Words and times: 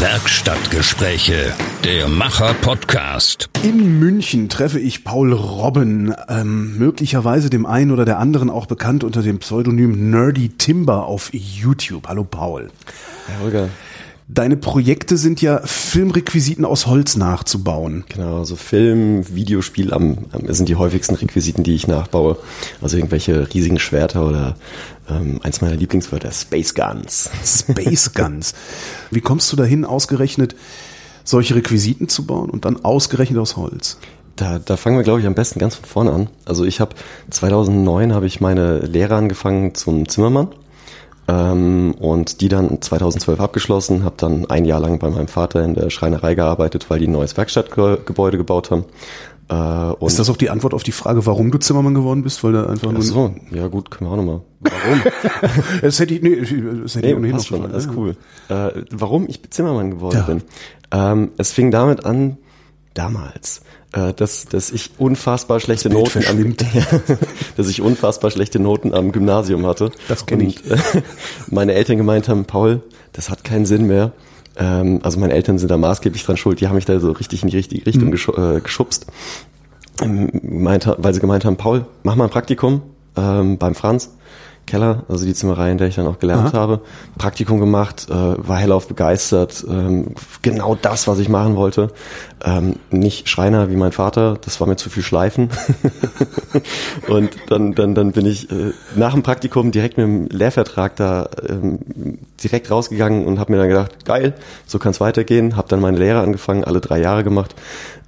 Werkstattgespräche, 0.00 1.52
der 1.82 2.06
Macher-Podcast. 2.06 3.50
In 3.64 3.98
München 3.98 4.48
treffe 4.48 4.78
ich 4.78 5.02
Paul 5.02 5.32
Robben, 5.32 6.14
ähm, 6.28 6.78
möglicherweise 6.78 7.50
dem 7.50 7.66
einen 7.66 7.90
oder 7.90 8.04
der 8.04 8.20
anderen 8.20 8.48
auch 8.48 8.66
bekannt 8.66 9.02
unter 9.02 9.22
dem 9.22 9.40
Pseudonym 9.40 10.10
Nerdy 10.10 10.50
Timber 10.50 11.06
auf 11.06 11.30
YouTube. 11.32 12.06
Hallo 12.06 12.22
Paul. 12.22 12.68
Herr 13.26 13.40
Holger. 13.40 13.68
Deine 14.30 14.58
Projekte 14.58 15.16
sind 15.16 15.40
ja 15.40 15.62
Filmrequisiten 15.64 16.66
aus 16.66 16.86
Holz 16.86 17.16
nachzubauen. 17.16 18.04
Genau, 18.10 18.40
also 18.40 18.56
Film, 18.56 19.26
Videospiel 19.34 19.94
am, 19.94 20.18
am, 20.32 20.52
sind 20.52 20.68
die 20.68 20.76
häufigsten 20.76 21.14
Requisiten, 21.14 21.64
die 21.64 21.74
ich 21.74 21.88
nachbaue. 21.88 22.36
Also 22.82 22.98
irgendwelche 22.98 23.52
riesigen 23.54 23.78
Schwerter 23.78 24.28
oder 24.28 24.54
ähm, 25.08 25.40
eins 25.42 25.60
meiner 25.60 25.76
Lieblingswörter, 25.76 26.30
Space 26.32 26.74
Guns. 26.74 27.30
Space 27.44 28.12
Guns. 28.14 28.54
Wie 29.10 29.20
kommst 29.20 29.52
du 29.52 29.56
dahin, 29.56 29.84
ausgerechnet 29.84 30.54
solche 31.24 31.54
Requisiten 31.54 32.08
zu 32.08 32.26
bauen 32.26 32.50
und 32.50 32.64
dann 32.64 32.84
ausgerechnet 32.84 33.38
aus 33.38 33.56
Holz? 33.56 33.98
Da, 34.36 34.58
da 34.58 34.76
fangen 34.76 34.96
wir, 34.96 35.02
glaube 35.02 35.20
ich, 35.20 35.26
am 35.26 35.34
besten 35.34 35.58
ganz 35.58 35.74
von 35.74 35.84
vorne 35.84 36.12
an. 36.12 36.30
Also 36.44 36.64
ich 36.64 36.80
habe 36.80 36.94
2009 37.30 38.14
habe 38.14 38.26
ich 38.26 38.40
meine 38.40 38.78
Lehre 38.78 39.16
angefangen 39.16 39.74
zum 39.74 40.08
Zimmermann 40.08 40.48
ähm, 41.26 41.94
und 41.98 42.40
die 42.40 42.48
dann 42.48 42.80
2012 42.80 43.40
abgeschlossen, 43.40 44.04
habe 44.04 44.14
dann 44.16 44.48
ein 44.48 44.64
Jahr 44.64 44.80
lang 44.80 44.98
bei 44.98 45.10
meinem 45.10 45.28
Vater 45.28 45.62
in 45.64 45.74
der 45.74 45.90
Schreinerei 45.90 46.34
gearbeitet, 46.34 46.88
weil 46.88 47.00
die 47.00 47.08
ein 47.08 47.12
neues 47.12 47.36
Werkstattgebäude 47.36 48.38
gebaut 48.38 48.70
haben. 48.70 48.84
Äh, 49.50 50.04
ist 50.04 50.18
das 50.18 50.28
auch 50.28 50.36
die 50.36 50.50
Antwort 50.50 50.74
auf 50.74 50.82
die 50.82 50.92
Frage, 50.92 51.24
warum 51.24 51.50
du 51.50 51.58
Zimmermann 51.58 51.94
geworden 51.94 52.22
bist? 52.22 52.44
Weil 52.44 52.52
da 52.52 52.66
einfach 52.66 52.92
nur 52.92 53.02
so, 53.02 53.34
ja 53.50 53.68
gut, 53.68 53.90
können 53.90 54.10
wir 54.10 54.12
auch 54.12 54.16
nochmal. 54.16 54.40
Warum? 54.60 55.02
das 55.82 55.98
hätte 56.00 56.14
ich, 56.14 56.22
nee, 56.22 56.36
das 56.36 56.94
hätte 56.94 57.06
nee, 57.06 57.12
ich 57.12 57.16
ohnehin 57.16 57.36
noch 57.36 57.44
schon. 57.44 57.72
Das 57.72 57.86
ist 57.86 57.96
cool. 57.96 58.16
Äh, 58.48 58.82
warum 58.90 59.26
ich 59.26 59.40
Zimmermann 59.50 59.90
geworden 59.90 60.16
ja. 60.16 60.22
bin? 60.24 60.42
Ähm, 60.90 61.30
es 61.38 61.52
fing 61.52 61.70
damit 61.70 62.04
an, 62.04 62.36
damals, 62.92 63.62
äh, 63.92 64.12
dass, 64.12 64.44
dass 64.46 64.70
ich 64.70 64.90
unfassbar 64.98 65.60
schlechte 65.60 65.88
Noten 65.88 66.24
am, 66.26 66.56
dass 67.56 67.68
ich 67.68 67.80
unfassbar 67.80 68.30
schlechte 68.30 68.58
Noten 68.58 68.92
am 68.92 69.12
Gymnasium 69.12 69.64
hatte. 69.66 69.92
Das 70.08 70.26
kenne 70.26 70.44
ich. 70.44 70.70
Äh, 70.70 70.76
meine 71.50 71.72
Eltern 71.72 71.96
gemeint 71.96 72.28
haben, 72.28 72.44
Paul, 72.44 72.82
das 73.12 73.30
hat 73.30 73.44
keinen 73.44 73.64
Sinn 73.64 73.86
mehr. 73.86 74.12
Ähm, 74.58 75.00
also 75.02 75.18
meine 75.20 75.32
Eltern 75.32 75.58
sind 75.58 75.70
da 75.70 75.76
maßgeblich 75.76 76.24
dran 76.24 76.36
schuld. 76.36 76.60
Die 76.60 76.68
haben 76.68 76.74
mich 76.74 76.84
da 76.84 76.98
so 77.00 77.12
richtig 77.12 77.42
in 77.42 77.48
die 77.48 77.56
richtige 77.56 77.86
Richtung 77.86 78.08
mhm. 78.08 78.56
äh, 78.56 78.60
geschubst. 78.60 79.06
Ähm, 80.02 80.30
meint, 80.42 80.92
weil 80.98 81.14
sie 81.14 81.20
gemeint 81.20 81.44
haben, 81.44 81.56
Paul, 81.56 81.86
mach 82.02 82.16
mal 82.16 82.24
ein 82.24 82.30
Praktikum 82.30 82.82
ähm, 83.16 83.58
beim 83.58 83.74
Franz. 83.74 84.16
Keller, 84.68 85.04
also 85.08 85.24
die 85.24 85.34
Zimmerei, 85.34 85.72
in 85.72 85.78
der 85.78 85.88
ich 85.88 85.96
dann 85.96 86.06
auch 86.06 86.18
gelernt 86.18 86.54
Aha. 86.54 86.58
habe, 86.58 86.80
Praktikum 87.16 87.58
gemacht, 87.58 88.06
äh, 88.08 88.14
war 88.14 88.58
hellauf 88.58 88.86
begeistert, 88.86 89.64
ähm, 89.68 90.14
genau 90.42 90.76
das, 90.76 91.08
was 91.08 91.18
ich 91.18 91.28
machen 91.28 91.56
wollte. 91.56 91.88
Ähm, 92.44 92.76
nicht 92.90 93.28
Schreiner 93.28 93.70
wie 93.70 93.76
mein 93.76 93.92
Vater, 93.92 94.38
das 94.40 94.60
war 94.60 94.68
mir 94.68 94.76
zu 94.76 94.90
viel 94.90 95.02
Schleifen. 95.02 95.48
und 97.08 97.30
dann, 97.48 97.74
dann, 97.74 97.94
dann 97.94 98.12
bin 98.12 98.26
ich 98.26 98.50
äh, 98.52 98.72
nach 98.94 99.14
dem 99.14 99.22
Praktikum 99.22 99.72
direkt 99.72 99.96
mit 99.96 100.06
dem 100.06 100.28
Lehrvertrag 100.28 100.94
da 100.96 101.28
ähm, 101.48 102.18
direkt 102.42 102.70
rausgegangen 102.70 103.26
und 103.26 103.38
habe 103.40 103.52
mir 103.52 103.58
dann 103.58 103.68
gedacht, 103.68 104.04
geil, 104.04 104.34
so 104.66 104.78
kann 104.78 104.90
es 104.90 105.00
weitergehen. 105.00 105.56
Habe 105.56 105.68
dann 105.68 105.80
meine 105.80 105.98
Lehre 105.98 106.20
angefangen, 106.20 106.62
alle 106.62 106.80
drei 106.80 107.00
Jahre 107.00 107.24
gemacht. 107.24 107.54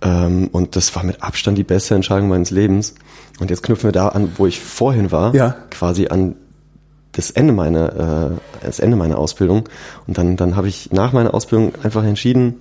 Ähm, 0.03 0.49
und 0.53 0.77
das 0.77 0.95
war 0.95 1.05
mit 1.05 1.23
Abstand 1.23 1.59
die 1.59 1.65
beste 1.65 1.95
Entscheidung 1.95 2.29
meines 2.29 2.51
Lebens. 2.51 2.95
Und 3.41 3.51
jetzt 3.51 3.63
knüpfen 3.63 3.89
wir 3.89 3.93
da 3.93 4.09
an, 4.09 4.33
wo 4.37 4.47
ich 4.47 4.61
vorhin 4.61 5.11
war, 5.11 5.35
ja. 5.35 5.57
quasi 5.71 6.09
an 6.09 6.37
das 7.13 7.31
Ende 7.31 7.53
meiner, 7.53 8.31
äh, 8.33 8.65
das 8.65 8.79
Ende 8.79 8.97
meiner 8.97 9.19
Ausbildung. 9.19 9.69
Und 10.07 10.19
dann, 10.19 10.37
dann 10.37 10.57
habe 10.57 10.69
ich 10.69 10.93
nach 10.93 11.13
meiner 11.13 11.35
Ausbildung 11.35 11.73
einfach 11.83 12.05
entschieden, 12.05 12.55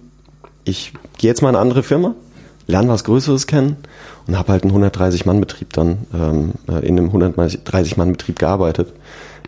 ich 0.63 0.93
gehe 1.17 1.29
jetzt 1.29 1.41
mal 1.41 1.49
in 1.49 1.55
eine 1.55 1.61
andere 1.61 1.83
Firma, 1.83 2.15
lerne 2.67 2.89
was 2.89 3.03
Größeres 3.03 3.47
kennen 3.47 3.77
und 4.27 4.37
habe 4.37 4.51
halt 4.51 4.63
einen 4.63 4.75
130-Mann-Betrieb 4.75 5.73
dann 5.73 5.99
ähm, 6.13 6.53
äh, 6.67 6.85
in 6.85 6.97
einem 6.99 7.09
130-Mann-Betrieb 7.09 8.37
gearbeitet 8.37 8.93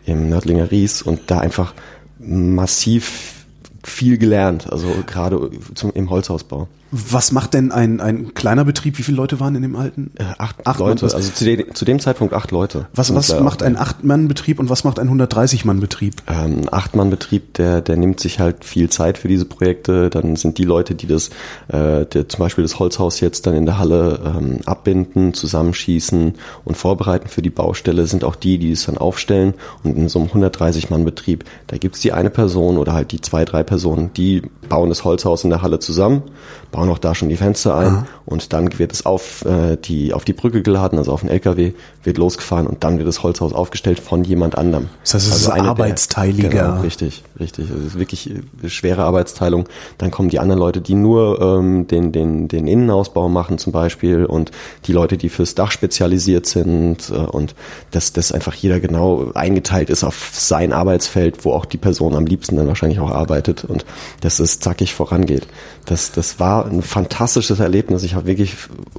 im 0.05 0.29
Nördlinger 0.29 0.71
Ries 0.71 1.01
und 1.01 1.19
da 1.27 1.39
einfach 1.39 1.73
massiv 2.19 3.45
viel 3.83 4.17
gelernt, 4.17 4.71
also 4.71 4.87
gerade 5.05 5.49
zum, 5.75 5.91
im 5.93 6.09
Holzhausbau. 6.09 6.67
Was 6.91 7.31
macht 7.31 7.53
denn 7.53 7.71
ein, 7.71 8.01
ein 8.01 8.33
kleiner 8.33 8.65
Betrieb? 8.65 8.97
Wie 8.97 9.03
viele 9.03 9.15
Leute 9.15 9.39
waren 9.39 9.55
in 9.55 9.61
dem 9.61 9.77
alten? 9.77 10.11
Äh, 10.17 10.23
acht, 10.37 10.67
acht 10.67 10.79
Leute, 10.79 11.05
Mann, 11.05 11.15
also 11.15 11.31
zu, 11.31 11.45
de, 11.45 11.71
zu, 11.73 11.85
dem 11.85 12.01
Zeitpunkt 12.01 12.33
acht 12.33 12.51
Leute. 12.51 12.87
Was, 12.93 13.15
was 13.15 13.39
macht 13.39 13.63
ein 13.63 13.77
Acht-Mann-Betrieb 13.77 14.59
und 14.59 14.69
was 14.69 14.83
macht 14.83 14.99
ein 14.99 15.09
130-Mann-Betrieb? 15.09 16.15
Ähm, 16.27 16.63
ein 16.63 16.73
Acht-Mann-Betrieb, 16.73 17.53
der, 17.53 17.79
der 17.79 17.95
nimmt 17.95 18.19
sich 18.19 18.41
halt 18.41 18.65
viel 18.65 18.89
Zeit 18.89 19.17
für 19.17 19.29
diese 19.29 19.45
Projekte. 19.45 20.09
Dann 20.09 20.35
sind 20.35 20.57
die 20.57 20.65
Leute, 20.65 20.93
die 20.93 21.07
das, 21.07 21.29
äh, 21.69 22.05
der, 22.05 22.27
zum 22.27 22.39
Beispiel 22.39 22.63
das 22.63 22.77
Holzhaus 22.77 23.21
jetzt 23.21 23.47
dann 23.47 23.55
in 23.55 23.65
der 23.65 23.77
Halle 23.77 24.19
ähm, 24.25 24.59
abbinden, 24.65 25.33
zusammenschießen 25.33 26.33
und 26.65 26.77
vorbereiten 26.77 27.29
für 27.29 27.41
die 27.41 27.49
Baustelle, 27.49 28.05
sind 28.05 28.25
auch 28.25 28.35
die, 28.35 28.57
die 28.57 28.73
es 28.73 28.85
dann 28.85 28.97
aufstellen. 28.97 29.53
Und 29.83 29.95
in 29.95 30.09
so 30.09 30.19
einem 30.19 30.27
130-Mann-Betrieb, 30.27 31.45
da 31.67 31.77
gibt's 31.77 32.01
die 32.01 32.11
eine 32.11 32.29
Person 32.29 32.77
oder 32.77 32.91
halt 32.91 33.13
die 33.13 33.21
zwei, 33.21 33.45
drei 33.45 33.63
Personen, 33.63 34.11
die 34.13 34.41
bauen 34.67 34.89
das 34.89 35.03
Holzhaus 35.03 35.43
in 35.43 35.49
der 35.49 35.61
Halle 35.61 35.79
zusammen, 35.79 36.23
bauen 36.71 36.80
auch 36.89 36.97
da 36.97 37.15
schon 37.15 37.29
die 37.29 37.37
Fenster 37.37 37.75
ein 37.75 37.87
Aha. 37.87 38.07
und 38.25 38.53
dann 38.53 38.79
wird 38.79 38.93
es 38.93 39.05
auf 39.05 39.45
äh, 39.45 39.77
die 39.77 40.13
auf 40.13 40.25
die 40.25 40.33
Brücke 40.33 40.61
geladen, 40.61 40.97
also 40.97 41.11
auf 41.11 41.21
den 41.21 41.29
LKW, 41.29 41.73
wird 42.03 42.17
losgefahren 42.17 42.67
und 42.67 42.83
dann 42.83 42.97
wird 42.97 43.07
das 43.07 43.23
Holzhaus 43.23 43.53
aufgestellt 43.53 43.99
von 43.99 44.23
jemand 44.23 44.57
anderem. 44.57 44.89
Das 45.03 45.13
heißt, 45.13 45.27
es 45.27 45.33
also 45.33 45.45
ist 45.45 45.51
eine 45.51 45.69
arbeitsteiliger. 45.69 46.49
Der, 46.49 46.63
genau, 46.63 46.81
richtig, 46.81 47.23
richtig. 47.39 47.69
Es 47.69 47.85
ist 47.87 47.99
wirklich 47.99 48.31
eine 48.61 48.69
schwere 48.69 49.03
Arbeitsteilung. 49.03 49.67
Dann 49.97 50.11
kommen 50.11 50.29
die 50.29 50.39
anderen 50.39 50.59
Leute, 50.59 50.81
die 50.81 50.95
nur 50.95 51.41
ähm, 51.41 51.87
den 51.87 52.11
den 52.11 52.47
den 52.47 52.67
Innenausbau 52.67 53.29
machen 53.29 53.57
zum 53.57 53.71
Beispiel 53.73 54.25
und 54.25 54.51
die 54.85 54.93
Leute, 54.93 55.17
die 55.17 55.29
fürs 55.29 55.55
Dach 55.55 55.71
spezialisiert 55.71 56.45
sind 56.45 57.09
äh, 57.09 57.15
und 57.15 57.55
dass 57.91 58.13
das 58.13 58.31
einfach 58.31 58.53
jeder 58.55 58.79
genau 58.79 59.31
eingeteilt 59.33 59.89
ist 59.89 60.03
auf 60.03 60.31
sein 60.33 60.73
Arbeitsfeld, 60.73 61.45
wo 61.45 61.53
auch 61.53 61.65
die 61.65 61.77
Person 61.77 62.15
am 62.15 62.25
liebsten 62.25 62.55
dann 62.55 62.67
wahrscheinlich 62.67 62.99
auch 62.99 63.11
arbeitet 63.11 63.65
und 63.65 63.85
dass 64.21 64.39
es 64.39 64.59
zackig 64.59 64.93
vorangeht. 64.93 65.47
Das 65.85 66.11
das 66.11 66.39
war 66.39 66.70
ein 66.71 66.81
fantastisches 66.81 67.59
Erlebnis. 67.59 68.03
Ich 68.03 68.15
habe 68.15 68.25
wirklich 68.25 68.55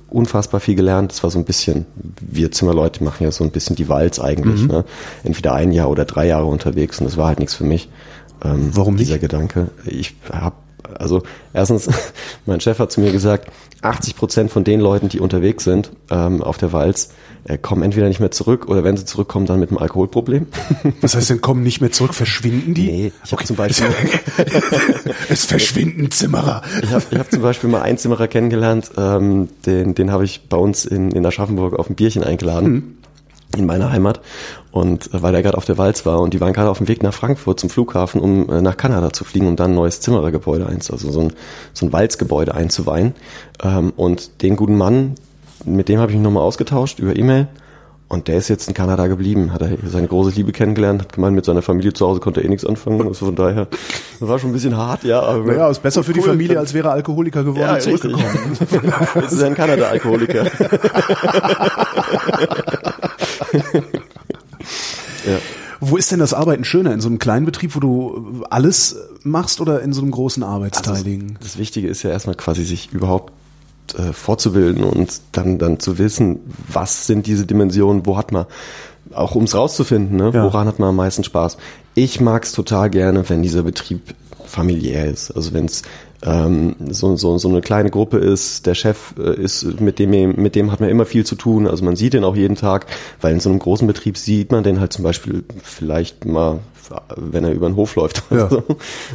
unfassbar 0.09 0.60
viel 0.60 0.75
gelernt. 0.75 1.12
Das 1.12 1.22
war 1.22 1.31
so 1.31 1.38
ein 1.38 1.44
bisschen, 1.44 1.87
wir 2.21 2.53
Zimmerleute 2.53 3.03
machen 3.03 3.25
ja 3.25 3.31
so 3.31 3.44
ein 3.44 3.50
bisschen 3.50 3.77
die 3.77 3.88
Walz 3.88 4.19
eigentlich. 4.19 4.62
Mhm. 4.62 4.69
Ne? 4.69 4.84
Entweder 5.25 5.55
ein 5.55 5.72
Jahr 5.72 5.91
oder 5.91 6.05
drei 6.05 6.27
Jahre 6.27 6.47
unterwegs 6.47 6.99
und 7.00 7.06
das 7.06 7.16
war 7.16 7.28
halt 7.28 7.38
nichts 7.38 7.55
für 7.55 7.65
mich. 7.65 7.88
Ähm, 8.44 8.71
Warum 8.72 8.97
dieser 8.97 9.15
nicht? 9.15 9.22
Gedanke? 9.22 9.69
Ich 9.87 10.15
habe 10.31 10.56
also 10.99 11.22
erstens, 11.53 11.88
mein 12.47 12.60
Chef 12.60 12.78
hat 12.78 12.93
zu 12.93 13.00
mir 13.00 13.12
gesagt, 13.12 13.50
80 13.83 14.16
Prozent 14.16 14.50
von 14.50 14.65
den 14.65 14.81
Leuten, 14.81 15.09
die 15.09 15.21
unterwegs 15.21 15.65
sind 15.65 15.91
ähm, 16.10 16.43
auf 16.43 16.59
der 16.59 16.72
Walz, 16.72 17.10
kommen 17.60 17.82
entweder 17.82 18.08
nicht 18.08 18.20
mehr 18.20 18.30
zurück 18.30 18.69
oder 18.69 18.84
wenn 18.84 18.97
sie 18.97 19.04
zurückkommen, 19.04 19.47
dann 19.47 19.58
mit 19.58 19.70
einem 19.70 19.78
Alkoholproblem. 19.78 20.47
Was 21.00 21.16
heißt 21.16 21.30
denn, 21.30 21.41
kommen 21.41 21.62
nicht 21.62 21.80
mehr 21.80 21.91
zurück? 21.91 22.14
Verschwinden 22.14 22.75
die? 22.75 22.86
Nee, 22.86 23.12
ich 23.25 23.32
habe 23.32 23.44
zum 23.44 23.56
Beispiel... 23.56 23.88
es 25.28 25.44
verschwinden 25.44 26.10
Zimmerer. 26.10 26.62
Ich 26.82 26.91
habe 26.91 27.04
ich 27.10 27.19
hab 27.19 27.30
zum 27.30 27.42
Beispiel 27.42 27.69
mal 27.69 27.82
einen 27.82 27.98
Zimmerer 27.98 28.28
kennengelernt, 28.28 28.92
ähm, 28.97 29.48
den, 29.66 29.94
den 29.94 30.12
habe 30.12 30.25
ich 30.25 30.48
bei 30.48 30.56
uns 30.56 30.84
in, 30.84 31.10
in 31.10 31.26
Aschaffenburg 31.26 31.78
auf 31.78 31.91
ein 31.91 31.97
Bierchen 31.97 32.22
eingeladen. 32.22 32.66
Hm 32.66 32.97
in 33.56 33.66
meiner 33.66 33.92
Heimat 33.92 34.20
und 34.70 35.12
äh, 35.12 35.22
weil 35.22 35.34
er 35.34 35.42
gerade 35.42 35.56
auf 35.56 35.64
der 35.64 35.78
Walz 35.78 36.06
war 36.06 36.20
und 36.20 36.34
die 36.34 36.41
waren 36.41 36.53
gerade 36.53 36.70
auf 36.70 36.78
dem 36.78 36.88
Weg 36.88 37.03
nach 37.03 37.12
Frankfurt 37.14 37.60
zum 37.60 37.70
Flughafen, 37.70 38.20
um 38.20 38.48
äh, 38.48 38.62
nach 38.62 38.76
Kanada 38.76 39.12
zu 39.12 39.24
fliegen 39.24 39.47
und 39.47 39.60
dann 39.60 39.72
ein 39.72 39.74
neues 39.74 40.00
Zimmerergebäude 40.00 40.66
eins, 40.66 40.91
also 40.91 41.10
so 41.10 41.20
ein, 41.20 41.32
so 41.72 41.86
ein 41.86 41.92
Walzgebäude 41.92 42.54
einzuweihen. 42.54 43.14
Ähm, 43.62 43.92
und 43.97 44.42
den 44.42 44.56
guten 44.56 44.76
Mann, 44.76 45.16
mit 45.64 45.88
dem 45.88 46.00
habe 46.00 46.10
ich 46.12 46.16
mich 46.16 46.24
nochmal 46.24 46.42
ausgetauscht 46.42 46.98
über 46.98 47.16
E-Mail 47.16 47.48
und 48.12 48.28
der 48.28 48.36
ist 48.36 48.48
jetzt 48.48 48.68
in 48.68 48.74
Kanada 48.74 49.06
geblieben, 49.06 49.54
hat 49.54 49.62
er 49.62 49.70
seine 49.86 50.06
große 50.06 50.32
Liebe 50.32 50.53
kennengelernt, 50.53 51.00
hat 51.00 51.14
gemeint, 51.14 51.34
mit 51.34 51.47
seiner 51.47 51.62
Familie 51.62 51.94
zu 51.94 52.06
Hause 52.06 52.20
konnte 52.20 52.41
er 52.41 52.44
eh 52.44 52.48
nichts 52.50 52.66
anfangen. 52.66 53.00
Also 53.09 53.24
von 53.24 53.34
daher, 53.34 53.68
das 54.20 54.28
war 54.28 54.38
schon 54.38 54.50
ein 54.50 54.53
bisschen 54.53 54.76
hart, 54.76 55.03
ja. 55.04 55.22
Aber 55.22 55.50
naja, 55.50 55.70
ist 55.70 55.82
besser 55.82 56.04
für 56.04 56.10
cool. 56.10 56.16
die 56.16 56.20
Familie, 56.20 56.59
als 56.59 56.74
wäre 56.74 56.91
Alkoholiker 56.91 57.42
geworden 57.42 57.62
ja, 57.62 57.72
und 57.76 57.80
zurückgekommen. 57.80 58.26
Jetzt 59.14 59.32
ist 59.32 59.41
er 59.41 59.47
ein 59.47 59.54
Kanada-Alkoholiker. 59.54 60.44
ja. 65.24 65.38
Wo 65.80 65.97
ist 65.97 66.12
denn 66.12 66.18
das 66.18 66.34
Arbeiten 66.34 66.65
schöner? 66.65 66.92
In 66.92 67.00
so 67.00 67.08
einem 67.08 67.18
kleinen 67.18 67.47
Betrieb, 67.47 67.74
wo 67.74 67.80
du 67.80 68.44
alles 68.50 68.94
machst 69.22 69.58
oder 69.62 69.80
in 69.80 69.94
so 69.94 70.03
einem 70.03 70.10
großen 70.10 70.42
Arbeitsteiligen? 70.42 71.30
Also 71.30 71.41
das 71.41 71.56
Wichtige 71.56 71.88
ist 71.88 72.03
ja 72.03 72.10
erstmal 72.10 72.36
quasi 72.36 72.65
sich 72.65 72.92
überhaupt 72.92 73.32
äh, 73.96 74.12
vorzubilden 74.12 74.84
und 74.84 75.20
dann, 75.32 75.58
dann 75.58 75.80
zu 75.80 75.98
wissen, 75.98 76.40
was 76.68 77.06
sind 77.06 77.26
diese 77.26 77.46
Dimensionen, 77.46 78.06
wo 78.06 78.16
hat 78.16 78.32
man, 78.32 78.46
auch 79.12 79.34
um 79.34 79.44
es 79.44 79.54
rauszufinden, 79.54 80.16
ne, 80.16 80.30
ja. 80.32 80.44
woran 80.44 80.66
hat 80.66 80.78
man 80.78 80.90
am 80.90 80.96
meisten 80.96 81.24
Spaß. 81.24 81.58
Ich 81.94 82.20
mag 82.20 82.44
es 82.44 82.52
total 82.52 82.90
gerne, 82.90 83.28
wenn 83.28 83.42
dieser 83.42 83.62
Betrieb 83.62 84.14
familiär 84.46 85.06
ist. 85.06 85.30
Also 85.32 85.52
wenn 85.52 85.66
es 85.66 85.82
ähm, 86.24 86.76
so, 86.90 87.16
so, 87.16 87.36
so 87.38 87.48
eine 87.48 87.60
kleine 87.60 87.90
Gruppe 87.90 88.18
ist, 88.18 88.66
der 88.66 88.74
Chef 88.74 89.14
äh, 89.18 89.34
ist, 89.34 89.80
mit 89.80 89.98
dem, 89.98 90.36
mit 90.36 90.54
dem 90.54 90.70
hat 90.70 90.80
man 90.80 90.88
immer 90.88 91.04
viel 91.04 91.26
zu 91.26 91.34
tun, 91.34 91.66
also 91.66 91.84
man 91.84 91.96
sieht 91.96 92.14
den 92.14 92.24
auch 92.24 92.36
jeden 92.36 92.56
Tag, 92.56 92.86
weil 93.20 93.34
in 93.34 93.40
so 93.40 93.50
einem 93.50 93.58
großen 93.58 93.86
Betrieb 93.86 94.16
sieht 94.16 94.52
man 94.52 94.62
den 94.62 94.78
halt 94.78 94.92
zum 94.92 95.02
Beispiel 95.02 95.44
vielleicht 95.62 96.24
mal 96.24 96.60
wenn 97.16 97.44
er 97.44 97.53
über 97.53 97.68
den 97.68 97.77
Hof 97.77 97.97
läuft. 97.97 98.22
Ja. 98.30 98.48
So. 98.53 98.65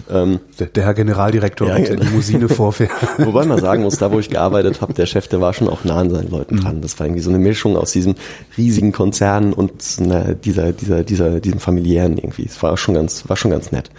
Ähm, 0.09 0.39
Der, 0.57 0.67
der 0.67 0.85
Herr 0.85 0.93
Generaldirektor 0.93 1.67
Ja, 1.67 1.75
der 1.75 1.95
genau. 1.95 2.03
Limousine 2.05 2.49
vorfährt. 2.49 2.91
Wobei 3.17 3.45
man 3.45 3.59
sagen 3.59 3.83
muss, 3.83 3.97
da 3.97 4.11
wo 4.11 4.19
ich 4.19 4.29
gearbeitet 4.29 4.81
habe, 4.81 4.93
der 4.93 5.05
Chef, 5.05 5.27
der 5.27 5.41
war 5.41 5.53
schon 5.53 5.67
auch 5.69 5.83
nah 5.83 5.97
an 5.97 6.09
seinen 6.09 6.31
Leuten 6.31 6.57
dran. 6.57 6.81
Das 6.81 6.99
war 6.99 7.05
irgendwie 7.05 7.21
so 7.21 7.29
eine 7.29 7.39
Mischung 7.39 7.77
aus 7.77 7.91
diesem 7.91 8.15
riesigen 8.57 8.93
Konzern 8.93 9.53
und 9.53 9.83
na, 9.99 10.33
dieser, 10.33 10.71
dieser, 10.71 11.03
dieser, 11.03 11.39
diesem 11.39 11.59
familiären 11.59 12.17
irgendwie. 12.17 12.45
Es 12.45 12.61
war 12.63 12.77
schon 12.77 12.95
ganz, 12.95 13.27
war 13.29 13.35
schon 13.37 13.51
ganz 13.51 13.71
nett. 13.71 13.91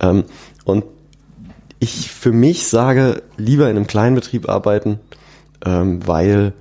Ähm, 0.00 0.24
und 0.64 0.84
ich 1.78 2.10
für 2.10 2.32
mich 2.32 2.66
sage, 2.66 3.22
lieber 3.36 3.70
in 3.70 3.76
einem 3.76 3.86
kleinen 3.86 4.14
Betrieb 4.14 4.48
arbeiten, 4.48 4.98
ähm, 5.64 6.06
weil 6.06 6.52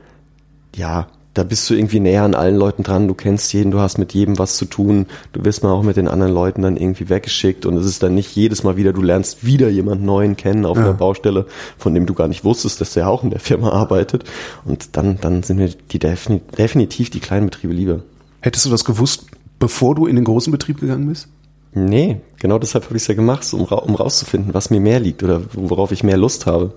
ja, 0.76 1.08
da 1.40 1.46
bist 1.46 1.70
du 1.70 1.74
irgendwie 1.74 2.02
näher 2.02 2.24
an 2.24 2.36
allen 2.36 2.58
Leuten 2.58 2.84
dran, 2.84 3.08
du 3.08 3.14
kennst 3.14 3.54
jeden, 3.54 3.72
du 3.72 3.80
hast 3.80 3.98
mit 3.98 4.14
jedem 4.14 4.38
was 4.38 4.58
zu 4.58 4.66
tun, 4.66 5.06
du 5.32 5.46
wirst 5.46 5.64
mal 5.64 5.72
auch 5.72 5.84
mit 5.84 5.96
den 5.96 6.10
anderen 6.10 6.34
Leuten 6.34 6.64
dann 6.64 6.76
irgendwie 6.76 7.08
weggeschickt 7.08 7.66
und 7.66 7.78
es 7.78 7.86
ist 7.86 8.04
dann 8.04 8.14
nicht 8.14 8.36
jedes 8.36 8.64
Mal 8.64 8.76
wieder, 8.76 8.92
du 8.92 9.02
lernst 9.02 9.46
wieder 9.46 9.70
jemanden 9.70 10.04
neuen 10.04 10.36
kennen 10.36 10.66
auf 10.66 10.78
einer 10.78 10.92
Baustelle, 10.94 11.46
von 11.78 11.94
dem 11.94 12.06
du 12.06 12.14
gar 12.14 12.28
nicht 12.28 12.44
wusstest, 12.44 12.82
dass 12.82 12.92
der 12.92 13.08
auch 13.08 13.24
in 13.24 13.30
der 13.30 13.40
Firma 13.40 13.70
arbeitet 13.70 14.26
und 14.66 14.98
dann, 14.98 15.18
dann 15.22 15.42
sind 15.42 15.56
mir 15.56 15.70
die 15.70 16.00
defini 16.00 16.42
definitiv 16.58 17.10
die 17.10 17.22
kleinen 17.22 17.46
Betriebe 17.46 17.74
lieber. 17.74 18.02
Hättest 18.42 18.66
du 18.66 18.70
das 18.70 18.84
gewusst, 18.84 19.28
bevor 19.60 19.96
du 19.96 20.08
in 20.08 20.18
den 20.18 20.26
großen 20.26 20.52
Betrieb 20.52 20.82
gegangen 20.82 21.08
bist? 21.08 21.30
Nee, 21.74 22.20
genau 22.38 22.60
deshalb 22.60 22.84
habe 22.84 22.98
ich 22.98 23.04
es 23.04 23.08
ja 23.08 23.14
gemacht, 23.14 23.48
um, 23.54 23.62
um 23.62 23.96
rauszufinden, 23.96 24.54
was 24.54 24.72
mir 24.72 24.82
mehr 24.82 25.00
liegt 25.00 25.24
oder 25.24 25.42
worauf 25.54 25.94
ich 25.94 26.04
mehr 26.04 26.18
Lust 26.18 26.48
habe. 26.48 26.74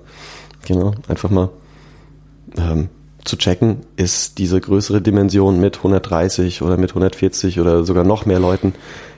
Genau, 0.68 0.94
einfach 1.08 1.30
mal 1.30 1.48
ähm, 2.56 2.90
zu 3.24 3.36
checken, 3.36 3.78
ist 3.96 4.38
diese 4.38 4.60
größere 4.60 5.00
Dimension 5.00 5.60
mit 5.60 5.78
130 5.78 6.62
oder 6.62 6.76
mit 6.76 6.90
140 6.90 7.60
oder 7.60 7.84
sogar 7.84 8.04
noch 8.04 8.26
mehr 8.26 8.40
Leuten, 8.40 8.74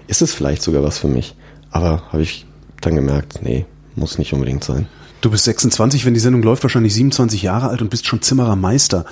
ist 0.07 0.23
es 0.23 0.35
vielleicht 0.35 0.63
sogar 0.63 0.83
was 0.83 0.99
für 0.99 1.09
mich. 1.09 1.35
Aber 1.71 2.03
habe 2.13 2.23
ich 2.23 2.47
dann 2.81 2.95
gemerkt, 2.95 3.41
nee, 3.43 3.67
muss 3.97 4.19
nicht 4.19 4.33
unbedingt 4.33 4.65
sein. 4.65 4.87
Du 5.21 5.31
bist 5.31 5.45
26, 5.45 6.05
wenn 6.05 6.13
die 6.13 6.21
Sendung 6.21 6.43
läuft, 6.43 6.63
wahrscheinlich 6.65 6.95
27 6.95 7.43
Jahre 7.43 7.69
alt 7.69 7.81
und 7.81 7.89
bist 7.89 8.07
schon 8.07 8.21
Zimmerermeister. 8.21 9.07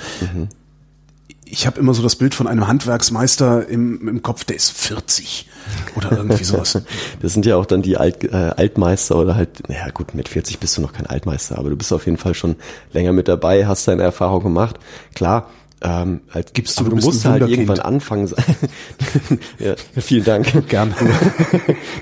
Ich 1.52 1.66
habe 1.66 1.78
immer 1.78 1.92
so 1.92 2.02
das 2.02 2.16
Bild 2.16 2.34
von 2.34 2.46
einem 2.46 2.66
Handwerksmeister 2.66 3.68
im, 3.68 4.08
im 4.08 4.22
Kopf, 4.22 4.44
der 4.44 4.56
ist 4.56 4.72
40 4.72 5.50
oder 5.96 6.12
irgendwie 6.12 6.44
sowas. 6.44 6.80
Das 7.20 7.34
sind 7.34 7.44
ja 7.44 7.56
auch 7.56 7.66
dann 7.66 7.82
die 7.82 7.98
Alt, 7.98 8.24
äh, 8.24 8.54
Altmeister 8.56 9.16
oder 9.16 9.36
halt, 9.36 9.68
naja 9.68 9.90
gut, 9.90 10.14
mit 10.14 10.28
40 10.28 10.60
bist 10.60 10.78
du 10.78 10.80
noch 10.80 10.94
kein 10.94 11.04
Altmeister, 11.04 11.58
aber 11.58 11.68
du 11.68 11.76
bist 11.76 11.92
auf 11.92 12.06
jeden 12.06 12.16
Fall 12.16 12.32
schon 12.32 12.56
länger 12.94 13.12
mit 13.12 13.28
dabei, 13.28 13.66
hast 13.66 13.86
deine 13.86 14.02
Erfahrung 14.02 14.42
gemacht. 14.42 14.78
Klar, 15.14 15.50
ähm, 15.82 16.20
halt, 16.32 16.54
Gibst 16.54 16.80
du, 16.80 16.84
du 16.84 16.96
musst 16.96 17.26
halt 17.26 17.46
irgendwann 17.46 17.80
anfangen. 17.80 18.28
ja, 19.58 19.74
vielen 20.00 20.24
Dank. 20.24 20.68
Gern. 20.68 20.94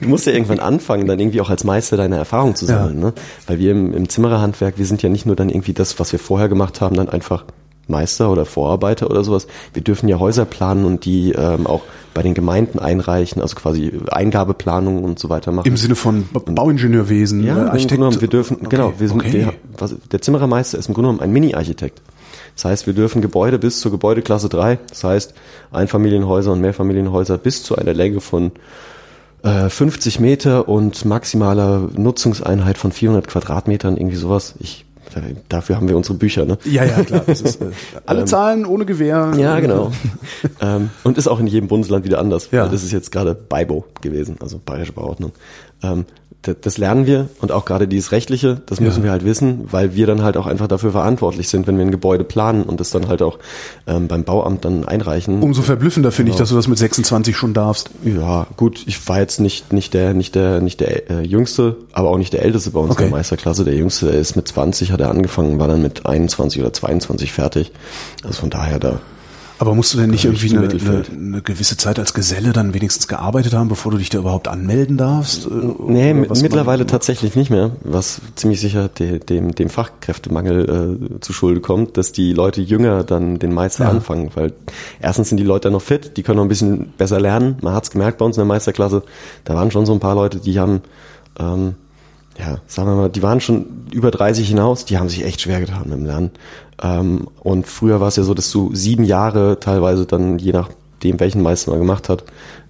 Du 0.01 0.09
musst 0.09 0.27
ja 0.27 0.33
irgendwann 0.33 0.61
anfangen, 0.61 1.09
dann 1.09 1.19
irgendwie 1.19 1.41
auch 1.41 1.51
als 1.51 1.65
Meister 1.65 1.97
deine 1.97 2.19
Erfahrung 2.19 2.55
zu 2.55 2.67
sammeln, 2.67 3.01
ne? 3.01 3.15
Weil 3.49 3.59
wir 3.59 3.73
im, 3.73 3.93
im 3.95 4.09
Zimmererhandwerk, 4.09 4.79
wir 4.79 4.87
sind 4.87 5.03
ja 5.03 5.09
nicht 5.09 5.27
nur 5.27 5.35
dann 5.35 5.49
irgendwie 5.49 5.73
das, 5.73 5.99
was 5.99 6.13
wir 6.13 6.21
vorher 6.21 6.49
gemacht 6.49 6.81
haben, 6.81 6.95
dann 6.95 7.09
einfach 7.09 7.45
Meister 7.91 8.31
oder 8.31 8.47
Vorarbeiter 8.47 9.11
oder 9.11 9.23
sowas. 9.25 9.47
Wir 9.75 9.83
dürfen 9.83 10.09
ja 10.09 10.19
Häuser 10.19 10.45
planen 10.45 10.85
und 10.85 11.05
die 11.05 11.33
ähm, 11.33 11.67
auch 11.67 11.83
bei 12.15 12.23
den 12.23 12.35
Gemeinden 12.35 12.79
einreichen, 12.79 13.41
also 13.43 13.55
quasi 13.57 13.93
Eingabeplanungen 14.11 15.05
und 15.05 15.19
so 15.19 15.29
weiter 15.29 15.53
machen. 15.53 15.67
Im 15.69 15.77
Sinne 15.77 15.95
von 15.95 16.27
Ba- 16.33 16.41
Bauingenieurwesen, 16.45 17.45
Ja, 17.45 17.57
äh, 17.57 17.61
im 17.63 17.67
Architekt. 17.69 17.91
Genommen, 18.01 18.21
wir 18.21 18.29
dürfen, 18.29 18.57
Okay, 18.61 18.67
genau, 18.71 18.93
wir 18.99 19.09
sind, 19.09 19.21
okay. 19.21 19.33
wir, 19.33 19.53
was, 19.79 19.95
der 20.11 20.21
Zimmerermeister 20.23 20.79
ist 20.79 20.89
im 20.89 20.95
Grunde 20.95 21.09
genommen 21.09 21.21
ein 21.23 21.33
Mini-Architekt. 21.33 22.01
Das 22.57 22.65
heißt, 22.65 22.87
wir 22.87 22.95
dürfen 22.95 23.23
Gebäude 23.23 23.59
bis 23.59 23.81
zur 23.81 23.91
Gebäudeklasse 23.93 24.49
3, 24.49 24.79
das 24.89 25.05
heißt 25.05 25.35
Einfamilienhäuser 25.71 26.53
und 26.53 26.61
Mehrfamilienhäuser 26.61 27.39
bis 27.39 27.63
zu 27.63 27.77
einer 27.77 27.95
Länge 27.95 28.21
von 28.21 28.51
äh, 29.43 29.69
50 29.69 30.21
Meter 30.21 30.69
und 30.69 31.05
maximaler 31.05 31.89
Nutzungseinheit 31.97 32.77
von 32.77 32.93
400 32.93 33.29
Quadratmetern, 33.29 33.97
irgendwie 33.97 34.17
sowas. 34.17 34.55
Ich, 34.59 34.85
dafür 35.49 35.77
haben 35.77 35.89
wir 35.89 35.97
unsere 35.97 36.15
Bücher, 36.15 36.45
ne? 36.45 36.59
Ja, 36.65 36.85
ja, 36.85 37.03
klar. 37.03 37.29
Ist, 37.29 37.61
äh, 37.61 37.71
alle 38.07 38.25
Zahlen 38.25 38.67
ohne 38.67 38.85
Gewehr. 38.85 39.33
Ja, 39.37 39.61
genau. 39.61 39.93
ähm, 40.61 40.91
und 41.05 41.19
ist 41.19 41.29
auch 41.29 41.41
in 41.41 41.47
jedem 41.47 41.69
Bundesland 41.69 42.05
wieder 42.05 42.19
anders. 42.19 42.49
Ja. 42.51 42.69
Das 42.69 42.83
ist 42.83 42.93
jetzt 42.93 43.13
gerade 43.13 43.35
BIBO 43.35 43.85
gewesen, 44.01 44.37
also 44.41 44.61
Bayerische 44.65 44.93
Bauordnung. 44.93 45.33
Ähm, 45.83 46.05
das 46.43 46.79
lernen 46.79 47.05
wir 47.07 47.29
und 47.43 47.53
auch 47.53 47.65
gerade 47.67 47.87
dieses 47.87 48.13
Rechtliche, 48.13 48.63
das 48.67 48.81
müssen 48.81 49.01
Ja. 49.01 49.05
wir 49.05 49.11
halt 49.11 49.25
wissen, 49.27 49.69
weil 49.71 49.95
wir 49.95 50.07
dann 50.07 50.23
halt 50.23 50.37
auch 50.39 50.47
einfach 50.47 50.69
dafür 50.69 50.93
verantwortlich 50.93 51.49
sind, 51.51 51.67
wenn 51.67 51.77
wir 51.77 51.85
ein 51.85 51.91
Gebäude 51.91 52.25
planen 52.25 52.63
und 52.63 52.81
das 52.81 52.91
dann 52.91 53.09
halt 53.09 53.21
auch 53.21 53.39
ähm, 53.87 54.09
beim 54.09 54.25
Bauamt 54.25 54.65
dann 54.65 54.85
einreichen. 54.87 55.43
Umso 55.43 55.61
verblüffender 55.63 56.11
finde 56.13 56.31
ich, 56.31 56.37
Genau. 56.37 56.43
dass 56.43 56.49
du 56.51 56.57
das 56.57 56.67
mit 56.67 56.79
26 56.79 57.37
schon 57.37 57.53
darfst. 57.53 57.91
Ja, 58.05 58.47
gut, 58.57 58.83
ich 58.87 59.07
war 59.09 59.19
jetzt 59.21 59.39
nicht, 59.41 59.73
nicht 59.75 59.93
der, 59.93 60.15
nicht 60.15 60.35
der, 60.35 60.61
nicht 60.63 60.81
der 60.81 61.11
äh, 61.11 61.21
Jüngste, 61.23 61.77
aber 61.93 62.09
auch 62.11 62.19
nicht 62.19 62.33
der 62.33 62.43
Älteste 62.43 62.71
bei 62.71 62.81
uns 62.81 62.93
Okay. 62.93 63.05
in 63.05 63.11
der 63.11 63.19
Meisterklasse. 63.19 63.65
Der 63.65 63.75
Jüngste, 63.75 64.07
der 64.07 64.15
ist 64.15 64.35
mit 64.35 64.49
20, 64.49 64.93
hat 64.93 65.01
er 65.01 65.11
angefangen, 65.11 65.59
war 65.59 65.69
dann 65.69 65.83
mit 65.83 66.07
21 66.07 66.63
oder 66.63 66.73
22 66.73 67.33
fertig. 67.33 67.71
Also 68.25 68.41
von 68.41 68.51
daher 68.51 68.79
da. 68.79 69.01
Aber 69.61 69.75
musst 69.75 69.93
du 69.93 69.99
denn 69.99 70.09
nicht 70.09 70.25
nicht 70.25 70.43
irgendwie 70.43 70.57
eine, 70.57 70.69
eine, 70.71 71.05
eine 71.15 71.43
gewisse 71.43 71.77
Zeit 71.77 71.99
als 71.99 72.15
Geselle 72.15 72.55
dann 72.55 72.73
wenigstens 72.73 73.09
gearbeitet 73.09 73.53
haben, 73.53 73.69
bevor 73.69 73.93
du 73.93 73.99
dich 73.99 74.09
da 74.09 74.19
überhaupt 74.19 74.49
anmelden 74.49 74.97
darfst? 74.97 75.45
Äh, 75.47 75.51
Nee, 75.87 76.15
mittlerweile 76.15 76.87
tatsächlich 76.87 77.37
nicht 77.37 77.51
mehr, 77.51 77.73
was 77.85 78.23
ziemlich 78.37 78.59
sicher 78.59 78.89
de, 78.89 79.19
dem, 79.19 79.55
dem 79.55 79.69
Fachkräftemangel 79.69 81.09
äh, 81.15 81.21
zu 81.21 81.35
Schulde 81.35 81.61
kommt, 81.61 81.99
dass 81.99 82.13
die 82.13 82.33
Leute 82.33 82.63
jünger 82.63 83.05
dann 83.05 83.39
den 83.39 83.53
Meister 83.53 83.85
Ja. 83.85 83.91
anfangen, 83.91 84.31
weil 84.35 84.55
erstens 84.99 85.29
sind 85.29 85.37
die 85.37 85.45
Leute 85.45 85.65
dann 85.65 85.75
noch 85.75 85.83
fit, 85.83 86.17
die 86.17 86.23
können 86.23 86.37
noch 86.37 86.45
ein 86.45 86.49
bisschen 86.49 86.95
besser 86.97 87.21
lernen. 87.21 87.57
Man 87.61 87.75
hat's 87.75 87.91
gemerkt 87.91 88.17
bei 88.17 88.25
uns 88.25 88.39
in 88.39 88.41
der 88.41 88.47
Meisterklasse, 88.47 89.03
da 89.45 89.55
waren 89.55 89.71
schon 89.71 89.85
so 89.85 89.93
ein 89.93 90.01
paar 90.01 90.15
Leute, 90.15 90.39
die 90.39 90.59
haben, 90.59 90.81
ähm, 91.39 91.75
ja, 92.39 92.59
sagen 92.67 92.89
wir 92.89 92.95
mal, 92.95 93.09
die 93.09 93.23
waren 93.23 93.41
schon 93.41 93.87
über 93.93 94.11
30 94.11 94.49
hinaus, 94.49 94.85
die 94.85 94.99
haben 94.99 95.09
sich 95.09 95.25
echt 95.25 95.41
schwer 95.41 95.61
getan 95.61 95.83
mit 95.85 95.99
dem 95.99 96.07
Lernen. 96.07 96.31
Ähm, 96.83 97.29
und 97.41 97.67
früher 97.67 98.01
war 98.01 98.09
es 98.09 98.17
ja 98.17 98.23
so, 98.23 98.35
dass 98.35 98.51
du 98.51 98.75
sieben 98.75 99.05
Jahre 99.05 99.59
teilweise 99.61 100.07
dann, 100.07 100.39
je 100.39 100.53
nachdem, 100.53 101.21
welchen 101.21 101.43
Meister 101.43 101.71
man 101.71 101.81
gemacht 101.81 102.09
hat, 102.09 102.25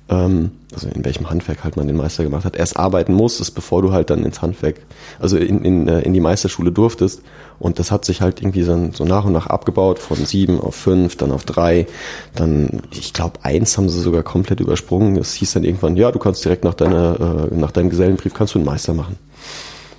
ähm, 0.08 0.50
also 0.72 0.88
in 0.88 1.04
welchem 1.04 1.30
Handwerk 1.30 1.64
halt 1.64 1.76
man 1.76 1.86
den 1.86 1.96
Meister 1.96 2.22
gemacht 2.22 2.44
hat, 2.44 2.56
erst 2.56 2.76
arbeiten 2.76 3.12
musstest, 3.12 3.54
bevor 3.54 3.82
du 3.82 3.92
halt 3.92 4.10
dann 4.10 4.24
ins 4.24 4.42
Handwerk, 4.42 4.76
also 5.18 5.36
in, 5.36 5.64
in, 5.64 5.88
äh, 5.88 6.00
in 6.00 6.12
die 6.12 6.20
Meisterschule 6.20 6.72
durftest. 6.72 7.22
Und 7.58 7.78
das 7.78 7.90
hat 7.90 8.04
sich 8.04 8.20
halt 8.20 8.40
irgendwie 8.40 8.62
so, 8.62 8.90
so 8.92 9.04
nach 9.04 9.24
und 9.24 9.32
nach 9.32 9.46
abgebaut, 9.46 9.98
von 9.98 10.16
sieben 10.24 10.60
auf 10.60 10.74
fünf, 10.74 11.16
dann 11.16 11.32
auf 11.32 11.44
drei, 11.44 11.86
dann, 12.34 12.82
ich 12.92 13.12
glaube, 13.12 13.40
eins 13.42 13.76
haben 13.76 13.88
sie 13.88 14.00
sogar 14.00 14.22
komplett 14.22 14.60
übersprungen. 14.60 15.16
Es 15.16 15.34
hieß 15.34 15.52
dann 15.52 15.64
irgendwann, 15.64 15.96
ja, 15.96 16.10
du 16.10 16.18
kannst 16.18 16.44
direkt 16.44 16.64
nach 16.64 16.74
deiner, 16.74 17.48
äh, 17.50 17.54
nach 17.54 17.70
deinem 17.70 17.90
Gesellenbrief 17.90 18.34
kannst 18.34 18.54
du 18.54 18.58
einen 18.58 18.66
Meister 18.66 18.94
machen. 18.94 19.18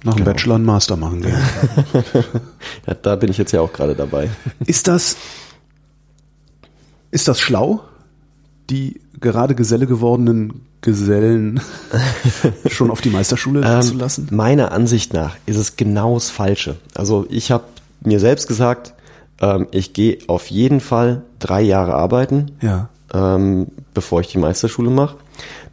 Nach 0.04 0.14
Genau. 0.16 0.26
dem 0.26 0.34
Bachelor 0.34 0.56
einen 0.56 0.66
Master 0.66 0.96
machen. 0.96 1.22
Gell? 1.22 1.34
Ja, 2.88 2.94
da 2.96 3.16
bin 3.16 3.30
ich 3.30 3.38
jetzt 3.38 3.52
ja 3.52 3.62
auch 3.62 3.72
gerade 3.72 3.96
dabei. 3.96 4.30
Ist 4.66 4.88
das, 4.88 5.16
ist 7.12 7.28
das 7.28 7.40
schlau, 7.40 7.82
die 8.70 9.02
gerade 9.20 9.54
Geselle 9.56 9.86
gewordenen 9.86 10.62
Gesellen 10.82 11.62
schon 12.72 12.90
auf 12.90 13.02
die 13.02 13.10
Meisterschule 13.12 13.62
Ähm, 13.64 13.82
zu 13.82 13.94
lassen? 13.96 14.28
Meiner 14.32 14.72
Ansicht 14.72 15.14
nach 15.14 15.36
ist 15.46 15.58
es 15.58 15.76
genau 15.76 16.16
das 16.16 16.30
Falsche. 16.32 16.78
Also 16.96 17.26
ich 17.30 17.52
habe 17.52 17.66
mir 18.02 18.20
selbst 18.20 18.48
gesagt, 18.48 18.94
ähm, 19.40 19.68
ich 19.72 19.94
gehe 19.94 20.18
auf 20.28 20.48
jeden 20.48 20.80
Fall 20.80 21.22
drei 21.40 21.62
Jahre 21.62 21.94
arbeiten, 21.94 22.52
Ja. 22.62 22.90
ähm, 23.14 23.68
bevor 23.94 24.22
ich 24.22 24.28
die 24.30 24.40
Meisterschule 24.40 24.90
mache. 24.90 25.18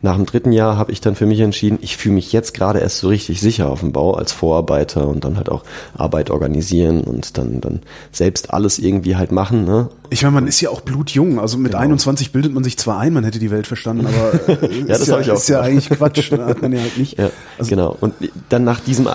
Nach 0.01 0.15
dem 0.15 0.27
dritten 0.27 0.53
Jahr 0.53 0.77
habe 0.77 0.93
ich 0.93 1.01
dann 1.01 1.17
für 1.17 1.27
mich 1.27 1.41
entschieden, 1.41 1.79
ich 1.83 1.97
fühle 1.97 2.15
mich 2.15 2.33
jetzt 2.33 2.55
gerade 2.55 2.79
erst 2.79 2.99
so 2.99 3.09
richtig 3.09 3.41
sicher 3.41 3.69
auf 3.69 3.81
dem 3.81 3.91
Bau 3.93 4.15
als 4.15 4.31
Vorarbeiter 4.33 5.09
und 5.09 5.25
dann 5.25 5.37
halt 5.37 5.49
auch 5.49 5.65
Arbeit 5.97 6.31
organisieren 6.31 7.01
und 7.01 7.37
dann, 7.37 7.61
dann 7.61 7.81
selbst 8.13 8.53
alles 8.55 8.79
irgendwie 8.79 9.17
halt 9.17 9.33
machen. 9.33 9.65
Ne? 9.65 9.89
Ich 10.11 10.23
meine, 10.23 10.35
man 10.35 10.47
ist 10.47 10.61
ja 10.61 10.71
auch 10.71 10.81
blutjung. 10.83 11.41
Also 11.41 11.59
mit 11.59 11.75
21 11.75 12.31
bildet 12.33 12.55
man 12.55 12.63
sich 12.63 12.79
zwar 12.79 12.99
ein, 13.01 13.13
man 13.13 13.25
hätte 13.25 13.39
die 13.41 13.51
Welt 13.51 13.67
verstanden, 13.67 14.07
aber 14.07 14.63
äh, 14.63 14.67
ist, 14.79 14.89
das 14.89 15.07
ja, 15.09 15.19
ich 15.21 15.31
auch 15.33 15.35
ist 15.35 15.49
ja 15.49 15.61
eigentlich 15.61 15.91
Quatsch. 15.91 16.31
ne? 16.31 16.47
Hat 16.47 16.63
man 16.63 16.73
ja 16.73 16.81
halt 16.81 16.97
nicht. 16.97 17.19
Ja, 17.19 17.31
Also, 17.59 17.69
genau. 17.71 17.97
Und 18.01 18.15
dann 18.51 18.63
nach 18.65 18.79
diesem, 18.81 19.07
äh, 19.09 19.11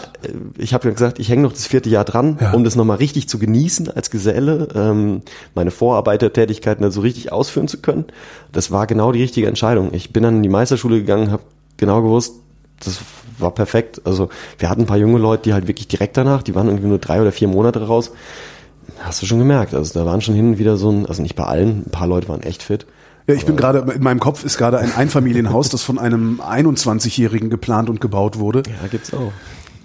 ich 0.57 0.73
habe 0.73 0.89
ja 0.89 0.93
gesagt, 0.93 1.17
ich 1.17 1.29
hänge 1.29 1.43
noch 1.43 1.53
das 1.53 1.65
vierte 1.65 1.89
Jahr 1.89 2.03
dran, 2.03 2.37
Ja. 2.41 2.51
um 2.51 2.63
das 2.65 2.75
nochmal 2.75 2.97
richtig 2.97 3.29
zu 3.29 3.39
genießen 3.39 3.89
als 3.89 4.11
Geselle, 4.11 4.67
ähm, 4.75 5.21
meine 5.55 5.71
Vorarbeitertätigkeiten 5.71 6.83
da 6.83 6.91
so 6.91 7.01
richtig 7.01 7.31
ausführen 7.31 7.67
zu 7.69 7.77
können. 7.79 8.05
Das 8.51 8.69
war 8.69 8.85
genau 8.85 9.11
die 9.11 9.21
richtige 9.21 9.47
Entscheidung. 9.47 9.89
Ich 9.93 10.11
bin 10.13 10.21
dann 10.23 10.43
die 10.43 10.49
Meisterschule 10.74 11.00
gegangen, 11.00 11.32
habe 11.32 11.44
genau 11.77 12.01
gewusst, 12.01 12.36
das 12.84 13.00
war 13.38 13.51
perfekt. 13.51 14.01
Also 14.06 14.30
wir 14.58 14.70
hatten 14.70 14.82
ein 14.82 14.88
paar 14.88 14.98
junge 14.98 15.20
Leute, 15.20 15.44
die 15.44 15.53
halt 15.53 15.68
wirklich 15.68 15.88
direkt 15.88 16.18
danach, 16.18 16.44
die 16.44 16.56
waren 16.56 16.68
irgendwie 16.68 16.88
nur 16.88 17.00
drei 17.00 17.22
oder 17.22 17.32
vier 17.32 17.48
Monate 17.48 17.86
raus. 17.86 18.12
Hast 19.00 19.22
du 19.22 19.25
schon 19.25 19.39
gemerkt. 19.39 19.74
Also 19.74 19.94
da 20.00 20.06
waren 20.06 20.22
schon 20.22 20.36
hin 20.36 20.50
und 20.50 20.58
wieder 20.58 20.77
so 20.77 20.92
ein, 20.92 21.06
also 21.06 21.22
nicht 21.22 21.36
bei 21.36 21.44
allen, 21.44 21.84
ein 21.86 21.92
paar 21.92 22.08
Leute 22.08 22.27
waren 22.27 22.42
echt 22.42 22.63
fit. 22.63 22.86
Ja, 23.27 23.36
ich 23.36 23.46
bin 23.46 23.56
gerade, 23.56 23.94
in 23.94 24.03
meinem 24.03 24.20
Kopf 24.20 24.44
ist 24.44 24.58
gerade 24.58 24.80
ein 24.80 24.94
Einfamilienhaus, 24.94 25.70
das 25.70 25.82
von 25.84 25.98
einem 25.98 26.42
21-Jährigen 26.42 27.50
geplant 27.50 27.89
und 27.89 28.01
gebaut 28.01 28.38
wurde. 28.38 28.63
Ja, 28.68 28.88
gibt's 28.89 29.13
auch. 29.13 29.32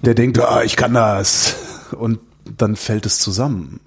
Der 0.03 0.15
denkt, 0.15 0.41
ah, 0.41 0.63
ich 0.65 0.77
kann 0.77 0.95
das. 0.95 1.55
Und 1.93 2.19
dann 2.57 2.75
fällt 2.75 3.07
es 3.07 3.21
zusammen. 3.21 3.81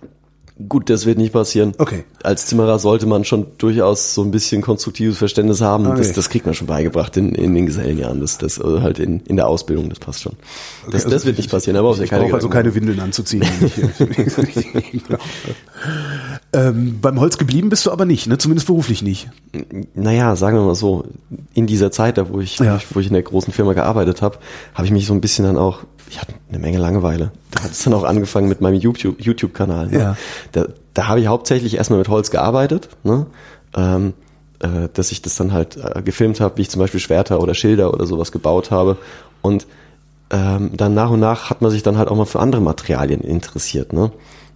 Gut, 0.70 0.90
das 0.92 1.06
wird 1.06 1.18
nicht 1.18 1.34
passieren. 1.34 1.74
Okay. 1.80 2.04
Als 2.24 2.46
Zimmerer 2.46 2.78
sollte 2.78 3.08
man 3.08 3.24
schon 3.24 3.48
durchaus 3.58 4.14
so 4.14 4.22
ein 4.22 4.30
bisschen 4.32 4.62
konstruktives 4.62 5.18
Verständnis 5.18 5.62
haben. 5.62 5.88
Okay. 5.88 5.98
Das, 5.98 6.14
das 6.14 6.30
kriegt 6.30 6.46
man 6.46 6.54
schon 6.54 6.68
beigebracht 6.68 7.18
in, 7.18 7.34
in 7.34 7.56
den 7.56 7.66
Gesellenjahren. 7.66 8.20
Das, 8.22 8.38
das 8.38 8.60
also 8.62 8.82
halt 8.82 9.00
in, 9.00 9.22
in 9.22 9.38
der 9.38 9.48
Ausbildung, 9.48 9.90
das 9.90 10.00
passt 10.00 10.22
schon. 10.22 10.34
Das, 10.86 11.06
also 11.06 11.10
das 11.10 11.26
wird 11.26 11.38
nicht 11.38 11.50
passieren, 11.50 11.78
aber 11.78 11.90
auch 11.90 11.96
sehr 11.96 12.06
Ich 12.06 12.12
brauche 12.12 12.34
also 12.36 12.50
keine 12.50 12.76
Windeln 12.76 13.00
anzuziehen. 13.00 13.42
ich 13.42 15.02
ähm, 16.54 17.00
beim 17.02 17.20
Holz 17.20 17.38
geblieben 17.38 17.70
bist 17.70 17.86
du 17.86 17.92
aber 17.92 18.06
nicht, 18.06 18.28
ne? 18.28 18.38
zumindest 18.38 18.68
beruflich 18.68 19.02
nicht. 19.02 19.30
Naja, 19.96 20.36
sagen 20.36 20.58
wir 20.58 20.64
mal 20.64 20.76
so, 20.76 21.06
in 21.54 21.66
dieser 21.68 21.92
Zeit, 21.92 22.18
da 22.18 22.30
wo 22.30 22.40
ich, 22.42 22.60
Ja. 22.60 22.80
wo 22.92 23.00
ich, 23.00 23.06
ich 23.06 23.08
in 23.08 23.14
der 23.14 23.24
großen 23.24 23.54
Firma 23.54 23.74
gearbeitet 23.74 24.22
habe, 24.22 24.38
habe 24.74 24.86
ich 24.86 24.92
mich 24.92 25.06
so 25.06 25.14
ein 25.14 25.22
bisschen 25.22 25.46
dann 25.46 25.58
auch, 25.58 25.80
ich 26.10 26.20
hatte 26.20 26.34
eine 26.50 26.60
Menge 26.60 26.78
Langeweile. 26.78 27.32
Da 27.52 27.64
hat 27.64 27.72
es 27.72 27.84
dann 27.84 27.94
auch 27.94 28.04
angefangen 28.04 28.50
mit 28.50 28.60
meinem 28.62 28.80
YouTube- 28.80 29.22
YouTube-Kanal. 29.22 29.88
ne? 29.88 29.98
Ja. 30.00 30.18
Da, 30.52 30.66
da 30.94 31.08
habe 31.08 31.20
ich 31.20 31.28
hauptsächlich 31.28 31.76
erstmal 31.76 32.00
mit 32.00 32.10
Holz 32.10 32.32
gearbeitet, 32.32 32.90
ne? 33.04 33.26
ähm, 33.76 34.14
äh, 34.60 34.90
dass 34.94 35.12
ich 35.12 35.22
das 35.22 35.36
dann 35.36 35.54
halt 35.54 35.78
äh, 35.78 36.02
gefilmt 36.02 36.40
habe, 36.40 36.58
wie 36.58 36.62
ich 36.64 36.70
zum 36.70 36.80
Beispiel 36.80 37.00
Schwerter 37.00 37.42
oder 37.42 37.54
Schilder 37.54 37.94
oder 37.94 38.06
sowas 38.06 38.32
gebaut 38.32 38.72
habe. 38.72 38.98
Und 39.42 39.68
ähm, 40.30 40.72
dann 40.76 40.94
nach 40.94 41.10
und 41.10 41.20
nach 41.20 41.50
hat 41.50 41.62
man 41.62 41.72
sich 41.72 41.84
dann 41.84 41.98
halt 41.98 42.10
auch 42.10 42.16
mal 42.16 42.26
für 42.26 42.40
andere 42.40 42.62
Materialien 42.62 43.22
interessiert. 43.22 43.94
Ne? 43.94 44.12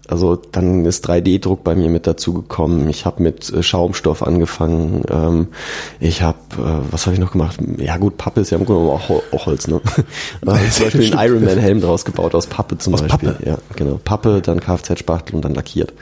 Also 0.07 0.35
dann 0.35 0.85
ist 0.85 1.09
3D-Druck 1.09 1.63
bei 1.63 1.75
mir 1.75 1.89
mit 1.89 2.07
dazugekommen. 2.07 2.89
Ich 2.89 3.05
habe 3.05 3.23
mit 3.23 3.51
äh, 3.51 3.63
Schaumstoff 3.63 4.21
angefangen. 4.21 5.03
Ähm, 5.09 5.47
ich 5.99 6.21
habe, 6.21 6.37
äh, 6.57 6.91
was 6.91 7.05
habe 7.05 7.15
ich 7.15 7.19
noch 7.19 7.31
gemacht? 7.31 7.57
Ja 7.77 7.97
gut, 7.97 8.17
Pappe 8.17 8.41
ist 8.41 8.51
ja 8.51 8.57
im 8.57 8.65
Grunde 8.65 8.83
genommen 8.83 9.01
auch, 9.01 9.33
auch 9.33 9.45
Holz. 9.47 9.67
Ne? 9.67 9.81
äh, 10.45 10.69
zum 10.69 10.85
Beispiel 10.85 11.15
einen 11.15 11.31
Ironman-Helm 11.31 11.81
draus 11.81 12.05
gebaut 12.05 12.35
aus 12.35 12.47
Pappe 12.47 12.77
zum 12.77 12.93
Aus 12.93 13.01
Beispiel. 13.01 13.31
Pappe? 13.31 13.45
Ja, 13.49 13.57
genau. 13.75 13.99
Pappe, 14.03 14.41
dann 14.41 14.59
Kfz-Spachtel 14.59 15.35
und 15.35 15.45
dann 15.45 15.53
lackiert. 15.53 15.93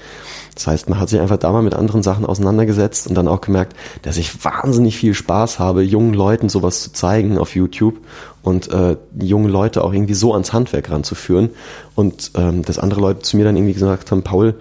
Das 0.55 0.67
heißt, 0.67 0.89
man 0.89 0.99
hat 0.99 1.09
sich 1.09 1.19
einfach 1.19 1.37
da 1.37 1.51
mal 1.51 1.61
mit 1.61 1.73
anderen 1.73 2.03
Sachen 2.03 2.25
auseinandergesetzt 2.25 3.07
und 3.07 3.15
dann 3.15 3.27
auch 3.27 3.41
gemerkt, 3.41 3.75
dass 4.03 4.17
ich 4.17 4.43
wahnsinnig 4.43 4.97
viel 4.97 5.13
Spaß 5.13 5.59
habe, 5.59 5.83
jungen 5.83 6.13
Leuten 6.13 6.49
sowas 6.49 6.83
zu 6.83 6.93
zeigen 6.93 7.37
auf 7.37 7.55
YouTube 7.55 7.95
und 8.43 8.71
äh, 8.71 8.97
die 9.11 9.27
jungen 9.27 9.49
Leute 9.49 9.83
auch 9.83 9.93
irgendwie 9.93 10.13
so 10.13 10.33
ans 10.33 10.53
Handwerk 10.53 10.91
ranzuführen. 10.91 11.49
Und 11.95 12.31
ähm, 12.35 12.63
dass 12.63 12.79
andere 12.79 13.01
Leute 13.01 13.21
zu 13.21 13.37
mir 13.37 13.45
dann 13.45 13.55
irgendwie 13.55 13.73
gesagt 13.73 14.11
haben, 14.11 14.23
Paul, 14.23 14.55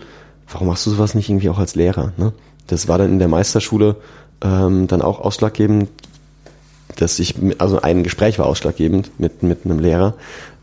warum 0.50 0.68
machst 0.68 0.87
du 0.87 0.90
sowas 0.90 1.14
nicht 1.14 1.28
irgendwie 1.28 1.50
auch 1.50 1.58
als 1.58 1.75
Lehrer? 1.75 2.12
Ne? 2.16 2.32
Das 2.66 2.88
war 2.88 2.99
dann 2.99 3.11
in 3.11 3.18
der 3.18 3.28
Meisterschule 3.28 3.96
ähm, 4.42 4.87
dann 4.87 5.02
auch 5.02 5.20
ausschlaggebend, 5.20 5.90
dass 6.96 7.18
ich, 7.18 7.34
also 7.58 7.80
ein 7.80 8.02
Gespräch 8.02 8.38
war 8.38 8.46
ausschlaggebend 8.46 9.18
mit, 9.18 9.42
mit 9.42 9.64
einem 9.64 9.78
Lehrer, 9.78 10.14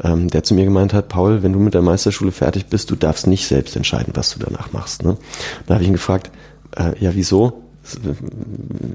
ähm, 0.04 0.30
der 0.30 0.44
zu 0.44 0.54
mir 0.54 0.66
gemeint 0.66 0.94
hat, 0.94 1.10
Paul, 1.10 1.44
wenn 1.44 1.54
du 1.54 1.60
mit 1.60 1.74
der 1.74 1.82
Meisterschule 1.82 2.32
fertig 2.32 2.68
bist, 2.68 2.92
du 2.92 2.96
darfst 2.96 3.28
nicht 3.28 3.48
selbst 3.48 3.76
entscheiden, 3.76 4.14
was 4.16 4.34
du 4.34 4.40
danach 4.40 4.72
machst. 4.72 5.04
Ne? 5.04 5.18
Da 5.66 5.76
habe 5.76 5.84
ich 5.84 5.90
ihn 5.90 5.94
gefragt, 5.94 6.32
äh, 6.76 6.92
ja 7.00 7.12
wieso? 7.14 7.64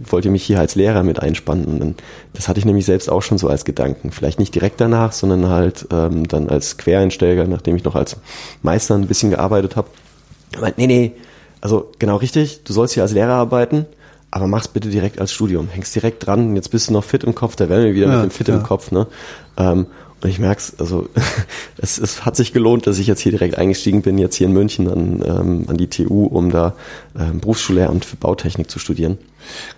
Wollt 0.09 0.25
ihr 0.25 0.31
mich 0.31 0.45
hier 0.45 0.61
als 0.61 0.77
Lehrer 0.77 1.03
mit 1.03 1.21
einspannen? 1.21 1.81
Und 1.81 2.03
das 2.33 2.49
hatte 2.49 2.61
ich 2.61 2.65
nämlich 2.65 2.85
selbst 2.85 3.11
auch 3.11 3.23
schon 3.23 3.39
so 3.39 3.49
als 3.49 3.65
Gedanken. 3.65 4.13
Vielleicht 4.13 4.39
nicht 4.39 4.55
direkt 4.55 4.81
danach, 4.81 5.13
sondern 5.13 5.49
halt 5.49 5.87
ähm, 5.91 6.29
dann 6.29 6.49
als 6.49 6.77
Quereinsteiger, 6.77 7.47
nachdem 7.47 7.75
ich 7.75 7.83
noch 7.83 7.97
als 7.97 8.17
Meister 8.63 8.95
ein 8.95 9.09
bisschen 9.09 9.31
gearbeitet 9.31 9.75
habe. 9.75 9.89
Er 10.53 10.61
meint, 10.61 10.79
nee, 10.79 10.87
nee, 10.87 11.13
also 11.61 11.91
genau 11.99 12.17
richtig, 12.17 12.63
du 12.65 12.73
sollst 12.73 12.95
hier 12.95 13.03
als 13.03 13.13
Lehrer 13.13 13.33
arbeiten, 13.33 13.87
aber 14.35 14.49
mach's 14.49 14.67
bitte 14.67 14.89
direkt 14.89 15.21
als 15.21 15.33
Studium. 15.33 15.69
Hängst 15.69 15.95
direkt 15.95 16.27
dran, 16.27 16.57
jetzt 16.57 16.73
bist 16.73 16.89
du 16.89 16.93
noch 16.93 17.05
fit 17.05 17.23
im 17.23 17.37
Kopf, 17.37 17.55
da 17.55 17.69
werden 17.69 17.85
wir 17.85 17.95
wieder 17.95 18.09
Ja, 18.09 18.17
mit 18.17 18.25
dem 18.25 18.31
Fit 18.33 18.49
ja. 18.49 18.57
im 18.57 18.65
Kopf, 18.65 18.91
ne? 18.91 19.07
Ähm, 19.57 19.87
und 20.21 20.29
ich 20.29 20.41
merk's, 20.41 20.75
also 20.77 21.09
es, 21.79 21.99
es 21.99 22.27
hat 22.27 22.35
sich 22.35 22.53
gelohnt, 22.53 22.89
dass 22.89 22.99
ich 22.99 23.07
jetzt 23.07 23.21
hier 23.21 23.31
direkt 23.31 23.57
eingestiegen 23.57 24.03
bin, 24.03 24.19
jetzt 24.19 24.35
hier 24.35 24.49
in 24.49 24.53
München 24.53 24.89
an, 24.91 25.23
ähm, 25.25 25.65
an 25.69 25.77
die 25.77 25.87
TU, 25.87 26.27
um 26.27 26.51
da 26.51 26.75
ähm, 27.17 27.39
Berufsschullehramt 27.39 28.05
für 28.05 28.17
Bautechnik 28.17 28.69
zu 28.69 28.81
studieren. 28.81 29.19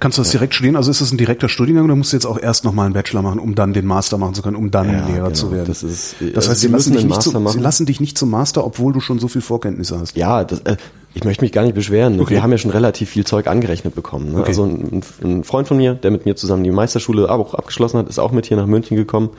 Kannst 0.01 0.19
du 0.19 0.23
das 0.23 0.31
direkt 0.31 0.55
studieren? 0.55 0.77
Also 0.77 0.91
ist 0.91 1.01
das 1.01 1.13
ein 1.13 1.19
direkter 1.19 1.49
Studiengang 1.49 1.85
oder 1.85 1.97
musst 1.97 2.13
du 2.13 2.17
jetzt 2.17 2.27
auch 2.27 2.39
erst 2.39 2.65
nochmal 2.65 2.87
einen 2.87 2.95
Bachelor 2.95 3.23
machen, 3.23 3.39
um 3.41 3.55
dann 3.55 3.73
den 3.73 3.87
Master 3.87 4.19
machen 4.19 4.35
zu 4.35 4.43
können, 4.43 4.57
um 4.57 4.71
dann 4.71 4.87
Ja, 4.93 5.07
Lehrer 5.07 5.17
genau. 5.25 5.31
zu 5.31 5.51
werden? 5.53 5.67
Das 5.69 5.83
ist- 5.83 6.17
das 6.21 6.35
also 6.37 6.51
heißt, 6.51 6.61
sie 6.61 6.69
lassen, 6.69 6.93
dich 6.93 7.03
nicht 7.05 7.09
Master 7.15 7.31
zum, 7.33 7.49
sie 7.49 7.59
lassen 7.61 7.87
dich 7.87 8.01
nicht 8.01 8.19
zum 8.19 8.31
Master, 8.31 8.65
obwohl 8.65 8.93
du 8.93 9.01
schon 9.01 9.19
so 9.19 9.29
viel 9.29 9.43
Vorkenntnisse 9.43 9.99
hast. 9.99 10.17
Ja, 10.17 10.45
das, 10.45 10.61
äh, 10.61 10.77
ich 11.15 11.25
möchte 11.25 11.43
mich 11.45 11.53
gar 11.53 11.63
nicht 11.63 11.75
beschweren. 11.75 12.21
Okay. 12.21 12.35
Wir 12.35 12.43
haben 12.43 12.51
ja 12.53 12.59
schon 12.59 12.71
relativ 12.71 13.09
viel 13.09 13.25
Zeug 13.25 13.47
angerechnet 13.47 13.95
bekommen. 13.95 14.33
Ne? 14.33 14.39
Okay. 14.41 14.49
Also 14.49 14.65
ein, 14.67 15.03
ein 15.23 15.45
Freund 15.45 15.67
von 15.67 15.79
mir, 15.79 15.95
der 15.95 16.11
mit 16.11 16.27
mir 16.27 16.37
zusammen 16.37 16.63
die 16.63 16.71
Meisterschule 16.71 17.31
auch 17.31 17.55
abgeschlossen 17.55 17.97
hat, 17.99 18.09
ist 18.09 18.19
auch 18.19 18.33
mit 18.33 18.45
hier 18.45 18.59
nach 18.59 18.67
München 18.67 18.99
gekommen. 18.99 19.31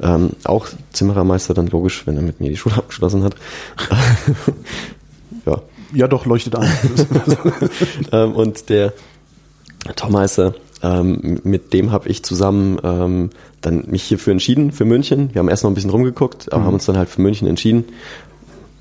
Ähm, 0.00 0.30
auch 0.44 0.66
Zimmerermeister, 0.94 1.52
dann 1.52 1.66
logisch, 1.66 2.06
wenn 2.06 2.16
er 2.16 2.22
mit 2.22 2.40
mir 2.40 2.48
die 2.48 2.56
Schule 2.56 2.76
abgeschlossen 2.78 3.24
hat. 3.24 3.34
ja. 5.46 5.60
Ja, 5.94 6.06
doch, 6.06 6.26
leuchtet 6.26 6.54
ein. 6.56 6.70
ähm, 8.12 8.32
und 8.32 8.68
der 8.68 8.92
Tom 9.96 10.12
Meister, 10.12 10.54
ähm, 10.82 11.40
mit 11.44 11.72
dem 11.72 11.92
habe 11.92 12.08
ich 12.08 12.22
zusammen 12.22 12.78
ähm, 12.82 13.30
dann 13.60 13.84
mich 13.88 14.04
hierfür 14.04 14.32
entschieden, 14.32 14.72
für 14.72 14.84
München. 14.84 15.30
Wir 15.32 15.40
haben 15.40 15.48
erst 15.48 15.64
noch 15.64 15.70
ein 15.70 15.74
bisschen 15.74 15.90
rumgeguckt, 15.90 16.52
aber 16.52 16.64
haben 16.64 16.74
uns 16.74 16.86
dann 16.86 16.96
halt 16.96 17.08
für 17.08 17.20
München 17.20 17.48
entschieden. 17.48 17.84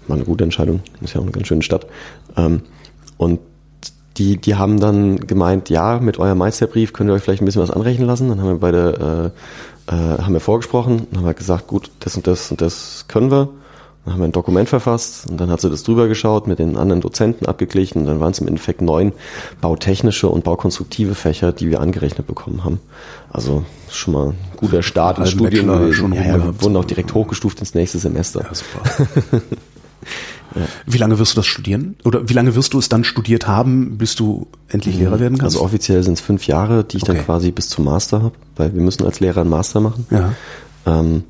War 0.07 0.15
eine 0.15 0.25
gute 0.25 0.43
Entscheidung, 0.43 0.81
ist 1.01 1.13
ja 1.13 1.19
auch 1.19 1.23
eine 1.23 1.31
ganz 1.31 1.47
schöne 1.47 1.63
Stadt. 1.63 1.87
Ähm, 2.35 2.61
und 3.17 3.39
die, 4.17 4.37
die 4.37 4.55
haben 4.55 4.79
dann 4.79 5.17
gemeint, 5.27 5.69
ja, 5.69 5.99
mit 5.99 6.17
eurem 6.17 6.37
Meisterbrief 6.37 6.93
könnt 6.93 7.09
ihr 7.09 7.13
euch 7.13 7.23
vielleicht 7.23 7.41
ein 7.41 7.45
bisschen 7.45 7.61
was 7.61 7.71
anrechnen 7.71 8.07
lassen. 8.07 8.29
Dann 8.29 8.39
haben 8.39 8.47
wir 8.47 8.59
beide, 8.59 9.33
äh, 9.87 9.93
äh, 9.93 10.21
haben 10.21 10.33
wir 10.33 10.39
vorgesprochen, 10.39 11.07
dann 11.11 11.21
haben 11.21 11.27
wir 11.27 11.33
gesagt, 11.33 11.67
gut, 11.67 11.91
das 11.99 12.15
und 12.15 12.27
das 12.27 12.51
und 12.51 12.61
das 12.61 13.05
können 13.07 13.31
wir. 13.31 13.49
Dann 14.07 14.13
haben 14.13 14.21
wir 14.21 14.27
ein 14.29 14.31
Dokument 14.31 14.69
verfasst 14.69 15.29
und 15.29 15.35
dann 15.41 15.49
hat 15.51 15.59
sie 15.59 15.69
das 15.69 15.83
drüber 15.83 16.07
geschaut, 16.07 16.47
mit 16.47 16.59
den 16.59 16.77
anderen 16.77 17.01
Dozenten 17.01 17.45
abgeglichen 17.45 17.99
und 17.99 18.05
dann 18.07 18.21
waren 18.21 18.31
es 18.31 18.39
im 18.39 18.47
Endeffekt 18.47 18.81
neun 18.81 19.11
bautechnische 19.59 20.29
und 20.29 20.45
baukonstruktive 20.45 21.13
Fächer, 21.13 21.51
die 21.51 21.69
wir 21.69 21.81
angerechnet 21.81 22.25
bekommen 22.25 22.63
haben. 22.63 22.79
Also 23.29 23.65
schon 23.91 24.13
mal 24.13 24.27
ein 24.29 24.37
guter 24.55 24.81
Start 24.81 25.19
ins 25.19 25.31
Studium 25.31 25.67
gewesen. 25.67 26.13
ja, 26.13 26.23
ja, 26.23 26.41
wir 26.41 26.61
wurden 26.61 26.77
auch 26.77 26.85
direkt 26.85 27.13
hochgestuft 27.13 27.59
ins 27.59 27.75
nächste 27.75 27.97
Semester. 27.97 28.43
Ja, 28.43 28.55
super. 28.55 29.41
Wie 30.85 30.97
lange 30.97 31.19
wirst 31.19 31.33
du 31.33 31.35
das 31.35 31.45
studieren? 31.45 31.97
Oder 32.05 32.29
wie 32.29 32.33
lange 32.33 32.55
wirst 32.55 32.73
du 32.73 32.79
es 32.79 32.87
dann 32.89 33.03
studiert 33.03 33.47
haben, 33.47 33.97
bis 33.97 34.15
du 34.15 34.47
endlich 34.69 34.97
Lehrer 34.97 35.19
werden 35.19 35.37
kannst? 35.37 35.57
Also 35.57 35.65
offiziell 35.65 36.01
sind 36.01 36.13
es 36.13 36.21
fünf 36.21 36.47
Jahre, 36.47 36.83
die 36.85 36.97
ich 36.97 37.03
Okay. 37.03 37.13
dann 37.15 37.25
quasi 37.25 37.51
bis 37.51 37.67
zum 37.69 37.83
Master 37.85 38.23
habe, 38.23 38.35
weil 38.55 38.73
wir 38.73 38.81
müssen 38.81 39.05
als 39.05 39.19
Lehrer 39.19 39.41
einen 39.41 39.49
Master 39.49 39.81
machen. 39.81 40.07
ja. 40.09 40.33
Ähm, 40.85 41.23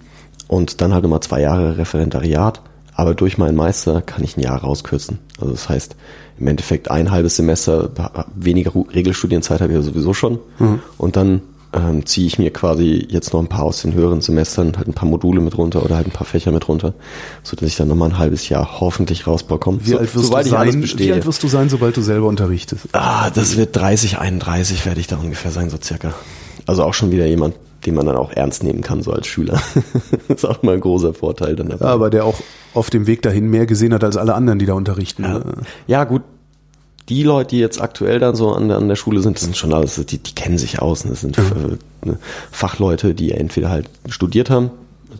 und 0.47 0.81
dann 0.81 0.93
halt 0.93 1.03
nochmal 1.03 1.21
zwei 1.21 1.41
Jahre 1.41 1.77
Referendariat. 1.77 2.61
Aber 2.95 3.13
durch 3.13 3.37
meinen 3.37 3.55
Meister 3.55 4.01
kann 4.01 4.23
ich 4.23 4.37
ein 4.37 4.41
Jahr 4.41 4.59
rauskürzen. 4.59 5.19
Also 5.39 5.51
das 5.51 5.69
heißt, 5.69 5.95
im 6.39 6.47
Endeffekt 6.47 6.89
ein 6.89 7.11
halbes 7.11 7.35
Semester 7.35 7.91
weniger 8.35 8.71
Regelstudienzeit 8.73 9.61
habe 9.61 9.71
ich 9.71 9.77
ja 9.77 9.83
sowieso 9.83 10.13
schon. 10.13 10.39
Mhm. 10.57 10.79
Und 10.97 11.15
dann 11.15 11.41
ähm, 11.73 12.05
ziehe 12.05 12.25
ich 12.27 12.39
mir 12.39 12.51
quasi 12.51 13.05
jetzt 13.09 13.33
noch 13.33 13.39
ein 13.39 13.47
paar 13.47 13.63
aus 13.63 13.81
den 13.81 13.93
höheren 13.93 14.21
Semestern, 14.21 14.75
halt 14.77 14.87
ein 14.87 14.93
paar 14.93 15.07
Module 15.07 15.41
mit 15.41 15.57
runter 15.57 15.83
oder 15.83 15.95
halt 15.95 16.07
ein 16.07 16.11
paar 16.11 16.25
Fächer 16.25 16.51
mit 16.51 16.67
runter, 16.67 16.93
so 17.43 17.55
dass 17.55 17.67
ich 17.67 17.75
dann 17.75 17.87
nochmal 17.87 18.09
ein 18.09 18.17
halbes 18.17 18.49
Jahr 18.49 18.79
hoffentlich 18.79 19.27
rausbekomme. 19.27 19.79
Wie, 19.83 19.91
so, 19.91 19.97
alt 19.97 20.15
wirst 20.15 20.33
du 20.33 20.49
sein, 20.49 20.83
wie 20.97 21.11
alt 21.11 21.25
wirst 21.25 21.43
du 21.43 21.47
sein, 21.47 21.69
sobald 21.69 21.97
du 21.97 22.01
selber 22.01 22.27
unterrichtest? 22.27 22.87
Ah, 22.93 23.29
das 23.29 23.57
wird 23.57 23.75
30, 23.75 24.17
31 24.17 24.85
werde 24.85 24.99
ich 24.99 25.07
da 25.07 25.17
ungefähr 25.17 25.51
sein, 25.51 25.69
so 25.69 25.77
circa. 25.81 26.13
Also 26.65 26.83
auch 26.83 26.93
schon 26.93 27.11
wieder 27.11 27.25
jemand, 27.25 27.55
den 27.87 27.95
man 27.95 28.05
dann 28.05 28.17
auch 28.17 28.31
ernst 28.33 28.63
nehmen 28.63 28.81
kann, 28.81 29.01
so 29.01 29.11
als 29.13 29.27
Schüler. 29.27 29.61
das 30.27 30.37
ist 30.43 30.45
auch 30.45 30.61
mal 30.61 30.73
ein 30.73 30.81
großer 30.81 31.13
Vorteil 31.13 31.55
dann 31.55 31.69
dabei. 31.69 31.85
Ja, 31.85 31.93
aber 31.93 32.09
der 32.09 32.25
auch 32.25 32.35
auf 32.73 32.89
dem 32.89 33.07
Weg 33.07 33.21
dahin 33.21 33.47
mehr 33.49 33.65
gesehen 33.65 33.93
hat 33.93 34.03
als 34.03 34.17
alle 34.17 34.35
anderen, 34.35 34.59
die 34.59 34.65
da 34.65 34.73
unterrichten. 34.73 35.23
Ja. 35.23 35.41
ja, 35.87 36.03
gut. 36.03 36.21
Die 37.07 37.23
Leute, 37.23 37.51
die 37.51 37.59
jetzt 37.59 37.79
aktuell 37.79 38.19
dann 38.19 38.35
so 38.35 38.51
an 38.51 38.67
der, 38.67 38.77
an 38.77 38.89
der 38.89 38.97
Schule 38.97 39.21
sind, 39.21 39.37
das 39.37 39.43
sind 39.45 39.55
schon 39.55 39.73
alles, 39.73 39.95
die, 40.05 40.17
die 40.17 40.35
kennen 40.35 40.57
sich 40.57 40.81
aus. 40.81 41.05
ne? 41.05 41.11
Das 41.11 41.21
sind 41.21 41.37
ne, 42.03 42.19
Fachleute, 42.51 43.13
die 43.13 43.31
entweder 43.31 43.69
halt 43.69 43.89
studiert 44.09 44.49
haben, 44.49 44.71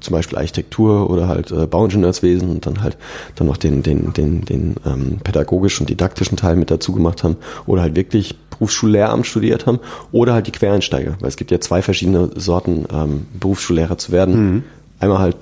zum 0.02 0.12
Beispiel 0.12 0.38
Architektur 0.38 1.10
oder 1.10 1.30
halt 1.30 1.50
äh, 1.52 1.66
Bauingenieurswesen 1.66 2.50
und 2.50 2.66
dann 2.66 2.82
halt 2.82 2.98
dann 3.36 3.48
noch 3.48 3.56
den, 3.56 3.84
den, 3.84 4.12
den, 4.12 4.44
den 4.44 4.76
ähm, 4.86 5.20
pädagogischen 5.24 5.84
und 5.84 5.90
didaktischen 5.90 6.36
Teil 6.36 6.58
mit 6.58 6.70
dazu 6.70 6.92
gemacht 6.92 7.24
haben 7.24 7.38
oder 7.66 7.84
halt 7.84 7.96
wirklich 7.96 8.36
Berufsschullehramt 8.58 9.26
studiert 9.26 9.66
haben 9.66 9.80
oder 10.12 10.34
halt 10.34 10.48
die 10.48 10.52
Quereinsteiger, 10.52 11.16
weil 11.20 11.30
es 11.30 11.38
gibt 11.38 11.52
ja 11.52 11.60
zwei 11.60 11.82
verschiedene 11.82 12.30
Sorten, 12.36 12.86
ähm, 12.94 13.28
Berufsschullehrer 13.40 13.98
zu 13.98 14.12
werden. 14.12 14.64
Einmal 15.00 15.20
halt 15.20 15.38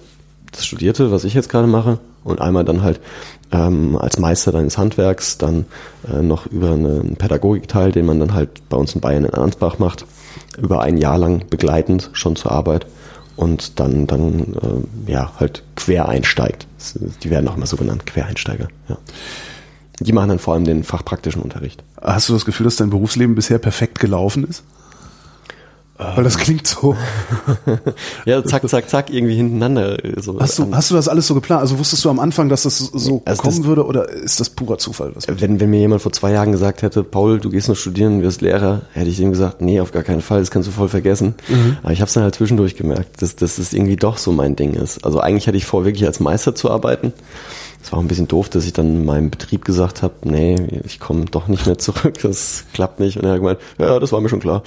das 0.51 0.65
Studierte, 0.65 1.11
was 1.11 1.23
ich 1.23 1.33
jetzt 1.33 1.49
gerade 1.49 1.67
mache, 1.67 1.99
und 2.23 2.41
einmal 2.41 2.63
dann 2.65 2.81
halt 2.81 2.99
ähm, 3.51 3.95
als 3.97 4.17
Meister 4.17 4.51
deines 4.51 4.77
Handwerks, 4.79 5.37
dann 5.37 5.65
äh, 6.11 6.21
noch 6.23 6.47
über 6.47 6.71
eine- 6.71 7.01
einen 7.01 7.15
Pädagogikteil, 7.17 7.91
den 7.91 8.05
man 8.07 8.19
dann 8.19 8.33
halt 8.33 8.67
bei 8.69 8.77
uns 8.77 8.95
in 8.95 9.01
Bayern 9.01 9.25
in 9.25 9.33
Ansbach 9.35 9.77
macht, 9.77 10.05
über 10.57 10.81
ein 10.81 10.97
Jahr 10.97 11.17
lang 11.19 11.43
begleitend 11.49 12.09
schon 12.13 12.35
zur 12.35 12.51
Arbeit 12.51 12.87
und 13.35 13.79
dann 13.79 14.07
dann 14.07 14.55
äh, 15.07 15.11
ja 15.11 15.31
halt 15.39 15.61
quer 15.75 16.09
einsteigt. 16.09 16.65
Die 17.23 17.29
werden 17.29 17.47
auch 17.47 17.57
immer 17.57 17.67
so 17.67 17.77
genannt, 17.77 18.05
Quereinsteiger. 18.07 18.67
Ja. 18.89 18.97
Die 19.99 20.11
machen 20.13 20.29
dann 20.29 20.39
vor 20.39 20.53
allem 20.53 20.65
den 20.65 20.83
fachpraktischen 20.83 21.41
Unterricht. 21.41 21.83
Hast 22.01 22.27
du 22.29 22.33
das 22.33 22.45
Gefühl, 22.45 22.65
dass 22.65 22.75
dein 22.75 22.89
Berufsleben 22.89 23.35
bisher 23.35 23.59
perfekt 23.59 23.99
gelaufen 23.99 24.45
ist? 24.47 24.63
Weil 25.97 26.25
das 26.25 26.37
klingt 26.37 26.67
so. 26.67 26.97
ja, 28.25 28.43
zack, 28.43 28.67
zack, 28.67 28.89
zack, 28.89 29.09
irgendwie 29.09 29.35
hintereinander. 29.37 29.97
So 30.21 30.37
Hast 30.41 30.59
du, 30.59 30.75
hast 30.75 30.91
du 30.91 30.95
das 30.95 31.07
alles 31.07 31.25
so 31.25 31.33
geplant? 31.35 31.61
Also 31.61 31.79
wusstest 31.79 32.03
du 32.03 32.09
am 32.09 32.19
Anfang, 32.19 32.49
dass 32.49 32.63
das 32.63 32.79
so 32.79 33.21
Also 33.23 33.41
kommen 33.41 33.57
das- 33.59 33.65
würde 33.65 33.85
oder 33.85 34.09
ist 34.09 34.41
das 34.41 34.49
purer 34.49 34.77
Zufall? 34.77 35.13
Was 35.15 35.25
wenn, 35.29 35.61
wenn 35.61 35.69
mir 35.69 35.79
jemand 35.79 36.01
vor 36.01 36.11
zwei 36.11 36.33
Jahren 36.33 36.51
gesagt 36.51 36.81
hätte, 36.81 37.01
Paul, 37.05 37.39
du 37.39 37.49
gehst 37.49 37.69
noch 37.69 37.77
studieren, 37.77 38.21
wirst 38.23 38.41
Lehrer, 38.41 38.81
hätte 38.91 39.09
ich 39.09 39.21
ihm 39.21 39.29
gesagt, 39.29 39.61
nee, 39.61 39.79
auf 39.79 39.93
gar 39.93 40.03
keinen 40.03 40.21
Fall, 40.21 40.41
das 40.41 40.51
kannst 40.51 40.67
du 40.67 40.73
voll 40.73 40.89
vergessen. 40.89 41.33
Aber 41.81 41.93
ich 41.93 42.01
habe 42.01 42.09
es 42.09 42.13
dann 42.13 42.23
halt 42.23 42.35
zwischendurch 42.35 42.75
gemerkt, 42.75 43.21
dass, 43.21 43.37
dass 43.37 43.55
das 43.55 43.71
irgendwie 43.71 43.95
doch 43.95 44.17
so 44.17 44.33
mein 44.33 44.57
Ding 44.57 44.73
ist. 44.73 45.05
Also 45.05 45.21
eigentlich 45.21 45.47
hatte 45.47 45.55
ich 45.57 45.65
vor, 45.65 45.85
wirklich 45.85 46.05
als 46.05 46.19
Meister 46.19 46.55
zu 46.55 46.69
arbeiten. 46.71 47.13
Es 47.85 47.91
war 47.91 47.99
auch 47.99 48.03
ein 48.03 48.07
bisschen 48.07 48.27
doof, 48.27 48.49
dass 48.49 48.65
ich 48.65 48.73
dann 48.73 49.05
meinem 49.05 49.29
Betrieb 49.29 49.63
gesagt 49.63 50.01
habe, 50.01 50.15
nee, 50.23 50.55
ich 50.85 50.99
komme 50.99 51.25
doch 51.25 51.47
nicht 51.47 51.67
mehr 51.67 51.77
zurück, 51.77 52.15
das 52.23 52.65
klappt 52.73 52.99
nicht. 52.99 53.17
Und 53.17 53.25
er 53.25 53.33
hat 53.33 53.37
gemeint, 53.37 53.59
ja, 53.77 53.99
das 53.99 54.11
war 54.11 54.21
mir 54.21 54.29
schon 54.29 54.39
klar. 54.39 54.63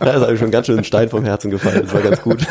da 0.00 0.12
ist 0.14 0.22
eigentlich 0.22 0.40
schon 0.40 0.50
ganz 0.50 0.66
schön 0.66 0.78
ein 0.78 0.84
Stein 0.84 1.10
vom 1.10 1.22
Herzen 1.22 1.50
gefallen, 1.50 1.82
das 1.82 1.92
war 1.92 2.00
ganz 2.00 2.22
gut. 2.22 2.38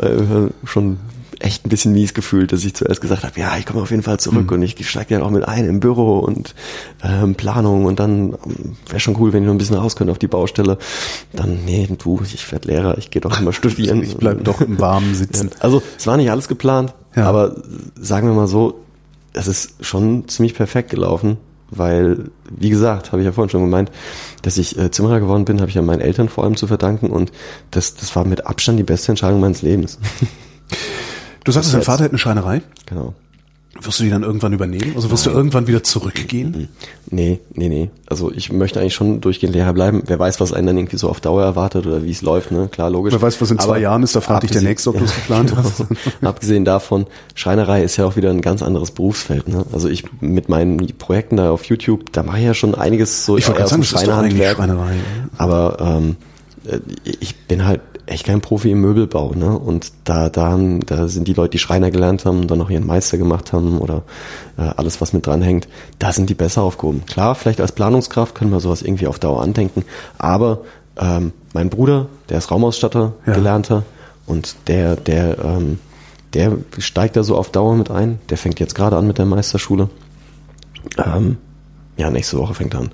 Äh, 0.00 0.48
schon 0.64 1.00
echt 1.40 1.64
ein 1.64 1.68
bisschen 1.68 1.92
mies 1.92 2.14
gefühlt, 2.14 2.52
dass 2.52 2.64
ich 2.64 2.74
zuerst 2.74 3.00
gesagt 3.00 3.22
habe, 3.24 3.38
ja, 3.38 3.56
ich 3.56 3.64
komme 3.66 3.80
auf 3.82 3.90
jeden 3.90 4.02
Fall 4.02 4.18
zurück 4.18 4.50
und 4.50 4.62
ich 4.62 4.88
steige 4.88 5.14
ja 5.14 5.22
auch 5.22 5.30
mit 5.30 5.46
ein 5.46 5.64
im 5.66 5.78
Büro 5.80 6.18
und 6.18 6.54
ähm, 7.02 7.34
Planung 7.36 7.84
und 7.84 8.00
dann 8.00 8.32
ähm, 8.32 8.76
wäre 8.88 8.98
schon 9.00 9.16
cool, 9.20 9.32
wenn 9.32 9.42
ich 9.42 9.46
noch 9.46 9.54
ein 9.54 9.58
bisschen 9.58 9.76
raus 9.76 9.94
könnte 9.96 10.10
auf 10.10 10.18
die 10.18 10.26
Baustelle. 10.26 10.78
Dann, 11.32 11.64
nee, 11.64 11.88
du, 11.96 12.20
ich 12.24 12.50
werde 12.50 12.68
Lehrer, 12.68 12.98
ich 12.98 13.10
gehe 13.10 13.20
doch 13.22 13.40
immer 13.40 13.52
studieren. 13.54 14.02
Ich 14.02 14.16
bleib 14.16 14.42
doch 14.44 14.60
im 14.60 14.78
Warmen 14.80 15.14
sitzen. 15.14 15.50
Also 15.60 15.82
es 15.96 16.06
war 16.06 16.16
nicht 16.16 16.30
alles 16.30 16.48
geplant, 16.48 16.94
Ja. 17.14 17.24
aber 17.26 17.56
sagen 18.00 18.28
wir 18.28 18.34
mal 18.34 18.46
so, 18.48 18.80
es 19.32 19.46
ist 19.46 19.74
schon 19.84 20.26
ziemlich 20.28 20.54
perfekt 20.54 20.90
gelaufen, 20.90 21.36
weil, 21.70 22.30
wie 22.50 22.70
gesagt, 22.70 23.12
habe 23.12 23.20
ich 23.22 23.26
ja 23.26 23.32
vorhin 23.32 23.50
schon 23.50 23.60
gemeint, 23.62 23.90
dass 24.42 24.56
ich 24.56 24.78
äh, 24.78 24.90
Zimmerer 24.90 25.20
geworden 25.20 25.44
bin, 25.44 25.60
habe 25.60 25.68
ich 25.68 25.74
ja 25.76 25.82
meinen 25.82 26.00
Eltern 26.00 26.28
vor 26.28 26.44
allem 26.44 26.56
zu 26.56 26.66
verdanken 26.66 27.10
und 27.10 27.30
das, 27.70 27.94
das 27.94 28.16
war 28.16 28.24
mit 28.24 28.46
Abstand 28.46 28.78
die 28.78 28.84
beste 28.84 29.12
Entscheidung 29.12 29.40
meines 29.40 29.62
Lebens. 29.62 29.98
Du 31.48 31.52
sagst, 31.52 31.72
dein. 31.72 31.82
Vater 31.82 32.04
hat 32.04 32.10
eine 32.10 32.18
Schreinerei. 32.18 32.60
genau. 32.86 33.14
Wirst 33.80 34.00
du 34.00 34.04
die 34.04 34.10
dann 34.10 34.24
irgendwann 34.24 34.52
übernehmen? 34.52 34.92
Also 34.96 35.10
wirst 35.10 35.24
du 35.24 35.30
irgendwann 35.30 35.68
wieder 35.68 35.84
zurückgehen? 35.84 36.68
Nee, 37.10 37.38
nee, 37.54 37.68
nee. 37.68 37.90
Also 38.06 38.32
ich 38.32 38.50
möchte 38.50 38.80
eigentlich 38.80 38.94
schon 38.94 39.20
durchgehend 39.20 39.54
Lehrer 39.54 39.72
bleiben. 39.72 40.02
Wer 40.06 40.18
weiß, 40.18 40.40
was 40.40 40.52
einen 40.52 40.66
dann 40.66 40.76
irgendwie 40.78 40.96
so 40.96 41.08
auf 41.08 41.20
Dauer 41.20 41.44
erwartet 41.44 41.86
oder 41.86 42.02
wie 42.02 42.10
es 42.10 42.20
läuft, 42.20 42.50
ne? 42.50 42.68
Klar, 42.72 42.90
logisch. 42.90 43.12
Wer 43.14 43.22
weiß, 43.22 43.40
was 43.40 43.50
in 43.52 43.58
zwei 43.60 43.64
Aber 43.68 43.78
Jahren 43.78 44.02
ist, 44.02 44.16
da 44.16 44.20
fragt 44.20 44.42
dich 44.42 44.50
der 44.50 44.62
Nächste, 44.62 44.90
ob 44.90 44.98
du 44.98 45.04
es 45.04 45.14
geplant 45.14 45.54
hast. 45.54 45.84
Abgesehen 46.22 46.64
davon, 46.64 47.06
Schreinerei 47.36 47.84
ist 47.84 47.96
ja 47.96 48.04
auch 48.04 48.16
wieder 48.16 48.30
ein 48.30 48.40
ganz 48.40 48.62
anderes 48.62 48.90
Berufsfeld. 48.90 49.46
Ne? 49.46 49.64
Also 49.72 49.88
ich 49.88 50.04
mit 50.20 50.48
meinen 50.48 50.78
Projekten 50.98 51.36
da 51.36 51.52
auf 51.52 51.64
YouTube, 51.64 52.12
da 52.12 52.24
mache 52.24 52.38
ich 52.38 52.44
ja 52.46 52.54
schon 52.54 52.74
einiges 52.74 53.24
so 53.24 53.38
Ich 53.38 53.48
aus 53.48 53.70
dem 53.70 53.84
Schreinerhandwerk. 53.84 54.56
Schreinerei. 54.56 54.94
ne? 54.94 55.02
Aber 55.38 55.76
ähm, 55.80 56.16
äh, 56.66 56.80
ich 57.20 57.36
bin 57.46 57.64
halt 57.64 57.80
echt 58.10 58.24
kein 58.26 58.40
Profi 58.40 58.70
im 58.70 58.80
Möbelbau, 58.80 59.32
ne? 59.34 59.58
Und 59.58 59.92
da, 60.04 60.28
da, 60.28 60.48
haben- 60.52 60.84
da 60.86 61.08
sind 61.08 61.28
die 61.28 61.34
Leute, 61.34 61.50
die 61.52 61.58
Schreiner 61.58 61.90
gelernt 61.90 62.24
haben 62.24 62.46
dann 62.48 62.58
noch 62.58 62.70
ihren 62.70 62.86
Meister 62.86 63.18
gemacht 63.18 63.52
haben 63.52 63.78
oder 63.78 64.02
äh, 64.56 64.62
alles, 64.76 65.00
was 65.00 65.12
mit 65.12 65.26
dran 65.26 65.42
hängt, 65.42 65.68
da 65.98 66.12
sind 66.12 66.28
die 66.30 66.34
besser 66.34 66.62
aufgehoben. 66.62 67.04
Klar, 67.06 67.34
vielleicht 67.34 67.60
als 67.60 67.72
Planungskraft 67.72 68.34
können 68.34 68.50
wir 68.52 68.60
sowas 68.60 68.82
irgendwie 68.82 69.06
auf 69.06 69.18
Dauer 69.18 69.42
andenken, 69.42 69.84
aber 70.18 70.62
ähm, 71.00 71.32
mein 71.52 71.70
Bruder, 71.70 72.06
der 72.28 72.38
ist 72.38 72.50
Raumausstatter, 72.50 73.12
Ja. 73.26 73.32
gelernter, 73.34 73.84
und 74.26 74.56
der, 74.68 74.96
der, 74.96 75.38
ähm, 75.42 75.78
der 76.34 76.52
steigt 76.78 77.16
da 77.16 77.22
so 77.22 77.36
auf 77.36 77.50
Dauer 77.50 77.74
mit 77.76 77.90
ein. 77.90 78.18
Der 78.28 78.36
fängt 78.36 78.60
jetzt 78.60 78.74
gerade 78.74 78.96
an 78.96 79.06
mit 79.06 79.16
der 79.16 79.24
Meisterschule. 79.24 79.88
Ähm, 81.02 81.38
ja, 81.96 82.10
nächste 82.10 82.36
Woche 82.38 82.52
fängt 82.54 82.74
er 82.74 82.80
an. 82.80 82.90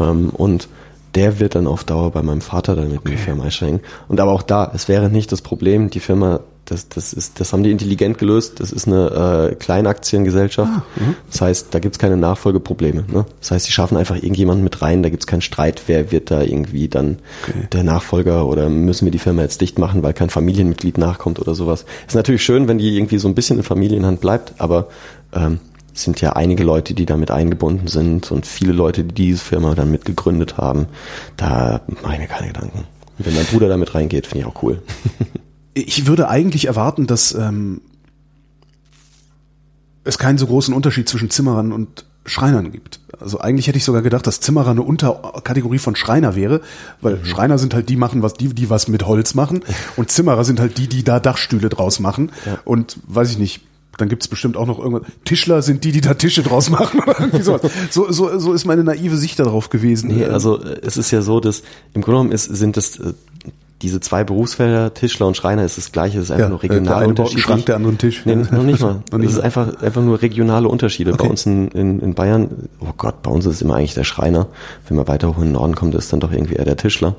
Ähm, 0.00 0.30
und 0.30 0.68
der 1.14 1.40
wird 1.40 1.54
dann 1.54 1.66
auf 1.66 1.84
Dauer 1.84 2.10
bei 2.10 2.22
meinem 2.22 2.40
Vater 2.40 2.74
dann 2.74 2.90
mit 2.90 3.04
in 3.04 3.12
die 3.12 3.16
Firma 3.16 3.44
einsteigen. 3.44 3.80
Und 4.08 4.20
aber 4.20 4.32
auch 4.32 4.42
da, 4.42 4.70
es 4.74 4.88
wäre 4.88 5.10
nicht 5.10 5.30
das 5.32 5.42
Problem, 5.42 5.90
die 5.90 6.00
Firma, 6.00 6.40
das, 6.64 6.88
das 6.88 7.12
ist, 7.12 7.38
das 7.38 7.52
haben 7.52 7.62
die 7.62 7.70
intelligent 7.70 8.18
gelöst, 8.18 8.60
das 8.60 8.72
ist 8.72 8.86
eine 8.86 9.50
äh, 9.50 9.54
Kleinaktiengesellschaft. 9.56 10.72
das 11.30 11.40
heißt, 11.40 11.66
da 11.72 11.80
gibt's 11.80 11.98
keine 11.98 12.16
Nachfolgeprobleme. 12.16 13.04
Ne? 13.12 13.26
Das 13.40 13.50
heißt, 13.50 13.66
sie 13.66 13.72
schaffen 13.72 13.98
einfach 13.98 14.16
irgendjemanden 14.16 14.64
mit 14.64 14.80
rein, 14.80 15.02
da 15.02 15.10
gibt's 15.10 15.26
keinen 15.26 15.42
Streit, 15.42 15.82
wer 15.86 16.12
wird 16.12 16.30
da 16.30 16.42
irgendwie 16.42 16.88
dann 16.88 17.18
der 17.72 17.82
Nachfolger 17.82 18.46
oder 18.46 18.70
müssen 18.70 19.04
wir 19.04 19.12
die 19.12 19.18
Firma 19.18 19.42
jetzt 19.42 19.60
dicht 19.60 19.78
machen, 19.78 20.02
weil 20.02 20.14
kein 20.14 20.30
Familienmitglied 20.30 20.96
nachkommt 20.96 21.40
oder 21.40 21.54
sowas. 21.54 21.84
Ist 22.06 22.14
natürlich 22.14 22.42
schön, 22.42 22.68
wenn 22.68 22.78
die 22.78 22.96
irgendwie 22.96 23.18
so 23.18 23.28
ein 23.28 23.34
bisschen 23.34 23.58
in 23.58 23.64
Familienhand 23.64 24.20
bleibt, 24.20 24.54
aber 24.58 24.88
ähm, 25.34 25.58
sind 25.94 26.20
ja 26.20 26.32
einige 26.34 26.64
Leute, 26.64 26.94
die 26.94 27.06
damit 27.06 27.30
eingebunden 27.30 27.86
sind 27.88 28.30
und 28.30 28.46
viele 28.46 28.72
Leute, 28.72 29.04
die 29.04 29.14
diese 29.14 29.44
Firma 29.44 29.74
dann 29.74 29.90
mitgegründet 29.90 30.56
haben. 30.56 30.86
Da 31.36 31.80
mache 32.02 32.14
ich 32.14 32.20
mir 32.20 32.26
keine 32.26 32.48
Gedanken. 32.48 32.84
Und 33.18 33.26
wenn 33.26 33.34
mein 33.34 33.44
Bruder 33.46 33.68
damit 33.68 33.94
reingeht, 33.94 34.26
finde 34.26 34.46
ich 34.46 34.46
auch 34.46 34.62
cool. 34.62 34.82
Ich 35.74 36.06
würde 36.06 36.28
eigentlich 36.28 36.66
erwarten, 36.66 37.06
dass 37.06 37.34
ähm, 37.34 37.80
es 40.04 40.18
keinen 40.18 40.36
so 40.36 40.46
großen 40.46 40.74
Unterschied 40.74 41.08
zwischen 41.08 41.30
Zimmerern 41.30 41.72
und 41.72 42.04
Schreinern 42.26 42.72
gibt. 42.72 43.00
Also 43.18 43.40
eigentlich 43.40 43.66
hätte 43.68 43.78
ich 43.78 43.84
sogar 43.84 44.02
gedacht, 44.02 44.26
dass 44.26 44.40
Zimmerer 44.40 44.70
eine 44.72 44.82
Unterkategorie 44.82 45.78
von 45.78 45.96
Schreiner 45.96 46.36
wäre, 46.36 46.60
weil 47.00 47.16
Mhm. 47.16 47.24
Schreiner 47.24 47.58
sind 47.58 47.72
halt 47.74 47.88
die 47.88 47.96
machen, 47.96 48.22
was 48.22 48.34
die, 48.34 48.48
die 48.48 48.68
was 48.70 48.86
mit 48.86 49.06
Holz 49.06 49.34
machen 49.34 49.62
und 49.96 50.10
Zimmerer 50.10 50.44
sind 50.44 50.60
halt 50.60 50.76
die, 50.78 50.88
die 50.88 51.04
da 51.04 51.20
Dachstühle 51.20 51.68
draus 51.68 52.00
machen 52.00 52.32
und 52.64 52.98
weiß 53.06 53.30
ich 53.30 53.38
nicht. 53.38 53.62
Dann 53.98 54.08
gibt's 54.08 54.26
bestimmt 54.28 54.56
auch 54.56 54.66
noch 54.66 54.78
irgendwas. 54.78 55.02
Tischler 55.24 55.60
sind 55.62 55.84
die, 55.84 55.92
die 55.92 56.00
da 56.00 56.14
Tische 56.14 56.42
draus 56.42 56.70
machen 56.70 57.00
oder 57.00 57.20
irgendwie 57.20 57.42
sowas. 57.42 57.60
So, 57.90 58.10
so, 58.10 58.38
so 58.38 58.52
ist 58.54 58.64
meine 58.64 58.84
naive 58.84 59.16
Sicht 59.18 59.38
darauf 59.38 59.68
gewesen. 59.68 60.08
Nee, 60.16 60.24
also 60.24 60.62
äh, 60.62 60.80
es 60.82 60.96
ist 60.96 61.10
ja 61.10 61.20
so, 61.22 61.40
dass 61.40 61.62
im 61.92 62.00
Grunde 62.00 62.18
genommen 62.18 62.32
ist, 62.32 62.44
sind 62.44 62.76
das 62.78 62.98
äh, 62.98 63.12
diese 63.82 63.98
zwei 64.00 64.22
Berufsfelder, 64.22 64.94
Tischler 64.94 65.26
und 65.26 65.36
Schreiner, 65.36 65.64
ist 65.64 65.76
das 65.76 65.90
gleiche, 65.92 66.18
es 66.20 66.26
ist 66.26 66.30
einfach 66.30 66.44
Ja, 66.44 66.48
nur 66.50 66.60
der 66.60 66.70
regional 66.70 67.02
eine 67.02 67.14
baut 67.14 67.30
einen. 67.30 67.38
Schrank, 67.40 67.66
der 67.66 67.74
andere 67.76 67.90
einen 67.90 67.98
Tisch. 67.98 68.22
Nee, 68.24 68.36
noch 68.36 68.62
nicht 68.62 68.80
mal. 68.80 69.02
Noch 69.10 69.18
nicht 69.18 69.30
es 69.30 69.36
ist 69.36 69.42
einfach, 69.42 69.82
einfach 69.82 70.00
nur 70.02 70.22
regionale 70.22 70.68
Unterschiede. 70.68 71.10
Bei 71.10 71.18
Okay. 71.18 71.28
uns 71.28 71.46
in, 71.46 71.68
in, 71.68 71.98
in 71.98 72.14
Bayern, 72.14 72.68
oh 72.80 72.92
Gott, 72.96 73.22
bei 73.22 73.30
uns 73.30 73.44
ist 73.44 73.56
es 73.56 73.62
immer 73.62 73.74
eigentlich 73.74 73.94
der 73.94 74.04
Schreiner. 74.04 74.46
Wenn 74.88 74.96
man 74.96 75.08
weiter 75.08 75.28
hoch 75.28 75.38
in 75.38 75.44
den 75.46 75.52
Norden 75.52 75.74
kommt, 75.74 75.94
ist 75.96 76.12
dann 76.12 76.20
doch 76.20 76.30
irgendwie 76.32 76.54
eher 76.54 76.64
der 76.64 76.76
Tischler. 76.76 77.16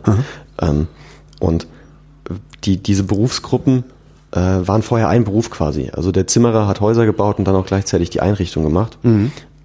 Ähm, 0.62 0.88
und 1.42 1.68
die, 2.64 2.78
diese 2.78 3.04
Berufsgruppen 3.04 3.84
äh, 4.34 4.68
waren 4.68 4.82
vorher 4.82 5.10
ein 5.10 5.24
Beruf 5.24 5.50
quasi. 5.50 5.92
Also 5.94 6.12
der 6.12 6.28
Zimmerer 6.28 6.68
hat 6.68 6.82
Häuser 6.82 7.06
gebaut 7.06 7.38
und 7.40 7.46
dann 7.46 7.56
auch 7.56 7.66
gleichzeitig 7.66 8.10
die 8.10 8.22
Einrichtung 8.22 8.64
gemacht. 8.64 8.98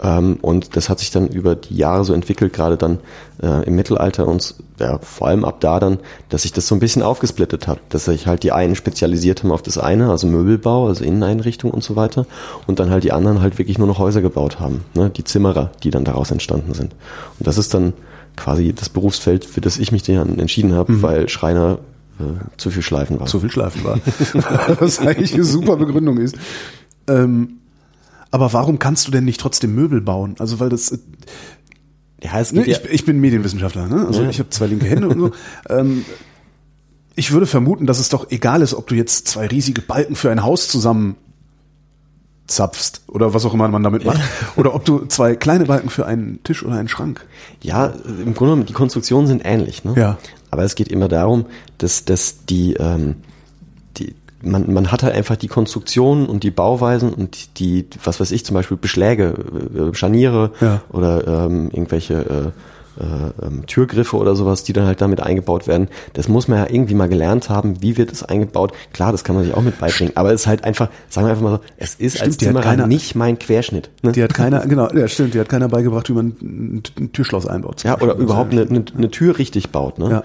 Ähm, 0.00 0.38
und 0.42 0.76
das 0.76 0.88
hat 0.88 1.00
sich 1.00 1.10
dann 1.10 1.26
über 1.26 1.56
die 1.56 1.76
Jahre 1.76 2.04
so 2.04 2.12
entwickelt, 2.12 2.52
gerade 2.52 2.76
dann 2.76 2.98
äh, 3.42 3.66
im 3.66 3.74
Mittelalter 3.74 4.28
und 4.28 4.54
ja, 4.78 4.98
vor 4.98 5.26
allem 5.26 5.44
ab 5.44 5.60
da 5.60 5.80
dann, 5.80 5.98
dass 6.28 6.42
sich 6.42 6.52
das 6.52 6.68
so 6.68 6.74
ein 6.74 6.80
bisschen 6.80 7.02
aufgesplittet 7.02 7.66
hat, 7.66 7.80
dass 7.88 8.04
sich 8.04 8.26
halt 8.26 8.44
die 8.44 8.52
einen 8.52 8.76
spezialisiert 8.76 9.42
haben 9.42 9.50
auf 9.50 9.62
das 9.62 9.76
eine, 9.78 10.10
also 10.10 10.26
Möbelbau, 10.28 10.86
also 10.86 11.02
Inneneinrichtung 11.02 11.72
und 11.72 11.82
so 11.82 11.96
weiter, 11.96 12.26
und 12.68 12.78
dann 12.78 12.90
halt 12.90 13.02
die 13.02 13.12
anderen 13.12 13.40
halt 13.40 13.58
wirklich 13.58 13.78
nur 13.78 13.88
noch 13.88 13.98
Häuser 13.98 14.20
gebaut 14.20 14.60
haben, 14.60 14.84
ne? 14.94 15.10
die 15.10 15.24
Zimmerer, 15.24 15.72
die 15.82 15.90
dann 15.90 16.04
daraus 16.04 16.30
entstanden 16.30 16.74
sind. 16.74 16.94
Und 17.38 17.46
das 17.46 17.58
ist 17.58 17.74
dann 17.74 17.92
quasi 18.36 18.72
das 18.72 18.88
Berufsfeld, 18.88 19.44
für 19.44 19.60
das 19.60 19.78
ich 19.78 19.90
mich 19.90 20.04
dann 20.04 20.38
entschieden 20.38 20.74
habe, 20.74 21.02
weil 21.02 21.28
Schreiner 21.28 21.78
zu 22.56 22.70
viel 22.70 22.82
Schleifen 22.82 23.18
war. 23.20 23.26
zu 23.26 23.40
viel 23.40 23.50
schlafen 23.50 23.84
war. 23.84 23.98
Was 24.80 24.98
eigentlich 24.98 25.34
eine 25.34 25.44
super 25.44 25.76
Begründung 25.76 26.18
ist. 26.18 26.36
Ähm, 27.08 27.58
aber 28.30 28.52
warum 28.52 28.78
kannst 28.78 29.06
du 29.06 29.10
denn 29.12 29.24
nicht 29.24 29.40
trotzdem 29.40 29.74
Möbel 29.74 30.00
bauen? 30.00 30.34
Also 30.38 30.60
weil 30.60 30.68
das, 30.68 30.92
äh, 30.92 30.98
ja, 32.22 32.38
es 32.40 32.52
ne, 32.52 32.62
geht 32.64 32.82
ich, 32.84 32.90
ich 32.92 33.04
bin 33.04 33.20
Medienwissenschaftler, 33.20 33.86
ne? 33.88 34.06
also 34.06 34.22
Ja. 34.22 34.28
ich 34.30 34.38
habe 34.38 34.50
zwei 34.50 34.66
linke 34.66 34.86
Hände 34.86 35.08
und 35.08 35.18
so. 35.18 35.30
Ähm, 35.68 36.04
ich 37.14 37.32
würde 37.32 37.46
vermuten, 37.46 37.86
dass 37.86 37.98
es 37.98 38.08
doch 38.10 38.30
egal 38.30 38.62
ist, 38.62 38.74
ob 38.74 38.86
du 38.86 38.94
jetzt 38.94 39.26
zwei 39.28 39.46
riesige 39.46 39.82
Balken 39.82 40.14
für 40.14 40.30
ein 40.30 40.42
Haus 40.42 40.68
zusammen 40.68 41.16
zapfst 42.48 43.02
oder 43.06 43.34
was 43.34 43.44
auch 43.44 43.54
immer 43.54 43.68
man 43.68 43.82
damit 43.82 44.04
macht, 44.04 44.20
oder 44.56 44.74
ob 44.74 44.84
du 44.84 45.04
zwei 45.06 45.36
kleine 45.36 45.66
Balken 45.66 45.90
für 45.90 46.06
einen 46.06 46.42
Tisch 46.42 46.64
oder 46.64 46.76
einen 46.76 46.88
Schrank. 46.88 47.24
Ja, 47.62 47.86
im 47.86 48.34
Grunde 48.34 48.36
genommen, 48.52 48.66
die 48.66 48.72
Konstruktionen 48.72 49.26
sind 49.26 49.42
ähnlich. 49.44 49.84
Ne? 49.84 49.92
Ja. 49.96 50.18
Aber 50.50 50.64
es 50.64 50.74
geht 50.74 50.88
immer 50.88 51.08
darum, 51.08 51.46
dass, 51.76 52.04
dass 52.06 52.46
die, 52.46 52.74
ähm, 52.74 53.16
die 53.98 54.14
man, 54.42 54.72
man 54.72 54.90
hat 54.90 55.02
halt 55.02 55.14
einfach 55.14 55.36
die 55.36 55.48
Konstruktionen 55.48 56.26
und 56.26 56.42
die 56.42 56.50
Bauweisen 56.50 57.12
und 57.12 57.58
die, 57.58 57.86
was 58.02 58.18
weiß 58.18 58.30
ich, 58.30 58.44
zum 58.46 58.54
Beispiel 58.54 58.76
Beschläge, 58.76 59.34
äh, 59.76 59.94
Scharniere 59.94 60.52
Ja. 60.60 60.80
oder 60.90 61.26
ähm, 61.26 61.70
irgendwelche 61.70 62.14
äh, 62.14 62.50
äh, 62.98 63.46
ähm, 63.46 63.66
Türgriffe 63.66 64.16
oder 64.16 64.34
sowas, 64.36 64.64
die 64.64 64.72
dann 64.72 64.86
halt 64.86 65.00
damit 65.00 65.20
eingebaut 65.20 65.66
werden. 65.66 65.88
Das 66.14 66.28
muss 66.28 66.48
man 66.48 66.58
ja 66.58 66.66
irgendwie 66.68 66.94
mal 66.94 67.08
gelernt 67.08 67.48
haben, 67.50 67.80
wie 67.82 67.96
wird 67.96 68.12
es 68.12 68.22
eingebaut. 68.22 68.72
Klar, 68.92 69.12
das 69.12 69.24
kann 69.24 69.36
man 69.36 69.44
sich 69.44 69.54
auch 69.54 69.62
mit 69.62 69.78
beibringen, 69.78 70.16
aber 70.16 70.32
es 70.32 70.42
ist 70.42 70.46
halt 70.46 70.64
einfach, 70.64 70.88
sagen 71.08 71.26
wir 71.26 71.30
einfach 71.30 71.42
mal 71.44 71.50
so, 71.56 71.60
es 71.76 71.94
ist 71.94 72.16
Stimmt, 72.16 72.26
als 72.26 72.36
Zimmerer 72.38 72.62
keiner- 72.62 72.86
nicht 72.86 73.14
mein 73.14 73.38
Querschnitt. 73.38 73.90
Ne? 74.02 74.12
Die 74.12 74.22
hat 74.22 74.34
keiner, 74.34 74.66
genau, 74.66 74.88
ja 74.92 75.08
stimmt, 75.08 75.34
die 75.34 75.40
hat 75.40 75.48
keiner 75.48 75.68
beigebracht, 75.68 76.08
wie 76.08 76.14
man 76.14 76.26
ein 76.40 76.82
ein 76.98 77.12
Türschloss 77.12 77.46
einbaut. 77.46 77.82
Ja, 77.84 78.00
oder 78.00 78.14
überhaupt 78.16 78.52
eine, 78.52 78.62
eine, 78.62 78.84
eine 78.96 79.10
Tür 79.10 79.38
richtig 79.38 79.70
baut. 79.70 79.98
Ne? 79.98 80.10
Ja. 80.10 80.22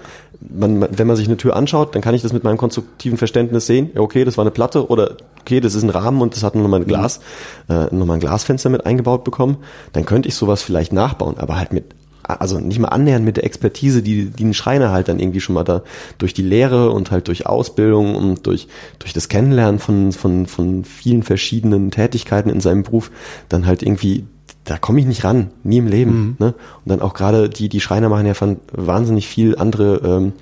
Man, 0.50 0.86
wenn 0.90 1.06
man 1.06 1.16
sich 1.16 1.26
eine 1.26 1.36
Tür 1.36 1.56
anschaut, 1.56 1.94
dann 1.94 2.02
kann 2.02 2.14
ich 2.14 2.22
das 2.22 2.32
mit 2.32 2.44
meinem 2.44 2.58
konstruktiven 2.58 3.16
Verständnis 3.16 3.66
sehen. 3.66 3.90
Ja, 3.94 4.00
okay, 4.02 4.24
das 4.24 4.36
war 4.36 4.42
eine 4.42 4.50
Platte 4.50 4.88
oder 4.88 5.16
okay, 5.40 5.60
das 5.60 5.74
ist 5.74 5.82
ein 5.84 5.90
Rahmen 5.90 6.20
und 6.20 6.34
das 6.36 6.42
hat 6.42 6.54
nochmal 6.54 6.80
ein 6.80 6.86
Glas, 6.86 7.20
äh, 7.68 7.94
nochmal 7.94 8.18
ein 8.18 8.20
Glasfenster 8.20 8.68
mit 8.68 8.84
eingebaut 8.84 9.24
bekommen. 9.24 9.58
Dann 9.92 10.04
könnte 10.04 10.28
ich 10.28 10.34
sowas 10.34 10.62
vielleicht 10.62 10.92
nachbauen, 10.92 11.36
aber 11.38 11.56
halt 11.56 11.72
mit 11.72 11.84
also 12.24 12.58
nicht 12.58 12.78
mal 12.78 12.88
annähernd 12.88 13.24
mit 13.24 13.36
der 13.36 13.44
Expertise, 13.44 14.02
die, 14.02 14.30
die 14.30 14.44
ein 14.44 14.54
Schreiner 14.54 14.90
halt 14.90 15.08
dann 15.08 15.20
irgendwie 15.20 15.40
schon 15.40 15.54
mal 15.54 15.64
da 15.64 15.82
durch 16.18 16.34
die 16.34 16.42
Lehre 16.42 16.90
und 16.90 17.10
halt 17.10 17.28
durch 17.28 17.46
Ausbildung 17.46 18.14
und 18.14 18.46
durch, 18.46 18.68
durch 18.98 19.12
das 19.12 19.28
Kennenlernen 19.28 19.78
von, 19.78 20.12
von, 20.12 20.46
von 20.46 20.84
vielen 20.84 21.22
verschiedenen 21.22 21.90
Tätigkeiten 21.90 22.50
in 22.50 22.60
seinem 22.60 22.82
Beruf 22.82 23.10
dann 23.48 23.66
halt 23.66 23.82
irgendwie 23.82 24.26
da 24.64 24.78
komme 24.78 24.98
ich 24.98 25.06
nicht 25.06 25.24
ran, 25.24 25.50
nie 25.62 25.76
im 25.76 25.86
Leben. 25.86 26.10
Mhm. 26.10 26.36
Ne? 26.38 26.54
Und 26.84 26.88
dann 26.90 27.02
auch 27.02 27.12
gerade 27.12 27.50
die, 27.50 27.68
die 27.68 27.80
Schreiner 27.80 28.08
machen 28.08 28.26
ja 28.26 28.32
von 28.32 28.56
wahnsinnig 28.72 29.28
viel 29.28 29.56
andere 29.58 30.00
ähm, 30.02 30.32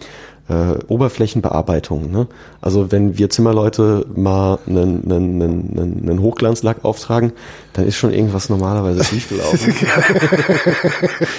äh, 0.52 0.78
Oberflächenbearbeitung. 0.88 2.10
Ne? 2.10 2.26
Also 2.60 2.92
wenn 2.92 3.16
wir 3.16 3.30
Zimmerleute 3.30 4.06
mal 4.14 4.58
einen, 4.66 5.10
einen, 5.10 5.42
einen, 5.42 6.08
einen 6.08 6.20
Hochglanzlack 6.20 6.84
auftragen, 6.84 7.32
dann 7.72 7.86
ist 7.86 7.96
schon 7.96 8.12
irgendwas 8.12 8.50
normalerweise 8.50 9.02
schiefgelaufen. 9.02 9.74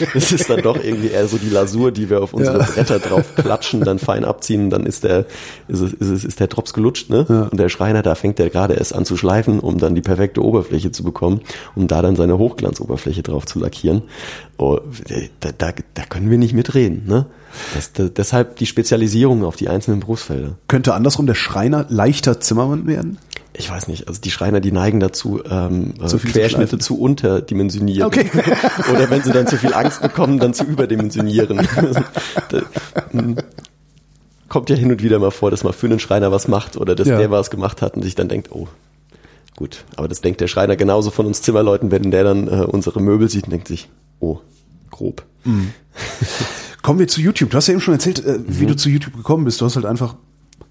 das 0.13 0.31
ist 0.31 0.49
dann 0.49 0.61
doch 0.61 0.83
irgendwie 0.83 1.09
eher 1.09 1.27
so 1.27 1.37
die 1.37 1.49
Lasur, 1.49 1.91
die 1.91 2.09
wir 2.09 2.23
auf 2.23 2.33
unsere 2.33 2.59
ja. 2.59 2.65
Bretter 2.65 2.99
drauf 2.99 3.35
klatschen, 3.35 3.81
dann 3.81 3.99
fein 3.99 4.25
abziehen, 4.25 4.69
dann 4.69 4.85
ist 4.85 5.03
der 5.03 5.25
ist, 5.67 5.81
es, 5.81 5.93
ist, 5.93 6.09
es, 6.09 6.23
ist 6.23 6.39
der 6.39 6.47
Drops 6.47 6.73
gelutscht, 6.73 7.09
ne? 7.09 7.25
Ja. 7.29 7.43
Und 7.43 7.59
der 7.59 7.69
Schreiner, 7.69 8.01
da 8.01 8.15
fängt 8.15 8.39
der 8.39 8.49
gerade 8.49 8.73
erst 8.73 8.95
an 8.95 9.05
zu 9.05 9.15
schleifen, 9.15 9.59
um 9.59 9.77
dann 9.77 9.95
die 9.95 10.01
perfekte 10.01 10.43
Oberfläche 10.43 10.91
zu 10.91 11.03
bekommen, 11.03 11.41
um 11.75 11.87
da 11.87 12.01
dann 12.01 12.15
seine 12.15 12.37
Hochglanzoberfläche 12.37 13.21
drauf 13.21 13.45
zu 13.45 13.59
lackieren. 13.59 14.03
Oh, 14.57 14.79
da, 15.39 15.49
da, 15.55 15.71
da 15.93 16.03
können 16.05 16.29
wir 16.29 16.37
nicht 16.37 16.53
mitreden, 16.53 17.03
ne? 17.07 17.27
Das, 17.73 17.93
das, 17.93 18.13
deshalb 18.13 18.57
die 18.57 18.65
Spezialisierung 18.65 19.43
auf 19.43 19.55
die 19.55 19.69
einzelnen 19.69 19.99
Berufsfelder. 19.99 20.57
Könnte 20.67 20.93
andersrum 20.93 21.25
der 21.27 21.35
Schreiner 21.35 21.85
leichter 21.89 22.39
Zimmermann 22.39 22.87
werden? 22.87 23.19
Ich 23.55 23.69
weiß 23.69 23.87
nicht, 23.87 24.07
also 24.07 24.19
die 24.19 24.31
Schreiner, 24.31 24.61
die 24.61 24.71
neigen 24.71 24.99
dazu, 24.99 25.43
ähm, 25.47 25.93
zu 26.05 26.17
Querschnitte 26.17 26.79
zu, 26.79 26.95
zu 26.95 26.99
unterdimensionieren. 26.99 28.07
Okay. 28.07 28.29
Oder 28.91 29.11
wenn 29.11 29.21
sie 29.21 29.31
dann 29.31 29.45
zu 29.45 29.57
viel 29.57 29.73
Angst 29.73 30.01
bekommen, 30.01 30.39
dann 30.39 30.55
zu 30.55 30.63
überdimensionieren. 30.63 31.67
Kommt 34.49 34.69
ja 34.69 34.75
hin 34.75 34.91
und 34.91 35.03
wieder 35.03 35.19
mal 35.19 35.31
vor, 35.31 35.51
dass 35.51 35.63
man 35.63 35.73
für 35.73 35.85
einen 35.85 35.99
Schreiner 35.99 36.31
was 36.31 36.47
macht 36.47 36.77
oder 36.77 36.93
dass 36.93 37.07
ja. 37.07 37.17
der 37.17 37.31
was 37.31 37.49
gemacht 37.49 37.81
hat 37.81 37.95
und 37.95 38.03
sich 38.03 38.13
dann 38.13 38.29
denkt, 38.29 38.51
oh, 38.51 38.67
gut. 39.55 39.83
Aber 39.95 40.07
das 40.07 40.21
denkt 40.21 40.41
der 40.41 40.47
Schreiner 40.47 40.75
genauso 40.75 41.09
von 41.09 41.25
uns 41.25 41.41
Zimmerleuten, 41.41 41.89
wenn 41.89 42.11
der 42.11 42.23
dann 42.23 42.47
äh, 42.47 42.63
unsere 42.63 43.01
Möbel 43.01 43.29
sieht 43.29 43.45
und 43.45 43.51
denkt 43.51 43.67
sich, 43.67 43.89
oh, 44.19 44.41
grob. 44.91 45.23
Mhm. 45.43 45.73
Kommen 46.83 46.99
wir 46.99 47.07
zu 47.07 47.21
YouTube. 47.21 47.49
Du 47.49 47.57
hast 47.57 47.67
ja 47.67 47.71
eben 47.71 47.81
schon 47.81 47.95
erzählt, 47.95 48.23
äh, 48.23 48.39
wie 48.45 48.65
mhm. 48.65 48.67
du 48.67 48.75
zu 48.75 48.89
YouTube 48.89 49.15
gekommen 49.15 49.45
bist. 49.45 49.59
Du 49.59 49.65
hast 49.65 49.75
halt 49.75 49.85
einfach 49.85 50.15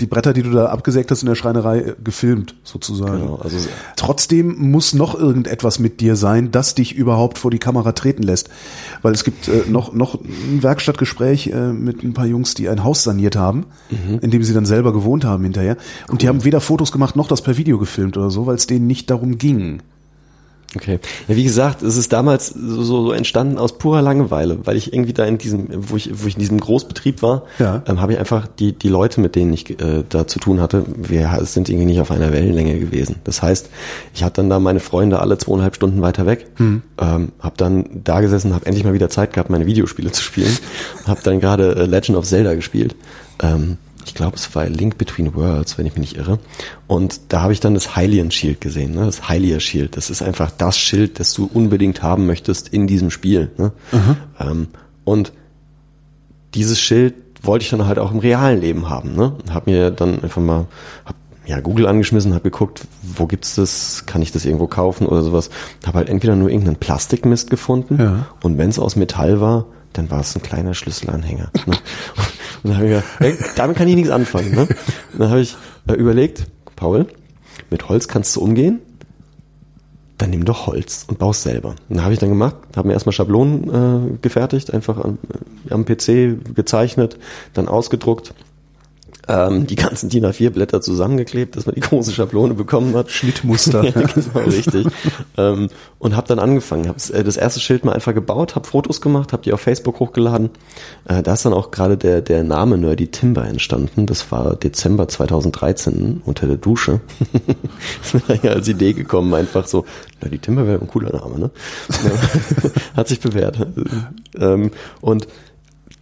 die 0.01 0.07
Bretter, 0.07 0.35
die 0.35 0.43
du 0.43 0.51
da 0.51 0.67
abgesägt 0.67 1.11
hast 1.11 1.23
in 1.23 1.29
der 1.29 1.37
Schreinerei, 1.37 1.79
äh, 1.79 1.95
gefilmt, 2.05 2.55
sozusagen. 2.65 3.21
Genau, 3.21 3.37
also 3.37 3.57
Trotzdem 3.97 4.71
muss 4.71 4.93
noch 4.93 5.15
irgendetwas 5.15 5.79
mit 5.79 6.01
dir 6.01 6.17
sein, 6.17 6.51
das 6.51 6.75
dich 6.75 6.95
überhaupt 6.95 7.39
vor 7.39 7.51
die 7.51 7.59
Kamera 7.59 7.93
treten 7.93 8.23
lässt. 8.23 8.51
Weil 9.01 9.15
es 9.15 9.25
gibt 9.25 9.49
äh, 9.49 9.63
noch, 9.69 9.95
noch 9.95 10.21
ein 10.21 10.63
Werkstattgespräch 10.63 11.47
äh, 11.47 11.73
mit 11.73 12.03
ein 12.03 12.13
paar 12.13 12.27
Jungs, 12.27 12.53
die 12.55 12.69
ein 12.69 12.85
Haus 12.85 13.03
saniert 13.03 13.37
haben, 13.37 13.67
mhm. 13.91 14.19
in 14.21 14.31
dem 14.31 14.43
sie 14.43 14.53
dann 14.53 14.67
selber 14.67 14.93
gewohnt 14.93 15.25
haben 15.25 15.45
hinterher. 15.45 15.79
Und 16.09 16.13
cool. 16.13 16.19
die 16.19 16.29
haben 16.29 16.45
weder 16.45 16.61
Fotos 16.61 16.93
gemacht 16.93 17.17
noch 17.17 17.29
das 17.29 17.41
per 17.41 17.57
Video 17.57 17.79
gefilmt 17.79 18.19
oder 18.19 18.31
so, 18.31 18.47
weil 18.47 18.57
es 18.57 18.67
denen 18.67 18.87
nicht 18.87 19.09
darum 19.09 19.39
ging. 19.39 19.81
Okay. 20.75 20.99
Ja, 21.29 21.37
wie 21.37 21.45
gesagt, 21.45 21.83
es 21.83 21.97
ist 21.97 22.13
damals 22.13 22.49
so, 22.49 22.83
so 22.83 23.13
entstanden 23.13 23.59
aus 23.59 23.77
purer 23.77 24.01
Langeweile, 24.01 24.59
weil 24.65 24.77
ich 24.77 24.93
irgendwie 24.93 25.13
da 25.13 25.25
in 25.25 25.37
diesem, 25.37 25.69
wo 25.71 25.97
ich, 25.97 26.11
wo 26.23 26.27
ich 26.27 26.35
in 26.35 26.41
diesem 26.41 26.61
Großbetrieb 26.61 27.23
war, 27.23 27.43
ja. 27.59 27.83
ähm, 27.87 28.01
habe 28.01 28.15
ich 28.15 28.19
einfach 28.19 28.47
die, 28.47 28.73
die 28.73 28.89
Leute, 28.89 29.21
mit 29.21 29.37
denen 29.37 29.53
ich 29.53 29.69
äh, 29.71 30.05
da 30.09 30.27
zu 30.27 30.39
tun 30.39 30.61
hatte, 30.61 30.85
wir 30.97 31.39
sind 31.43 31.69
irgendwie 31.69 31.87
nicht 31.87 32.01
auf 32.01 32.11
einer 32.11 32.33
Wellenlänge 32.33 32.79
gewesen. 32.79 33.17
Das 33.25 33.43
heißt, 33.43 33.69
ich 34.15 34.25
hatte 34.25 34.37
dann 34.37 34.49
da 34.49 34.59
meine 34.61 34.81
Freunde 34.81 35.21
alle 35.21 35.37
zweieinhalb 35.37 35.75
Stunden 35.75 36.01
weiter 36.01 36.25
weg, 36.27 36.47
hm. 36.57 36.83
ähm, 36.99 37.33
habe 37.41 37.55
dann 37.59 37.85
da 38.05 38.21
gesessen, 38.21 38.55
habe 38.55 38.65
endlich 38.65 38.85
mal 38.85 38.95
wieder 38.95 39.11
Zeit 39.11 39.35
gehabt, 39.35 39.51
meine 39.51 39.67
Videospiele 39.67 40.11
zu 40.11 40.23
spielen, 40.23 40.57
habe 41.07 41.21
dann 41.23 41.41
gerade 41.41 41.77
äh, 41.77 41.85
Legend 41.85 42.17
of 42.17 42.25
Zelda 42.25 42.55
gespielt. 42.55 42.97
Ähm, 43.43 43.77
ich 44.05 44.15
glaube, 44.15 44.37
es 44.37 44.55
war 44.55 44.69
Link 44.69 44.99
Between 44.99 45.35
Worlds, 45.35 45.79
wenn 45.79 45.87
ich 45.87 45.95
mich 45.95 46.13
nicht 46.13 46.17
irre. 46.17 46.39
Und 46.87 47.21
da 47.29 47.43
habe 47.43 47.53
ich 47.53 47.61
dann 47.61 47.75
das 47.75 47.97
Hylian 47.97 48.31
Shield 48.31 48.61
gesehen, 48.61 48.95
ne? 48.95 49.07
das 49.07 49.29
Hylia 49.29 49.61
Shield. 49.61 49.97
Das 49.97 50.11
ist 50.11 50.23
einfach 50.23 50.51
das 50.51 50.77
Schild, 50.77 51.21
das 51.21 51.33
du 51.35 51.49
unbedingt 51.53 52.03
haben 52.03 52.27
möchtest 52.27 52.69
in 52.69 52.87
diesem 52.87 53.11
Spiel. 53.11 53.51
Ne? 53.59 53.73
Ähm, 54.41 54.69
und 55.05 55.33
dieses 56.55 56.81
Schild 56.81 57.15
wollte 57.43 57.65
ich 57.65 57.71
dann 57.71 57.87
halt 57.87 57.99
auch 57.99 58.13
im 58.13 58.19
realen 58.19 58.61
Leben 58.61 58.89
haben. 58.89 59.15
Ne? 59.15 59.35
Habe 59.51 59.71
mir 59.71 59.91
dann 59.91 60.23
einfach 60.23 60.41
mal 60.41 60.67
hab, 61.05 61.17
ja, 61.45 61.61
Google 61.61 61.87
angeschmissen, 61.87 62.35
habe 62.35 62.51
geguckt, 62.51 62.83
wo 63.03 63.27
gibt's 63.27 63.57
das, 63.57 64.07
kann 64.07 64.23
ich 64.23 64.33
das 64.33 64.45
irgendwo 64.45 64.69
kaufen 64.69 65.07
oder 65.07 65.23
sowas. 65.23 65.51
Habe 65.85 65.99
halt 65.99 66.09
entweder 66.09 66.37
nur 66.37 66.49
irgendeinen 66.49 66.77
Plastikmist 66.77 67.51
gefunden 67.51 67.99
ja. 67.99 68.27
und 68.43 68.59
wenn 68.59 68.71
es 68.71 68.79
aus 68.79 68.97
Metall 68.97 69.41
war, 69.41 69.67
dann 69.93 70.11
war 70.11 70.21
es 70.21 70.35
ein 70.35 70.43
kleiner 70.43 70.75
Schlüsselanhänger. 70.75 71.51
Ne? 71.67 71.77
Und 72.63 72.71
dann 72.71 72.77
habe 72.77 72.87
ich 72.87 72.93
gedacht, 73.19 73.59
damit 73.59 73.77
kann 73.77 73.89
ich 73.89 73.97
nichts 73.97 74.11
anfangen. 74.11 74.55
Ne? 74.55 74.63
Und 74.63 75.19
dann 75.19 75.31
habe 75.31 75.41
ich 75.41 75.57
äh, 75.89 75.95
überlegt, 75.95 76.47
Paul, 76.77 77.07
mit 77.71 77.89
Holz 77.89 78.09
kannst 78.09 78.37
du 78.37 78.41
umgehen, 78.41 78.81
dann 80.19 80.31
nimm 80.31 80.45
doch 80.45 80.67
Holz 80.67 81.05
und 81.09 81.19
baust 81.19 81.43
selber. 81.43 81.71
Und 81.71 81.97
dann 81.97 82.05
habe 82.05 82.15
ich 82.15 82.21
dann 82.21 82.29
gemacht, 82.29 82.55
habe 82.77 82.89
mir 82.89 82.95
erstmal 82.95 83.13
Schablonen 83.13 84.15
äh, 84.15 84.19
gefertigt, 84.23 84.73
einfach 84.73 84.99
am, 84.99 85.19
am 85.71 85.85
PC 85.85 86.55
gezeichnet, 86.55 87.19
dann 87.55 87.67
ausgedruckt 87.67 88.35
ähm, 89.29 89.67
die 89.67 89.77
ganzen 89.77 90.09
DIN 90.09 90.27
A4-Blätter 90.27 90.81
zusammengeklebt, 90.81 91.57
dass 91.57 91.67
man 91.67 91.75
die 91.75 91.81
große 91.81 92.13
Schablone 92.13 92.55
bekommen 92.55 92.95
hat. 92.97 93.11
Schnittmuster. 93.11 93.85
ja, 93.85 93.91
genau, 93.91 94.39
richtig. 94.47 94.87
ähm, 95.37 95.69
und 95.99 96.17
habe 96.17 96.27
dann 96.27 96.39
angefangen, 96.39 96.89
habe 96.89 96.99
äh, 97.13 97.23
das 97.23 97.37
erste 97.37 97.61
Schild 97.61 97.85
mal 97.85 97.93
einfach 97.93 98.15
gebaut, 98.15 98.57
habe 98.57 98.67
Fotos 98.67 99.01
gemacht, 99.01 99.33
habe 99.33 99.43
die 99.43 99.53
auf 99.53 99.61
Facebook 99.61 100.01
hochgeladen. 100.01 100.51
Äh, 101.07 101.23
da 101.23 101.35
ist 101.35 101.45
dann 101.45 101.53
auch 101.53 101.71
gerade 101.71 101.97
der, 101.97 102.21
der 102.21 102.43
Name 102.43 102.79
Nerdy 102.79 103.09
Timber 103.09 103.47
entstanden. 103.47 104.07
Das 104.07 104.33
war 104.33 104.57
Dezember 104.57 105.07
2013 105.07 106.23
unter 106.25 106.47
der 106.47 106.57
Dusche. 106.57 107.01
ist 108.03 108.29
mir 108.29 108.41
ja 108.43 108.51
als 108.53 108.67
Idee 108.69 108.93
gekommen, 108.93 109.35
einfach 109.35 109.67
so, 109.67 109.85
Nerdy 110.21 110.39
Timber 110.39 110.67
wäre 110.67 110.81
ein 110.81 110.89
cooler 110.89 111.13
Name, 111.13 111.39
ne? 111.39 111.51
hat 112.97 113.09
sich 113.09 113.21
bewährt. 113.21 113.59
ähm, 114.39 114.71
und 115.01 115.29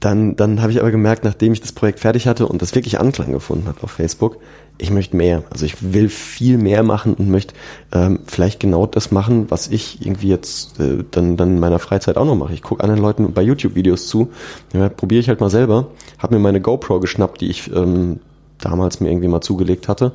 dann, 0.01 0.35
dann 0.35 0.63
habe 0.63 0.73
ich 0.73 0.81
aber 0.81 0.91
gemerkt, 0.91 1.25
nachdem 1.25 1.53
ich 1.53 1.61
das 1.61 1.73
Projekt 1.73 2.01
fertig 2.01 2.27
hatte 2.27 2.47
und 2.47 2.63
das 2.63 2.75
wirklich 2.75 2.99
Anklang 2.99 3.33
gefunden 3.33 3.69
hat 3.69 3.83
auf 3.83 3.91
Facebook, 3.91 4.39
ich 4.79 4.91
möchte 4.91 5.15
mehr. 5.15 5.43
Also 5.51 5.67
ich 5.67 5.93
will 5.93 6.09
viel 6.09 6.57
mehr 6.57 6.83
machen 6.83 7.13
und 7.13 7.29
möchte 7.29 7.55
ähm, 7.93 8.21
vielleicht 8.27 8.61
genau 8.61 8.87
das 8.87 9.11
machen, 9.11 9.51
was 9.51 9.69
ich 9.69 10.05
irgendwie 10.05 10.29
jetzt 10.29 10.81
äh, 10.81 11.05
dann, 11.11 11.37
dann 11.37 11.51
in 11.51 11.61
meiner 11.61 11.79
Freizeit 11.79 12.17
auch 12.17 12.25
noch 12.25 12.35
mache. 12.35 12.55
Ich 12.55 12.63
gucke 12.63 12.83
anderen 12.83 13.03
Leuten 13.03 13.33
bei 13.35 13.43
YouTube-Videos 13.43 14.09
zu, 14.09 14.31
ja, 14.73 14.89
probiere 14.89 15.21
ich 15.21 15.29
halt 15.29 15.41
mal 15.41 15.51
selber, 15.51 15.89
habe 16.19 16.35
mir 16.35 16.41
meine 16.41 16.63
GoPro 16.63 16.99
geschnappt, 16.99 17.43
die 17.43 17.51
ich 17.51 17.71
ähm, 17.75 18.21
damals 18.59 19.01
mir 19.01 19.11
irgendwie 19.11 19.29
mal 19.29 19.43
zugelegt 19.43 19.87
hatte, 19.87 20.13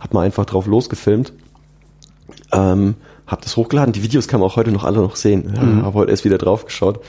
habe 0.00 0.14
mal 0.14 0.22
einfach 0.22 0.46
drauf 0.46 0.66
losgefilmt, 0.66 1.34
ähm, 2.52 2.94
habe 3.26 3.42
das 3.42 3.56
hochgeladen. 3.56 3.92
Die 3.92 4.02
Videos 4.02 4.28
kann 4.28 4.40
man 4.40 4.48
auch 4.48 4.56
heute 4.56 4.70
noch 4.70 4.84
alle 4.84 4.98
noch 4.98 5.16
sehen. 5.16 5.52
Ja, 5.54 5.62
mhm. 5.62 5.82
Habe 5.82 5.94
heute 5.98 6.10
erst 6.12 6.24
wieder 6.24 6.38
drauf 6.38 6.64
geschaut. 6.64 7.00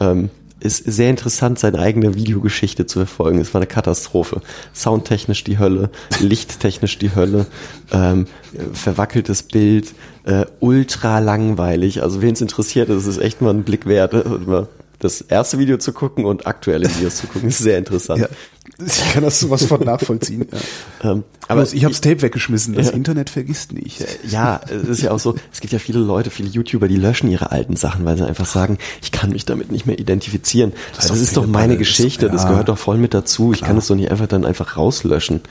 Ähm, 0.00 0.30
ist 0.64 0.78
sehr 0.84 1.10
interessant, 1.10 1.58
seine 1.58 1.78
eigene 1.78 2.14
Videogeschichte 2.14 2.86
zu 2.86 3.00
verfolgen. 3.00 3.40
Es 3.40 3.52
war 3.52 3.60
eine 3.60 3.66
Katastrophe. 3.66 4.40
Soundtechnisch 4.74 5.44
die 5.44 5.58
Hölle, 5.58 5.90
lichttechnisch 6.20 6.98
die 6.98 7.14
Hölle, 7.14 7.46
ähm, 7.92 8.26
verwackeltes 8.72 9.42
Bild, 9.42 9.94
äh, 10.24 10.46
ultra 10.60 11.18
langweilig. 11.18 12.02
Also 12.02 12.22
wen 12.22 12.32
es 12.32 12.40
interessiert, 12.40 12.88
das 12.88 13.06
ist 13.06 13.18
echt 13.18 13.42
mal 13.42 13.50
ein 13.50 13.64
Blick 13.64 13.86
wert. 13.86 14.14
Das 15.00 15.20
erste 15.20 15.58
Video 15.58 15.76
zu 15.76 15.92
gucken 15.92 16.24
und 16.24 16.46
aktuelle 16.46 16.88
Videos 16.88 17.16
zu 17.16 17.26
gucken, 17.26 17.50
ist 17.50 17.58
sehr 17.58 17.76
interessant. 17.76 18.22
Ja, 18.22 18.28
ich 18.78 19.12
kann 19.12 19.22
das 19.22 19.40
sowas 19.40 19.64
von 19.66 19.80
nachvollziehen. 19.82 20.46
Ja. 20.50 20.58
Ähm, 21.04 21.22
aber 21.48 21.64
ich, 21.64 21.74
ich 21.74 21.84
habe 21.84 21.92
das 21.92 22.00
Tape 22.00 22.22
weggeschmissen. 22.22 22.72
Das 22.72 22.86
ja. 22.86 22.92
Internet 22.94 23.28
vergisst 23.28 23.74
nicht. 23.74 24.02
Ja, 24.26 24.62
es 24.64 24.88
ist 24.88 25.02
ja 25.02 25.10
auch 25.10 25.18
so. 25.18 25.34
Es 25.52 25.60
gibt 25.60 25.74
ja 25.74 25.78
viele 25.78 25.98
Leute, 25.98 26.30
viele 26.30 26.48
YouTuber, 26.48 26.88
die 26.88 26.96
löschen 26.96 27.30
ihre 27.30 27.52
alten 27.52 27.76
Sachen, 27.76 28.06
weil 28.06 28.16
sie 28.16 28.26
einfach 28.26 28.46
sagen, 28.46 28.78
ich 29.02 29.12
kann 29.12 29.30
mich 29.30 29.44
damit 29.44 29.70
nicht 29.70 29.84
mehr 29.84 29.98
identifizieren. 29.98 30.72
Das, 30.96 31.08
das 31.08 31.20
ist 31.20 31.36
doch 31.36 31.46
meine 31.46 31.76
Geschichte. 31.76 32.30
Das 32.30 32.46
gehört 32.48 32.70
doch 32.70 32.78
voll 32.78 32.96
mit 32.96 33.12
dazu. 33.12 33.52
Ich 33.52 33.60
kann 33.60 33.76
es 33.76 33.86
doch 33.86 33.96
nicht 33.96 34.10
einfach 34.10 34.28
dann 34.28 34.46
einfach 34.46 34.78
rauslöschen. 34.78 35.42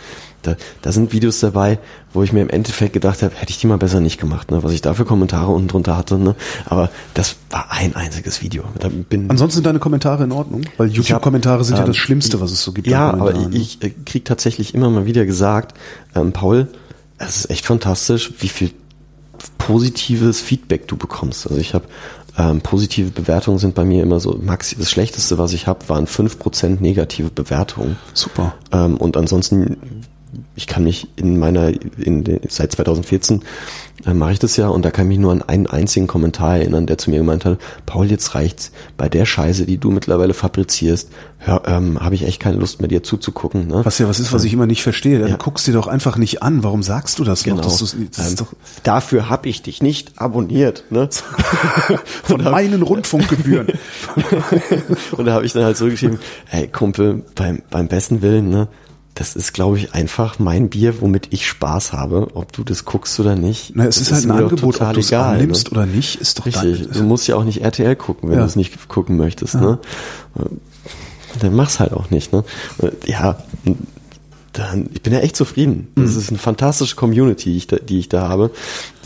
Da, 0.44 0.56
da 0.82 0.92
sind 0.92 1.14
Videos 1.14 1.40
dabei, 1.40 1.80
wo 2.14 2.24
ich 2.24 2.32
mir 2.32 2.42
im 2.42 2.50
Endeffekt 2.50 2.94
gedacht 2.94 3.24
habe, 3.24 3.34
hätte 3.36 3.52
ich 3.52 3.58
die 3.58 3.68
mal 3.68 3.78
besser 3.78 4.00
nicht 4.00 4.20
gemacht, 4.20 4.52
ne? 4.52 4.64
was 4.64 4.72
ich 4.72 4.82
da 4.82 4.94
für 4.94 5.06
Kommentare 5.06 5.52
unten 5.52 5.68
drunter 5.68 5.98
hatte. 5.98 6.18
Ne? 6.18 6.36
Aber 6.66 6.90
das 7.14 7.38
war 7.50 7.72
ein 7.72 7.96
einziges 7.96 8.42
Video. 8.42 8.64
Da 8.80 8.90
bin 8.90 9.30
Ansonsten 9.30 9.56
sind 9.56 9.66
deine 9.66 9.80
Kommentare 9.80 10.24
in 10.24 10.32
Ordnung, 10.32 10.62
weil 10.78 10.90
YouTube-Kommentare 10.90 11.64
sind 11.64 11.76
ähm, 11.76 11.82
ja 11.82 11.88
das 11.88 11.98
Schlimmste, 11.98 12.40
was 12.42 12.52
es 12.52 12.64
so 12.64 12.72
gibt. 12.72 12.88
Ja, 12.88 13.12
aber 13.12 13.34
ich, 13.34 13.82
ich 13.82 14.06
kriege 14.06 14.24
tatsächlich 14.24 14.74
immer 14.76 14.90
mal 14.90 15.06
wieder 15.06 15.26
gesagt, 15.26 15.78
ähm, 16.16 16.32
Paul, 16.32 16.68
es 17.18 17.38
ist 17.38 17.50
echt 17.50 17.66
fantastisch, 17.66 18.34
wie 18.40 18.50
viel 18.50 18.72
positives 19.58 20.42
Feedback 20.42 20.88
du 20.88 20.98
bekommst. 20.98 21.48
Also 21.48 21.60
ich 21.60 21.74
habe 21.74 21.86
ähm, 22.38 22.62
positive 22.62 23.12
Bewertungen 23.12 23.60
sind 23.60 23.76
bei 23.76 23.86
mir 23.86 24.02
immer 24.02 24.20
so, 24.20 24.40
maxi 24.42 24.76
das 24.78 24.90
Schlechteste, 24.90 25.38
was 25.38 25.54
ich 25.54 25.68
habe, 25.68 25.88
waren 25.90 26.08
fünf 26.08 26.40
Prozent 26.40 26.82
negative 26.82 27.30
Bewertungen. 27.30 27.98
Super. 28.14 28.56
Ähm, 28.72 28.98
und 28.98 29.18
ansonsten 29.18 29.78
ich 30.56 30.68
kann 30.68 30.84
mich 30.84 31.08
in 31.16 31.40
meiner, 31.40 31.72
in 31.98 32.40
seit 32.50 32.72
2014 32.72 33.42
äh, 34.06 34.14
mache 34.14 34.34
ich 34.34 34.40
das 34.40 34.58
ja 34.58 34.68
und 34.68 34.84
da 34.84 34.92
kann 34.92 35.06
ich 35.06 35.10
mich 35.10 35.20
nur 35.20 35.32
an 35.32 35.42
einen 35.42 35.68
einzigen 35.68 36.08
Kommentar 36.08 36.58
erinnern, 36.58 36.86
der 36.86 36.98
zu 36.98 37.10
mir 37.10 37.18
gemeint 37.18 37.46
hat, 37.46 37.60
Paul, 37.86 38.10
jetzt 38.10 38.36
reicht's. 38.36 38.72
Bei 38.98 39.10
der 39.10 39.26
Scheiße, 39.26 39.66
die 39.66 39.78
du 39.78 39.92
mittlerweile 39.92 40.34
fabrizierst, 40.34 41.10
ähm, 41.66 42.00
habe 42.00 42.16
ich 42.16 42.26
echt 42.26 42.40
keine 42.40 42.58
Lust 42.58 42.80
mehr 42.80 42.88
dir 42.88 43.04
zuzugucken. 43.04 43.68
Ne? 43.68 43.82
Was 43.84 44.00
ja 44.00 44.08
was 44.08 44.20
ist, 44.20 44.32
was 44.34 44.44
ich 44.44 44.54
immer 44.54 44.66
nicht 44.66 44.84
verstehe. 44.84 45.20
Dann 45.20 45.30
ja. 45.30 45.36
guckst 45.36 45.68
dir 45.68 45.74
doch 45.74 45.88
einfach 45.88 46.18
nicht 46.18 46.42
an. 46.42 46.64
Warum 46.64 46.84
sagst 46.84 47.20
du 47.20 47.24
das 47.24 47.44
genau. 47.44 47.58
noch? 47.58 47.64
Das, 47.64 47.96
das 48.16 48.30
ähm, 48.30 48.36
doch 48.38 48.54
dafür 48.84 49.30
habe 49.30 49.50
ich 49.50 49.62
dich 49.62 49.82
nicht 49.82 50.14
abonniert. 50.18 50.86
Ne? 50.90 51.10
Von 52.24 52.44
meinen 52.44 52.82
Rundfunkgebühren. 52.82 53.68
und 55.12 55.26
da 55.26 55.34
habe 55.34 55.46
ich 55.46 55.54
dann 55.54 55.64
halt 55.64 55.78
so 55.78 55.86
geschrieben, 55.86 56.20
hey 56.46 56.68
Kumpel, 56.68 57.24
beim, 57.36 57.62
beim 57.70 57.88
besten 57.88 58.22
Willen, 58.22 58.50
ne? 58.50 58.68
Das 59.16 59.36
ist, 59.36 59.54
glaube 59.54 59.78
ich, 59.78 59.94
einfach 59.94 60.40
mein 60.40 60.70
Bier, 60.70 61.02
womit 61.02 61.28
ich 61.32 61.48
Spaß 61.48 61.94
habe. 61.94 62.30
Ob 62.34 62.52
du 62.52 62.64
das 62.64 62.84
guckst 62.86 63.20
oder 63.20 63.36
nicht. 63.36 63.74
Na, 63.76 63.86
es 63.86 63.98
ist 63.98 64.12
halt 64.12 64.26
ein 64.26 64.32
Angebot, 64.32 64.82
ob 64.82 64.94
du 64.94 65.00
es 65.00 65.14
annimmst 65.14 65.72
ne? 65.72 65.78
oder 65.78 65.86
nicht, 65.86 66.20
ist 66.20 66.40
doch 66.40 66.46
Richtig. 66.48 66.90
Du 66.92 67.04
musst 67.04 67.28
ja 67.28 67.36
auch 67.36 67.44
nicht 67.44 67.62
RTL 67.62 67.96
gucken, 67.96 68.30
wenn 68.30 68.38
ja. 68.38 68.42
du 68.44 68.48
es 68.48 68.56
nicht 68.56 68.88
gucken 68.90 69.18
möchtest. 69.18 69.54
Ja. 69.56 69.62
Ne? 69.62 69.80
Dann 71.40 71.56
mach's 71.56 71.80
halt 71.80 71.94
auch 71.94 72.10
nicht. 72.10 72.34
Ne? 72.34 72.44
Ja, 73.06 73.38
dann, 74.54 74.90
ich 74.94 75.02
bin 75.02 75.14
ja 75.14 75.20
echt 75.20 75.36
zufrieden. 75.36 75.90
Das 75.96 76.12
mhm. 76.12 76.20
ist 76.20 76.30
eine 76.30 76.38
fantastische 76.38 76.96
Community, 76.96 77.52
die 77.52 77.58
ich 77.58 77.68
da, 77.68 77.78
die 77.78 78.00
ich 78.00 78.10
da 78.10 78.30
habe, 78.30 78.52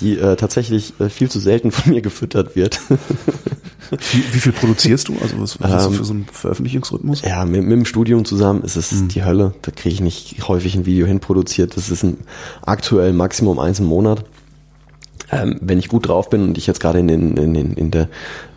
die 0.02 0.18
äh, 0.18 0.36
tatsächlich 0.36 0.94
äh, 1.00 1.10
viel 1.10 1.30
zu 1.30 1.40
selten 1.40 1.72
von 1.72 1.94
mir 1.94 2.02
gefüttert 2.02 2.56
wird. 2.56 2.80
wie, 3.92 4.34
wie, 4.34 4.40
viel 4.40 4.52
produzierst 4.52 5.08
du? 5.08 5.18
Also 5.22 5.40
was, 5.40 5.60
was 5.60 5.70
ähm, 5.70 5.76
hast 5.76 5.88
du 5.88 5.92
für 5.92 6.06
so 6.06 6.14
einen 6.14 6.26
Veröffentlichungsrhythmus? 6.32 7.22
Ja, 7.22 7.46
mit, 7.46 7.64
mit 7.64 7.72
dem 7.72 7.86
Studium 7.86 8.26
zusammen 8.26 8.64
ist 8.64 8.76
es 8.76 8.92
mhm. 8.92 9.08
die 9.10 9.24
Hölle. 9.24 9.54
Da 9.62 9.72
kriege 9.72 9.94
ich 9.94 10.02
nicht 10.02 10.48
häufig 10.48 10.76
ein 10.76 10.86
Video 10.86 11.06
hinproduziert. 11.08 11.78
Das 11.78 11.90
ist 11.90 12.04
ein 12.04 12.18
aktuell 12.66 13.14
Maximum 13.14 13.60
eins 13.60 13.80
im 13.80 13.86
Monat. 13.86 14.26
Ähm, 15.30 15.58
wenn 15.62 15.78
ich 15.78 15.90
gut 15.90 16.08
drauf 16.08 16.30
bin 16.30 16.44
und 16.44 16.58
ich 16.58 16.68
jetzt 16.68 16.80
gerade 16.80 17.00
in, 17.00 17.08
den, 17.08 17.36
in, 17.36 17.54
den, 17.54 17.74
in 17.74 17.92
der 17.92 18.08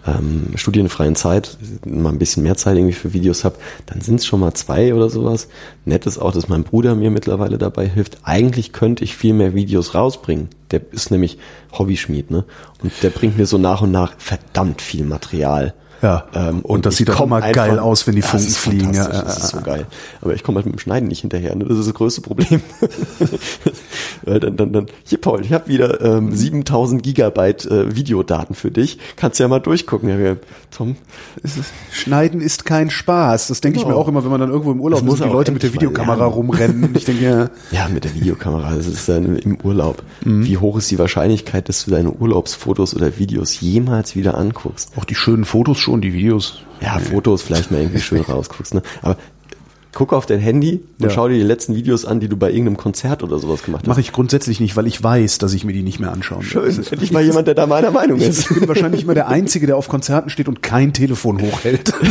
ähm, 0.07 0.53
studienfreien 0.55 1.17
Zeit 1.17 1.59
mal 1.85 2.11
ein 2.11 2.19
bisschen 2.19 2.43
mehr 2.43 2.57
Zeit 2.57 2.77
irgendwie 2.77 2.95
für 2.95 3.13
Videos 3.13 3.45
habe, 3.45 3.57
dann 3.87 4.01
sind 4.01 4.17
es 4.17 4.27
schon 4.27 4.41
mal 4.41 4.55
zwei 4.55 4.95
oder 4.95 5.11
sowas. 5.11 5.49
Nett 5.85 6.07
ist 6.07 6.19
auch, 6.19 6.33
dass 6.33 6.49
mein 6.49 6.65
Bruder 6.65 6.95
mir 6.95 7.11
mittlerweile 7.11 7.59
dabei 7.59 7.87
hilft. 7.87 8.19
Eigentlich 8.23 8.73
könnte 8.73 9.05
ich 9.05 9.17
viel 9.17 9.35
mehr 9.35 9.55
Videos 9.55 9.95
rausbringen. 9.95 10.49
Der 10.71 10.81
ist 10.93 11.11
nämlich 11.11 11.39
Hobbyschmied, 11.73 12.31
ne? 12.31 12.45
Und 12.83 12.93
der 13.03 13.11
bringt 13.11 13.37
mir 13.37 13.47
so 13.47 13.59
nach 13.59 13.83
und 13.83 13.91
nach 13.91 14.15
verdammt 14.19 14.81
viel 14.81 15.05
Material. 15.05 15.75
Ja. 16.03 16.25
Ähm, 16.35 16.61
und, 16.61 16.65
und 16.65 16.87
das 16.87 16.97
sieht 16.97 17.11
auch 17.11 17.21
immer 17.21 17.37
einfach, 17.37 17.53
geil 17.53 17.79
aus, 17.79 18.07
wenn 18.07 18.15
die 18.15 18.23
Funken 18.23 18.49
fliegen. 18.49 18.95
Ja, 18.95 19.09
das 19.09 19.39
ist 19.39 19.49
so 19.49 19.61
geil. 19.61 19.87
Aber 20.21 20.35
ich 20.35 20.43
komme 20.43 20.57
halt 20.57 20.67
mit 20.67 20.77
dem 20.77 20.79
Schneiden 20.79 21.09
nicht 21.09 21.21
hinterher. 21.21 21.55
Ne? 21.55 21.65
Das 21.65 21.79
ist 21.79 21.89
das 21.89 21.95
größte 21.95 22.23
Problem. 22.23 22.63
dann, 24.25 24.57
dann, 24.57 24.73
dann, 24.73 24.87
hier 25.05 25.21
Paul, 25.21 25.43
ich 25.43 25.53
habe 25.53 25.69
wieder 25.69 26.01
ähm, 26.01 26.35
7000 26.35 27.03
Gigabyte 27.03 27.67
äh, 27.67 27.95
Videodaten 27.95 28.55
für 28.55 28.71
dich. 28.71 28.99
Kannst 29.17 29.39
ja 29.41 29.49
mal 29.49 29.61
durchgucken. 29.61 30.09
Ja, 30.09 30.37
Tom. 30.71 30.97
Ist, 31.43 31.59
Schneiden 31.93 32.41
ist 32.41 32.65
kein 32.65 32.91
Spaß. 32.91 33.49
Das 33.49 33.61
denke 33.61 33.79
genau. 33.79 33.91
ich 33.91 33.95
mir 33.95 34.01
auch 34.01 34.09
immer, 34.09 34.25
wenn 34.25 34.31
man 34.31 34.41
dann 34.41 34.51
irgendwo 34.51 34.73
im 34.73 34.81
Urlaub 34.81 35.03
und 35.03 35.19
die 35.19 35.25
Leute 35.25 35.53
mit 35.53 35.63
der 35.63 35.75
Videokamera 35.75 36.21
ja. 36.21 36.27
rumrennen. 36.27 36.95
Ich 36.95 37.05
denke 37.05 37.25
ja. 37.25 37.51
Ja, 37.71 37.89
mit 37.89 38.05
der 38.05 38.15
Videokamera. 38.15 38.75
Das 38.75 38.87
ist 38.87 39.09
dann 39.09 39.37
im 39.37 39.59
Urlaub. 39.63 40.03
Mhm. 40.25 40.47
Wie 40.47 40.57
hoch 40.57 40.79
ist 40.79 40.91
die 40.91 40.99
Wahrscheinlichkeit, 40.99 41.69
dass 41.69 41.85
du 41.85 41.91
deine 41.91 42.11
Urlaubsfotos 42.11 42.95
oder 42.95 43.19
Videos 43.19 43.61
jemals 43.61 44.17
wieder 44.17 44.37
anguckst? 44.37 44.93
Auch 44.97 45.05
die 45.05 45.15
schönen 45.15 45.45
Fotos 45.45 45.79
schon 45.79 45.89
schon, 45.90 46.00
die 46.00 46.12
Videos. 46.12 46.61
Ja, 46.81 46.98
Fotos 46.98 47.42
vielleicht 47.42 47.70
mal 47.70 47.81
irgendwie 47.81 48.00
schön 48.00 48.20
rausguckst, 48.20 48.74
ne? 48.74 48.83
Aber 49.03 49.16
guck 49.92 50.12
auf 50.12 50.24
dein 50.24 50.38
Handy 50.38 50.81
und 50.98 51.07
ja. 51.07 51.11
schau 51.11 51.29
dir 51.29 51.35
die 51.35 51.42
letzten 51.42 51.74
Videos 51.74 52.05
an, 52.05 52.20
die 52.20 52.29
du 52.29 52.37
bei 52.37 52.50
irgendeinem 52.50 52.76
Konzert 52.76 53.24
oder 53.24 53.40
sowas 53.40 53.64
gemacht 53.64 53.83
hast. 53.83 53.88
Mache 53.88 54.00
ich 54.00 54.12
grundsätzlich 54.12 54.61
nicht, 54.61 54.76
weil 54.76 54.87
ich 54.87 55.03
weiß, 55.03 55.38
dass 55.38 55.53
ich 55.53 55.64
mir 55.64 55.72
die 55.72 55.83
nicht 55.83 55.98
mehr 55.98 56.12
anschauen 56.12 56.42
will. 56.42 56.72
Schön, 56.72 56.87
endlich 56.92 57.11
mal 57.11 57.24
jemand, 57.24 57.48
der 57.48 57.55
da 57.55 57.66
meiner 57.66 57.90
Meinung 57.90 58.20
ist. 58.20 58.50
Ich 58.50 58.57
bin 58.57 58.68
wahrscheinlich 58.68 59.03
immer 59.03 59.14
der 59.14 59.29
Einzige, 59.29 59.66
der 59.66 59.76
auf 59.76 59.88
Konzerten 59.88 60.31
steht 60.31 60.48
und 60.48 60.62
kein 60.62 60.92
Telefon 60.92 61.40
hochhält. 61.42 61.92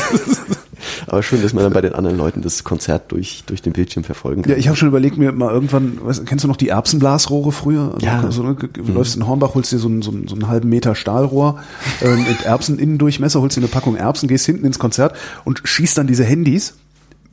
Aber 1.07 1.23
schön, 1.23 1.41
dass 1.41 1.53
man 1.53 1.63
dann 1.63 1.73
bei 1.73 1.81
den 1.81 1.93
anderen 1.93 2.17
Leuten 2.17 2.41
das 2.41 2.63
Konzert 2.63 3.11
durch, 3.11 3.43
durch 3.45 3.61
den 3.61 3.73
Bildschirm 3.73 4.03
verfolgen 4.03 4.41
kann. 4.41 4.51
Ja, 4.51 4.57
ich 4.57 4.67
habe 4.67 4.77
schon 4.77 4.87
überlegt, 4.87 5.17
mir 5.17 5.31
mal 5.31 5.51
irgendwann, 5.51 5.99
weißt, 6.03 6.25
kennst 6.25 6.43
du 6.43 6.47
noch 6.47 6.57
die 6.57 6.69
Erbsenblasrohre 6.69 7.51
früher? 7.51 7.91
Also, 7.93 8.05
ja. 8.05 8.21
Also, 8.21 8.43
du 8.53 8.83
mhm. 8.83 8.93
läufst 8.93 9.15
in 9.15 9.27
Hornbach, 9.27 9.55
holst 9.55 9.71
dir 9.71 9.79
so 9.79 9.87
einen, 9.87 10.01
so 10.01 10.11
einen, 10.11 10.27
so 10.27 10.35
einen 10.35 10.47
halben 10.47 10.69
Meter 10.69 10.95
Stahlrohr 10.95 11.59
äh, 12.01 12.15
mit 12.15 12.43
Erbseninnendurchmesser, 12.43 13.41
holst 13.41 13.57
dir 13.57 13.61
eine 13.61 13.69
Packung 13.69 13.95
Erbsen, 13.95 14.27
gehst 14.27 14.45
hinten 14.45 14.65
ins 14.65 14.79
Konzert 14.79 15.15
und 15.45 15.61
schießt 15.63 15.97
dann 15.97 16.07
diese 16.07 16.23
Handys 16.23 16.75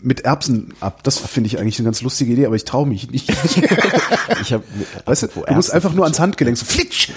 mit 0.03 0.21
Erbsen 0.21 0.75
ab. 0.81 1.03
Das 1.03 1.19
finde 1.19 1.49
ich 1.49 1.59
eigentlich 1.59 1.79
eine 1.79 1.87
ganz 1.87 2.03
lustige 2.03 2.33
Idee, 2.33 2.47
aber 2.47 2.57
ich 2.57 2.65
traue 2.65 2.87
mich 2.87 3.11
nicht. 3.11 3.31
ich 4.43 4.53
hab, 4.53 4.63
weißt 5.05 5.23
du, 5.25 5.27
du 5.47 5.55
musst 5.55 5.73
einfach 5.73 5.95
nur 5.95 6.05
ans 6.05 6.21
Handgelenk 6.21 6.57
so 6.57 6.67
flitsch. 6.67 7.11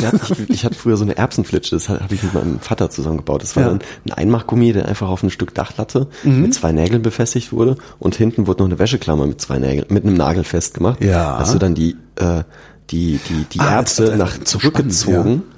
Ja, 0.00 0.12
ich, 0.30 0.50
ich, 0.50 0.64
hatte 0.64 0.74
früher 0.74 0.96
so 0.96 1.04
eine 1.04 1.16
Erbsenflitsche, 1.16 1.76
das 1.76 1.88
habe 1.88 2.14
ich 2.14 2.22
mit 2.22 2.34
meinem 2.34 2.60
Vater 2.60 2.90
zusammengebaut. 2.90 3.42
Das 3.42 3.56
war 3.56 3.62
ja. 3.62 3.68
dann 3.70 3.80
ein 4.06 4.12
Einmachgummi, 4.12 4.72
der 4.72 4.86
einfach 4.86 5.08
auf 5.08 5.22
ein 5.22 5.30
Stück 5.30 5.54
Dachlatte 5.54 6.08
mhm. 6.22 6.42
mit 6.42 6.54
zwei 6.54 6.72
Nägeln 6.72 7.02
befestigt 7.02 7.52
wurde 7.52 7.76
und 7.98 8.14
hinten 8.14 8.46
wurde 8.46 8.62
noch 8.62 8.68
eine 8.68 8.78
Wäscheklammer 8.78 9.26
mit 9.26 9.40
zwei 9.40 9.58
Nägeln, 9.58 9.86
mit 9.88 10.04
einem 10.04 10.14
Nagel 10.14 10.44
festgemacht. 10.44 11.02
Ja. 11.02 11.38
Hast 11.38 11.54
du 11.54 11.58
dann 11.58 11.74
die 11.74 11.96
äh, 12.16 12.44
die 12.90 13.20
die 13.28 13.44
die 13.52 13.60
ah, 13.60 13.76
Erbse 13.76 14.16
nach 14.16 14.38
zurückgezogen. 14.44 15.42
Ja 15.50 15.57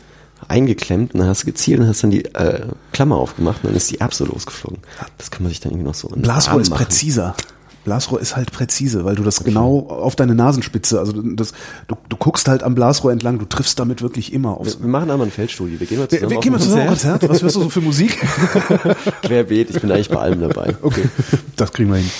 eingeklemmt 0.51 1.15
und 1.15 1.21
dann 1.21 1.29
hast 1.29 1.43
du 1.43 1.47
gezielt 1.47 1.81
und 1.81 1.87
hast 1.87 2.03
dann 2.03 2.11
die 2.11 2.25
äh, 2.25 2.67
Klammer 2.93 3.17
aufgemacht 3.17 3.63
und 3.63 3.71
dann 3.71 3.77
ist 3.77 3.91
die 3.91 4.01
Erbse 4.01 4.25
losgeflogen. 4.25 4.81
Das 5.17 5.31
kann 5.31 5.43
man 5.43 5.51
sich 5.51 5.61
dann 5.61 5.73
irgendwie 5.73 5.87
noch 5.87 5.95
so 5.95 6.09
Blasrohr 6.09 6.61
ist 6.61 6.71
präziser. 6.71 7.35
Blasrohr 7.85 8.21
ist 8.21 8.37
halt 8.37 8.53
präzise, 8.53 9.07
weil 9.07 9.15
du 9.15 9.23
das 9.23 9.41
okay. 9.41 9.51
genau 9.51 9.87
auf 9.89 10.15
deine 10.15 10.35
Nasenspitze, 10.35 10.99
also 10.99 11.13
das, 11.13 11.53
du, 11.89 11.97
du 12.11 12.17
guckst 12.17 12.47
halt 12.47 12.63
am 12.63 12.75
Blasrohr 12.75 13.11
entlang, 13.11 13.39
du 13.39 13.47
triffst 13.47 13.79
damit 13.79 14.03
wirklich 14.03 14.35
immer 14.35 14.59
aufs. 14.59 14.79
Wir, 14.79 14.85
wir 14.85 14.89
machen 14.91 15.11
einmal 15.11 15.23
eine 15.25 15.31
Feldstudie, 15.31 15.81
wir 15.81 15.87
gehen 15.87 15.99
mal 15.99 16.09
zusammen 16.09 16.31
wir, 16.31 16.37
wir 16.37 16.41
gehen 16.43 16.53
mal 16.53 16.61
zusammen 16.61 16.89
Konzert. 16.89 17.21
Konzert. 17.21 17.31
Was 17.33 17.43
hörst 17.43 17.57
du 17.57 17.61
so 17.63 17.71
für 17.71 17.81
Musik? 17.81 18.21
Querbeet, 19.23 19.71
ich 19.71 19.81
bin 19.81 19.91
eigentlich 19.91 20.11
bei 20.11 20.19
allem 20.19 20.41
dabei. 20.41 20.77
Okay, 20.83 21.05
das 21.57 21.73
kriegen 21.73 21.91
wir 21.91 21.97
hin. 21.97 22.11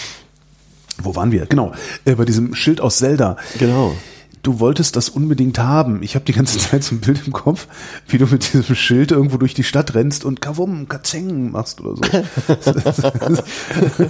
Wo 1.03 1.15
waren 1.15 1.31
wir? 1.31 1.45
Genau, 1.47 1.73
äh, 2.07 2.15
bei 2.15 2.25
diesem 2.25 2.55
Schild 2.55 2.81
aus 2.81 2.99
Zelda. 2.99 3.37
Genau 3.59 3.95
du 4.43 4.61
wolltest 4.61 4.97
das 4.97 5.09
unbedingt 5.09 5.59
haben. 5.59 6.03
Ich 6.03 6.15
habe 6.15 6.25
die 6.25 6.33
ganze 6.33 6.59
Zeit 6.59 6.85
so 6.85 6.95
ein 6.95 7.01
Bild 7.01 7.27
im 7.27 7.33
Kopf, 7.33 7.67
wie 8.09 8.19
du 8.19 8.27
mit 8.27 8.53
diesem 8.53 8.75
Schild 8.75 9.13
irgendwo 9.13 9.37
durch 9.37 9.55
die 9.55 9.65
Stadt 9.65 9.95
rennst 9.95 10.25
und 10.25 10.41
Kavum, 10.41 10.89
Kazeng 10.89 11.51
machst 11.51 11.81
oder 11.81 11.97
so. 11.97 12.03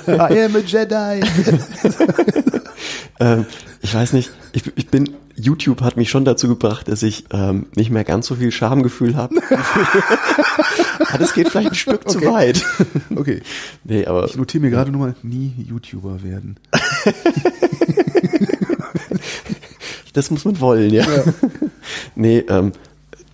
I 0.07 0.45
am 0.45 0.57
a 0.57 0.61
Jedi. 0.64 1.21
ähm, 3.21 3.47
ich 3.83 3.95
weiß 3.95 4.12
nicht, 4.12 4.31
ich, 4.53 4.71
ich 4.77 4.88
bin, 4.88 5.14
YouTube 5.37 5.81
hat 5.81 5.97
mich 5.97 6.11
schon 6.11 6.25
dazu 6.25 6.49
gebracht, 6.49 6.88
dass 6.88 7.03
ich 7.03 7.25
ähm, 7.31 7.66
nicht 7.75 7.90
mehr 7.90 8.05
ganz 8.05 8.27
so 8.27 8.37
viel 8.37 8.53
Schamgefühl 8.53 9.16
habe. 9.16 9.37
ah, 11.07 11.19
das 11.19 11.35
geht 11.35 11.49
vielleicht 11.49 11.71
ein 11.71 11.75
Stück 11.75 12.03
okay. 12.05 12.11
zu 12.11 12.23
weit. 12.27 12.64
Okay. 13.14 13.43
Nee, 13.85 14.07
aber. 14.07 14.27
Ich 14.27 14.37
notiere 14.37 14.62
mir 14.62 14.71
gerade 14.71 14.90
nur 14.90 15.07
mal, 15.07 15.14
nie 15.23 15.53
YouTuber 15.66 16.23
werden. 16.23 16.57
Das 20.12 20.31
muss 20.31 20.44
man 20.44 20.61
wollen, 20.61 20.92
ja. 20.92 21.05
ja. 21.05 21.25
nee, 22.14 22.38
ähm, 22.38 22.73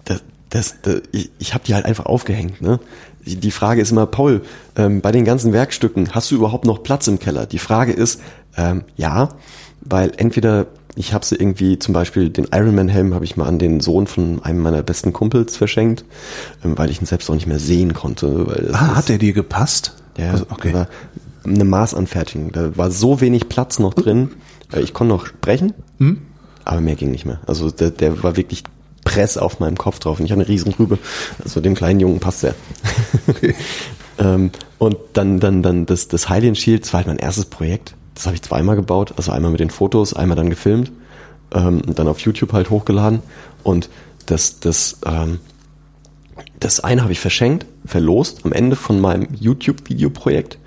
das, 0.04 0.22
das, 0.50 0.76
das, 0.82 1.02
ich, 1.12 1.30
ich 1.38 1.54
habe 1.54 1.64
die 1.66 1.74
halt 1.74 1.84
einfach 1.84 2.06
aufgehängt, 2.06 2.60
ne? 2.60 2.80
Die 3.24 3.50
Frage 3.50 3.80
ist 3.80 3.90
immer, 3.90 4.06
Paul, 4.06 4.42
ähm, 4.76 5.00
bei 5.00 5.10
den 5.10 5.24
ganzen 5.24 5.52
Werkstücken, 5.52 6.14
hast 6.14 6.30
du 6.30 6.36
überhaupt 6.36 6.64
noch 6.64 6.84
Platz 6.84 7.08
im 7.08 7.18
Keller? 7.18 7.46
Die 7.46 7.58
Frage 7.58 7.92
ist, 7.92 8.20
ähm, 8.56 8.84
ja, 8.96 9.30
weil 9.80 10.12
entweder 10.16 10.66
ich 10.96 11.12
habe 11.12 11.24
sie 11.24 11.36
irgendwie, 11.36 11.78
zum 11.78 11.92
Beispiel 11.92 12.30
den 12.30 12.46
Ironman-Helm 12.50 13.14
habe 13.14 13.24
ich 13.24 13.36
mal 13.36 13.46
an 13.46 13.58
den 13.58 13.80
Sohn 13.80 14.06
von 14.06 14.42
einem 14.42 14.60
meiner 14.60 14.82
besten 14.82 15.12
Kumpels 15.12 15.56
verschenkt, 15.56 16.04
ähm, 16.64 16.76
weil 16.78 16.90
ich 16.90 17.00
ihn 17.00 17.06
selbst 17.06 17.28
auch 17.28 17.34
nicht 17.34 17.46
mehr 17.46 17.58
sehen 17.58 17.92
konnte. 17.92 18.46
Weil 18.46 18.70
ah, 18.72 18.96
hat 18.96 19.08
der 19.08 19.18
dir 19.18 19.34
gepasst? 19.34 19.94
Ja, 20.16 20.32
also, 20.32 20.46
okay. 20.48 20.72
war 20.72 20.88
eine 21.44 21.64
Maßanfertigung. 21.64 22.50
Da 22.52 22.76
war 22.76 22.90
so 22.90 23.20
wenig 23.20 23.48
Platz 23.48 23.78
noch 23.78 23.92
drin. 23.94 24.30
Äh, 24.72 24.80
ich 24.80 24.94
konnte 24.94 25.12
noch 25.12 25.26
sprechen. 25.26 25.74
Hm? 25.98 26.22
Aber 26.66 26.80
mehr 26.80 26.96
ging 26.96 27.12
nicht 27.12 27.24
mehr. 27.24 27.40
Also 27.46 27.70
der, 27.70 27.90
der 27.90 28.22
war 28.22 28.36
wirklich 28.36 28.64
Press 29.04 29.38
auf 29.38 29.60
meinem 29.60 29.78
Kopf 29.78 30.00
drauf 30.00 30.18
und 30.18 30.26
ich 30.26 30.32
habe 30.32 30.42
eine 30.42 30.48
riesen 30.48 30.74
Rübe. 30.74 30.98
Also 31.42 31.60
dem 31.60 31.76
kleinen 31.76 32.00
Jungen 32.00 32.20
passt 32.20 32.42
der. 32.42 32.54
Okay. 33.28 33.54
ähm, 34.18 34.50
und 34.78 34.96
dann, 35.14 35.40
dann, 35.40 35.62
dann 35.62 35.86
das, 35.86 36.08
das 36.08 36.28
Hylian 36.28 36.54
Shield, 36.54 36.84
das 36.84 36.92
war 36.92 36.98
halt 36.98 37.06
mein 37.06 37.18
erstes 37.18 37.46
Projekt. 37.46 37.94
Das 38.14 38.26
habe 38.26 38.34
ich 38.34 38.42
zweimal 38.42 38.76
gebaut. 38.76 39.14
Also 39.16 39.32
einmal 39.32 39.52
mit 39.52 39.60
den 39.60 39.70
Fotos, 39.70 40.12
einmal 40.14 40.36
dann 40.36 40.50
gefilmt. 40.50 40.90
Ähm, 41.52 41.82
und 41.86 41.98
dann 41.98 42.08
auf 42.08 42.18
YouTube 42.20 42.52
halt 42.52 42.70
hochgeladen. 42.70 43.20
Und 43.62 43.88
das, 44.26 44.58
das, 44.58 44.98
ähm, 45.06 45.38
das 46.58 46.80
eine 46.80 47.02
habe 47.02 47.12
ich 47.12 47.20
verschenkt, 47.20 47.66
verlost 47.84 48.40
am 48.44 48.52
Ende 48.52 48.74
von 48.74 49.00
meinem 49.00 49.28
YouTube-Videoprojekt. 49.38 50.58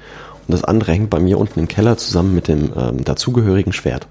Und 0.47 0.53
das 0.53 0.63
andere 0.63 0.93
hängt 0.93 1.09
bei 1.09 1.19
mir 1.19 1.37
unten 1.37 1.59
im 1.59 1.67
Keller 1.67 1.97
zusammen 1.97 2.33
mit 2.33 2.47
dem 2.47 2.71
ähm, 2.75 3.03
dazugehörigen 3.03 3.73
Schwert. 3.73 4.07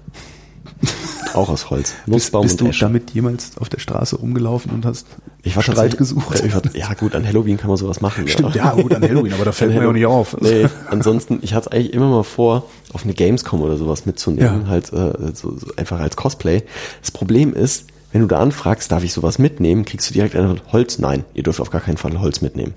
Auch 1.33 1.49
aus 1.49 1.69
Holz. 1.69 1.91
Bist, 1.91 2.07
Nussbaum 2.07 2.43
bist 2.43 2.59
du 2.59 2.65
und 2.65 2.71
Esche. 2.71 2.85
damit 2.85 3.11
jemals 3.11 3.51
auf 3.57 3.69
der 3.69 3.79
Straße 3.79 4.15
rumgelaufen 4.15 4.71
und 4.71 4.85
hast 4.85 5.05
Ich 5.43 5.55
war 5.55 5.61
Streit 5.63 5.97
gesucht? 5.97 6.39
Äh, 6.41 6.47
Ich 6.47 6.53
war, 6.55 6.61
ja 6.73 6.93
gut, 6.95 7.13
an 7.15 7.25
Halloween 7.27 7.57
kann 7.57 7.67
man 7.67 7.77
sowas 7.77 8.01
machen. 8.01 8.27
Stimmt, 8.27 8.55
ja, 8.55 8.71
gut, 8.71 8.93
an 8.95 9.03
Halloween, 9.03 9.33
aber 9.33 9.45
da 9.45 9.51
fällt 9.53 9.73
mir 9.73 9.81
ja 9.83 9.87
auch 9.89 9.93
nicht 9.93 10.05
auf. 10.07 10.35
Nee, 10.41 10.67
ansonsten, 10.89 11.39
ich 11.41 11.53
hatte 11.53 11.67
es 11.69 11.71
eigentlich 11.75 11.93
immer 11.93 12.09
mal 12.09 12.23
vor, 12.23 12.65
auf 12.93 13.03
eine 13.03 13.13
Gamescom 13.13 13.61
oder 13.61 13.77
sowas 13.77 14.05
mitzunehmen, 14.05 14.63
Ja. 14.63 14.67
halt 14.69 14.91
äh, 14.91 15.13
so, 15.35 15.55
so 15.57 15.67
einfach 15.75 15.99
als 15.99 16.15
Cosplay. 16.15 16.63
Das 17.01 17.11
Problem 17.11 17.53
ist, 17.53 17.85
wenn 18.11 18.21
du 18.21 18.27
da 18.27 18.39
anfragst, 18.39 18.91
darf 18.91 19.03
ich 19.03 19.13
sowas 19.13 19.37
mitnehmen, 19.37 19.85
kriegst 19.85 20.09
du 20.09 20.13
direkt 20.15 20.35
eine 20.35 20.55
Holz. 20.71 20.97
Nein, 20.97 21.25
ihr 21.35 21.43
dürft 21.43 21.59
auf 21.61 21.69
gar 21.69 21.81
keinen 21.81 21.97
Fall 21.97 22.19
Holz 22.19 22.41
mitnehmen. 22.41 22.73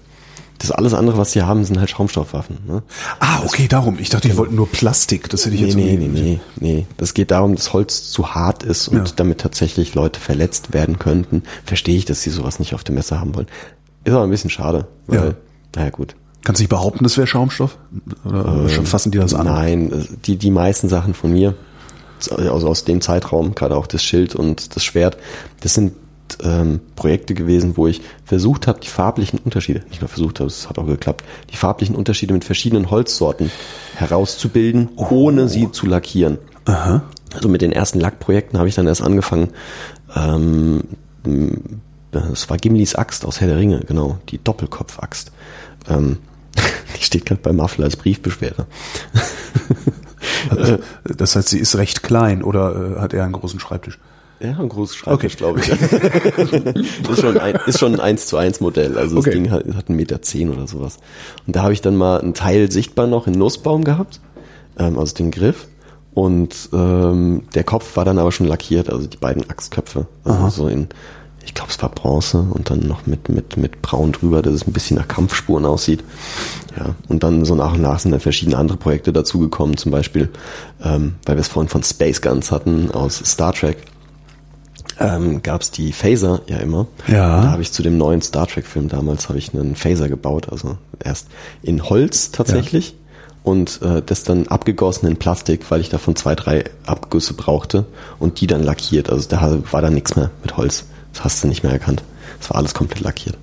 Das 0.63 0.71
alles 0.71 0.95
andere, 0.95 1.19
was 1.19 1.33
sie 1.33 1.43
haben, 1.43 1.65
sind 1.65 1.79
halt 1.79 1.91
Schaumstoffwaffen. 1.91 2.59
Ne? 2.67 2.83
Ah, 3.21 3.41
okay, 3.45 3.67
darum. 3.69 3.99
Ich 3.99 4.09
dachte, 4.11 4.29
die 4.29 4.37
wollten 4.37 4.55
nur 4.55 4.69
Plastik. 4.71 5.29
Das 5.29 5.45
hätte 5.45 5.57
ich 5.57 5.61
Nee, 5.63 5.67
jetzt 5.67 5.77
nee, 5.77 5.97
nee, 5.97 6.09
nee, 6.09 6.41
nee. 6.61 6.87
Das 6.97 7.15
geht 7.15 7.31
darum, 7.33 7.57
dass 7.57 7.73
Holz 7.73 8.11
zu 8.11 8.35
hart 8.35 8.63
ist 8.63 8.87
und 8.89 8.97
Ja. 9.09 9.15
damit 9.17 9.41
tatsächlich 9.41 9.95
Leute 9.95 10.21
verletzt 10.21 10.73
werden 10.73 10.99
könnten. 11.01 11.43
Verstehe 11.67 11.97
ich, 11.97 12.05
dass 12.05 12.23
sie 12.23 12.31
sowas 12.31 12.61
nicht 12.61 12.75
auf 12.75 12.85
dem 12.85 12.95
Messer 12.95 13.19
haben 13.21 13.35
wollen. 13.35 13.49
Ist 14.05 14.13
aber 14.15 14.23
ein 14.25 14.31
bisschen 14.31 14.51
schade, 14.51 14.87
weil, 15.09 15.19
Ja. 15.19 15.35
naja 15.77 15.91
gut. 15.91 16.15
Kannst 16.45 16.61
du 16.61 16.63
nicht 16.63 16.71
behaupten, 16.71 17.05
das 17.05 17.17
wäre 17.17 17.27
Schaumstoff? 17.27 17.77
Oder 18.25 18.69
schon 18.69 18.87
fassen 18.87 19.11
die 19.13 19.19
das 19.19 19.35
an? 19.35 19.47
Nein, 19.47 19.93
äh, 19.93 20.05
die, 20.25 20.37
die 20.37 20.51
meisten 20.51 20.89
Sachen 20.89 21.15
von 21.15 21.33
mir, 21.33 21.55
also 22.31 22.69
aus 22.69 22.85
dem 22.85 23.01
Zeitraum, 23.01 23.55
gerade 23.55 23.77
auch 23.77 23.87
das 23.89 24.03
Schild 24.05 24.35
und 24.37 24.77
das 24.77 24.85
Schwert, 24.85 25.17
das 25.61 25.75
sind 25.75 25.93
ähm, 26.43 26.81
Projekte 26.97 27.35
gewesen, 27.35 27.77
wo 27.77 27.87
ich 27.87 28.01
versucht 28.25 28.67
habe, 28.67 28.81
die 28.81 28.89
farblichen 28.89 29.39
Unterschiede, 29.39 29.83
nicht 29.89 30.01
nur 30.01 30.09
versucht 30.09 30.41
habe, 30.41 30.49
es 30.49 30.69
hat 30.69 30.79
auch 30.79 30.87
geklappt, 30.87 31.25
die 31.51 31.57
farblichen 31.57 31.95
Unterschiede 31.95 32.35
mit 32.35 32.45
verschiedenen 32.45 32.91
Holzsorten 32.91 33.51
herauszubilden, 33.95 34.91
ohne 34.97 35.49
sie 35.49 35.71
zu 35.71 35.87
lackieren. 35.87 36.39
Aha. 36.65 37.03
Also 37.35 37.49
mit 37.49 37.63
den 37.63 37.73
ersten 37.73 38.01
Lackprojekten 38.01 38.59
habe 38.59 38.69
ich 38.69 38.75
dann 38.75 38.87
erst 38.87 39.03
angefangen. 39.03 39.51
Ähm, 40.15 40.83
das 42.11 42.51
war 42.51 42.59
Gimlis 42.59 42.95
Axt 42.95 43.25
aus 43.25 43.41
Herr 43.41 43.49
der 43.49 43.57
Ringe, 43.57 43.81
genau, 43.81 44.19
die 44.29 44.43
Doppelkopfaxt. 44.43 45.33
Ähm, 45.89 46.19
die 46.99 47.05
steht 47.05 47.27
gerade 47.27 47.41
bei 47.41 47.53
Muffler 47.53 47.85
als 47.85 47.97
Briefbeschwerde. 47.97 48.67
Das 51.05 51.37
heißt, 51.37 51.49
sie 51.49 51.59
ist 51.59 51.77
recht 51.77 52.03
klein 52.03 52.43
oder 52.43 52.97
äh, 52.97 53.01
hat 53.01 53.13
er 53.15 53.25
einen 53.25 53.33
großen 53.33 53.61
Schreibtisch? 53.61 53.99
Ja, 54.43 54.59
ein 54.59 54.69
großes 54.69 54.97
Schreibtisch, 54.97 55.35
Okay. 55.35 55.39
glaube 55.39 55.61
ich. 55.61 55.69
ist, 57.11 57.21
schon 57.21 57.39
ein, 57.39 57.59
ist 57.67 57.79
schon 57.79 57.95
ein 57.95 58.01
1 58.01 58.27
zu 58.27 58.37
1 58.37 58.61
Modell. 58.61 58.99
Also 58.99 59.19
Okay. 59.19 59.31
das 59.31 59.35
Ding 59.35 59.51
hat, 59.51 59.65
hat 59.77 59.89
einen 59.89 59.97
Meter 59.97 60.21
zehn 60.23 60.51
oder 60.51 60.67
sowas. 60.67 60.99
Und 61.47 61.55
da 61.55 61.63
habe 61.63 61.73
ich 61.73 61.81
dann 61.81 61.97
mal 61.97 62.21
einen 62.21 62.35
Teil 62.35 62.71
sichtbar 62.71 63.07
noch 63.07 63.27
in 63.27 63.35
Nussbaum 63.35 63.85
gehabt, 63.85 64.21
ähm, 64.79 64.99
also 64.99 65.15
den 65.15 65.31
Griff. 65.31 65.67
Und 66.15 66.69
ähm, 66.73 67.45
der 67.55 67.65
Kopf 67.65 67.97
war 67.97 68.05
dann 68.05 68.19
aber 68.19 68.33
schon 68.33 68.47
lackiert, 68.47 68.91
also 68.91 69.07
die 69.07 69.17
beiden 69.17 69.49
Axtköpfe. 69.49 70.07
Also 70.25 70.65
so 70.65 70.69
in, 70.69 70.89
ich 71.45 71.55
glaube, 71.55 71.71
es 71.71 71.81
war 71.81 71.89
Bronze 71.89 72.45
und 72.51 72.69
dann 72.69 72.81
noch 72.81 73.07
mit, 73.07 73.31
mit, 73.31 73.57
mit 73.57 73.81
Braun 73.81 74.13
drüber, 74.13 74.43
dass 74.43 74.53
es 74.53 74.67
ein 74.67 74.73
bisschen 74.75 74.99
nach 74.99 75.09
Kampfspuren 75.09 75.65
aussieht. 75.65 76.05
Ja, 76.77 76.95
und 77.09 77.23
dann 77.23 77.45
so 77.47 77.55
nach 77.55 77.73
und 77.75 77.81
nach 77.83 77.99
sind 77.99 78.11
dann 78.11 78.21
verschiedene 78.21 78.59
andere 78.59 78.77
Projekte 78.77 79.13
dazugekommen, 79.13 79.77
zum 79.79 79.91
Beispiel, 79.93 80.29
ähm, 80.85 81.15
weil 81.25 81.37
wir 81.37 81.41
es 81.41 81.49
vorhin 81.49 81.69
von 81.71 81.83
Space 81.83 82.21
Guns 82.21 82.51
hatten 82.53 82.91
aus 82.91 83.17
Star 83.25 83.53
Trek 83.55 83.79
ähm, 84.99 85.43
gab 85.43 85.63
es 85.63 85.71
die 85.71 85.93
Phaser 85.93 86.43
ja 86.47 86.59
immer. 86.59 86.87
Ja. 87.07 87.43
Da 87.43 87.51
habe 87.51 87.63
ich 87.63 87.73
zu 87.73 87.83
dem 87.83 87.97
neuen 87.97 88.23
Star 88.23 88.47
Trek 88.47 88.67
Film 88.67 88.89
damals 88.89 89.29
habe 89.29 89.39
ich 89.39 89.55
einen 89.55 89.77
Phaser 89.77 90.09
gebaut, 90.09 90.49
also 90.51 90.77
erst 91.03 91.29
in 91.63 91.89
Holz 91.89 92.31
tatsächlich 92.31 92.95
und 93.43 93.81
äh, 93.83 94.03
das 94.05 94.25
dann 94.25 94.47
abgegossen 94.49 95.09
in 95.09 95.17
Plastik, 95.17 95.71
weil 95.71 95.81
ich 95.81 95.89
davon 95.89 96.17
zwei, 96.17 96.35
drei 96.35 96.65
Abgüsse 96.87 97.35
brauchte 97.35 97.87
und 98.19 98.41
die 98.41 98.47
dann 98.47 98.63
lackiert. 98.63 99.11
Also 99.11 99.29
da 99.29 99.59
war 99.71 99.83
dann 99.83 99.95
nichts 99.95 100.17
mehr 100.17 100.31
mit 100.43 100.57
Holz. 100.57 100.85
Das 101.13 101.25
hast 101.25 101.45
du 101.45 101.49
nicht 101.49 101.63
mehr 101.63 101.73
erkannt. 101.73 102.03
Das 102.39 102.51
war 102.51 102.57
alles 102.57 102.75
komplett 102.75 103.01
lackiert. 103.01 103.37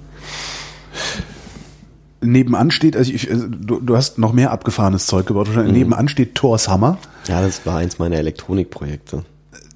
Nebenan 2.22 2.72
steht, 2.72 2.98
also 2.98 3.12
ich, 3.12 3.30
äh, 3.30 3.36
du, 3.36 3.80
du 3.80 3.96
hast 3.96 4.18
noch 4.18 4.34
mehr 4.34 4.52
abgefahrenes 4.52 5.06
Zeug 5.06 5.26
gebaut. 5.26 5.48
Wahrscheinlich. 5.48 5.74
Nebenan 5.74 6.08
steht 6.08 6.36
Thors 6.36 6.68
Hammer. 6.68 6.98
Ja, 7.28 7.42
das 7.42 7.66
war 7.66 7.78
eins 7.78 8.00
meiner 8.00 8.18
Elektronikprojekte. 8.18 9.24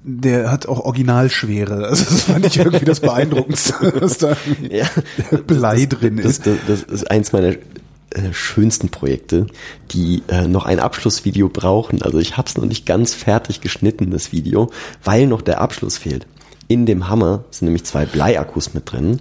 Der 0.06 0.52
hat 0.52 0.66
auch 0.68 0.80
Originalschwere. 0.80 1.88
Also 1.88 2.04
das 2.04 2.22
fand 2.22 2.46
ich 2.46 2.58
irgendwie 2.58 2.84
das 2.84 3.00
Beeindruckendste, 3.00 3.92
dass 4.00 4.18
da 4.18 4.36
Ja. 4.70 4.86
Blei 5.46 5.86
drin 5.86 6.18
Das, 6.18 6.26
ist. 6.26 6.46
das, 6.46 6.56
das 6.66 6.82
ist 6.82 7.10
eins 7.10 7.32
meiner 7.32 7.52
äh, 8.10 8.32
schönsten 8.32 8.90
Projekte, 8.90 9.46
die 9.92 10.22
äh, 10.28 10.46
noch 10.46 10.66
ein 10.66 10.78
Abschlussvideo 10.78 11.48
brauchen. 11.48 12.02
Also 12.02 12.18
ich 12.18 12.36
habe 12.36 12.48
es 12.48 12.56
noch 12.56 12.66
nicht 12.66 12.84
ganz 12.86 13.14
fertig 13.14 13.60
geschnitten, 13.62 14.10
das 14.10 14.30
Video, 14.30 14.70
weil 15.02 15.26
noch 15.26 15.40
der 15.42 15.60
Abschluss 15.60 15.96
fehlt. 15.98 16.26
In 16.66 16.86
dem 16.86 17.08
Hammer 17.08 17.44
sind 17.50 17.66
nämlich 17.66 17.84
zwei 17.84 18.06
Bleiakkus 18.06 18.72
mit 18.72 18.90
drin, 18.90 19.20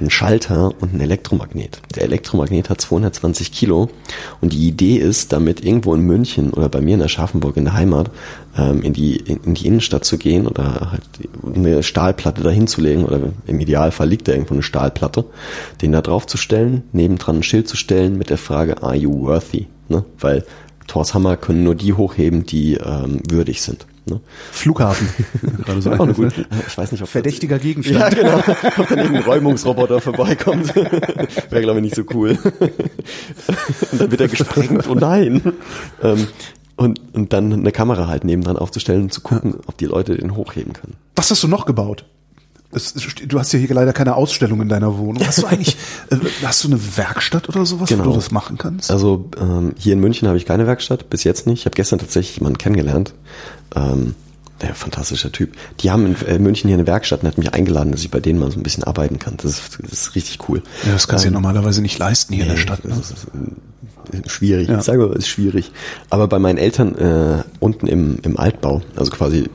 ein 0.00 0.10
Schalter 0.10 0.74
und 0.80 0.92
ein 0.92 1.00
Elektromagnet. 1.00 1.80
Der 1.96 2.02
Elektromagnet 2.02 2.68
hat 2.68 2.82
220 2.82 3.50
Kilo 3.50 3.88
und 4.42 4.52
die 4.52 4.68
Idee 4.68 4.96
ist, 4.96 5.32
damit 5.32 5.64
irgendwo 5.64 5.94
in 5.94 6.02
München 6.02 6.50
oder 6.50 6.68
bei 6.68 6.82
mir 6.82 6.96
in 6.96 7.02
Aschaffenburg 7.02 7.56
in 7.56 7.64
der 7.64 7.72
Heimat 7.72 8.10
ähm, 8.58 8.82
in, 8.82 8.92
die, 8.92 9.16
in, 9.16 9.54
die 9.54 9.66
Innenstadt 9.66 10.04
zu 10.04 10.18
gehen 10.18 10.46
oder 10.46 10.92
halt 10.92 11.02
eine 11.54 11.82
Stahlplatte 11.82 12.42
dahin 12.42 12.66
zu 12.66 12.82
legen 12.82 13.04
oder 13.04 13.20
im 13.46 13.60
Idealfall 13.60 14.08
liegt 14.08 14.28
da 14.28 14.32
irgendwo 14.32 14.54
eine 14.54 14.62
Stahlplatte, 14.62 15.24
den 15.80 15.92
da 15.92 16.02
drauf 16.02 16.26
zu 16.26 16.36
stellen, 16.36 16.82
nebendran 16.92 17.36
ein 17.36 17.42
Schild 17.42 17.68
zu 17.68 17.76
stellen 17.76 18.18
mit 18.18 18.28
der 18.28 18.38
Frage, 18.38 18.82
are 18.82 18.96
you 18.96 19.26
worthy? 19.26 19.66
Ne? 19.88 20.04
Weil 20.18 20.44
Thors 20.88 21.14
Hammer 21.14 21.38
können 21.38 21.64
nur 21.64 21.74
die 21.74 21.94
hochheben, 21.94 22.44
die 22.44 22.74
ähm, 22.74 23.22
würdig 23.30 23.62
sind. 23.62 23.86
Ne? 24.06 24.20
Flughafen. 24.50 25.08
Gerade 25.64 25.80
so. 25.82 25.92
Auch 25.92 26.12
gute, 26.12 26.46
ich 26.66 26.76
weiß 26.76 26.90
nicht, 26.92 27.02
ob 27.02 27.08
Verdächtiger 27.08 27.56
Ja, 27.56 27.62
Gegenstand. 27.62 28.16
genau. 28.16 28.38
Ob 28.78 28.88
dann 28.88 28.98
irgendein 28.98 29.22
Räumungsroboter 29.22 30.00
vorbeikommt. 30.00 30.74
Wäre, 31.50 31.62
glaube 31.62 31.78
ich, 31.78 31.82
nicht 31.84 31.94
so 31.94 32.02
cool. 32.14 32.36
Und 33.92 34.00
dann 34.00 34.10
wird 34.10 34.20
er 34.20 34.28
gesprengt. 34.28 34.88
Oh 34.88 34.94
nein. 34.94 35.40
Ähm, 36.02 36.26
und, 36.76 37.00
und 37.12 37.32
dann 37.32 37.52
eine 37.52 37.70
Kamera 37.72 38.08
halt 38.08 38.24
nebendran 38.24 38.56
aufzustellen 38.56 39.02
und 39.02 39.12
zu 39.12 39.20
gucken, 39.20 39.54
ob 39.66 39.76
die 39.78 39.84
Leute 39.86 40.16
den 40.16 40.34
hochheben 40.34 40.72
können. 40.72 40.94
Was 41.14 41.30
hast 41.30 41.42
du 41.42 41.48
noch 41.48 41.66
gebaut? 41.66 42.04
Es, 42.74 42.94
du 42.94 43.38
hast 43.38 43.52
ja 43.52 43.58
hier 43.58 43.72
leider 43.74 43.92
keine 43.92 44.16
Ausstellung 44.16 44.62
in 44.62 44.68
deiner 44.70 44.96
Wohnung. 44.96 45.22
Hast 45.26 45.42
du 45.42 45.46
eigentlich, 45.46 45.76
äh, 46.10 46.16
hast 46.42 46.64
du 46.64 46.68
eine 46.68 46.80
Werkstatt 46.96 47.46
oder 47.50 47.66
sowas, 47.66 47.90
wo 47.90 47.94
Genau. 47.94 48.08
du 48.08 48.14
das 48.14 48.30
machen 48.30 48.56
kannst? 48.56 48.90
Also 48.90 49.28
ähm, 49.38 49.74
hier 49.76 49.92
in 49.92 50.00
München 50.00 50.26
habe 50.26 50.38
ich 50.38 50.46
keine 50.46 50.66
Werkstatt, 50.66 51.10
bis 51.10 51.22
jetzt 51.22 51.46
nicht. 51.46 51.60
Ich 51.60 51.64
habe 51.66 51.74
gestern 51.76 51.98
tatsächlich 51.98 52.38
jemanden 52.38 52.56
kennengelernt. 52.56 53.12
Ähm, 53.74 54.14
der 54.62 54.74
fantastischer 54.74 55.32
Typ. 55.32 55.54
Die 55.80 55.90
haben 55.90 56.06
in 56.06 56.26
äh, 56.26 56.38
München 56.38 56.68
hier 56.68 56.76
eine 56.76 56.86
Werkstatt 56.86 57.22
und 57.22 57.28
hat 57.28 57.36
mich 57.36 57.52
eingeladen, 57.52 57.90
dass 57.90 58.02
ich 58.02 58.10
bei 58.10 58.20
denen 58.20 58.38
mal 58.38 58.50
so 58.50 58.58
ein 58.58 58.62
bisschen 58.62 58.84
arbeiten 58.84 59.18
kann. 59.18 59.36
Das 59.38 59.46
ist, 59.46 59.78
das 59.82 59.92
ist 59.92 60.14
richtig 60.14 60.48
cool. 60.48 60.62
ja, 60.86 60.92
das 60.92 61.08
kannst 61.08 61.24
du 61.24 61.28
Ähm, 61.28 61.34
ja 61.34 61.40
normalerweise 61.40 61.82
nicht 61.82 61.98
leisten 61.98 62.32
hier 62.32 62.44
in 62.44 62.50
der 62.50 62.56
Stadt. 62.56 62.84
Ne? 62.84 62.94
Das 62.96 63.10
ist 63.10 63.26
äh, 64.14 64.28
schwierig. 64.28 64.68
Ja. 64.68 64.78
Ich 64.78 64.84
sage 64.84 64.98
mal, 64.98 65.10
es 65.10 65.20
ist 65.20 65.28
schwierig. 65.28 65.72
Aber 66.10 66.28
bei 66.28 66.38
meinen 66.38 66.58
Eltern 66.58 66.94
äh, 66.96 67.42
unten 67.58 67.86
im, 67.88 68.18
im 68.22 68.38
Altbau, 68.38 68.82
also 68.94 69.10
quasi, 69.10 69.50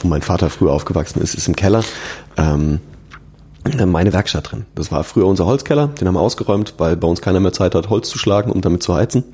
wo 0.00 0.08
mein 0.08 0.22
Vater 0.22 0.48
früher 0.48 0.72
aufgewachsen 0.72 1.20
ist, 1.20 1.34
ist 1.34 1.46
im 1.48 1.56
Keller 1.56 1.84
ähm, 2.38 2.80
meine 3.86 4.12
Werkstatt 4.14 4.50
drin. 4.52 4.64
Das 4.74 4.90
war 4.90 5.04
früher 5.04 5.26
unser 5.26 5.44
Holzkeller, 5.44 5.88
den 5.88 6.08
haben 6.08 6.14
wir 6.14 6.20
ausgeräumt, 6.20 6.74
weil 6.78 6.96
bei 6.96 7.06
uns 7.06 7.20
keiner 7.20 7.40
mehr 7.40 7.52
Zeit 7.52 7.74
hat, 7.74 7.90
Holz 7.90 8.08
zu 8.08 8.18
schlagen 8.18 8.50
und 8.50 8.64
damit 8.64 8.82
zu 8.82 8.94
heizen. 8.94 9.24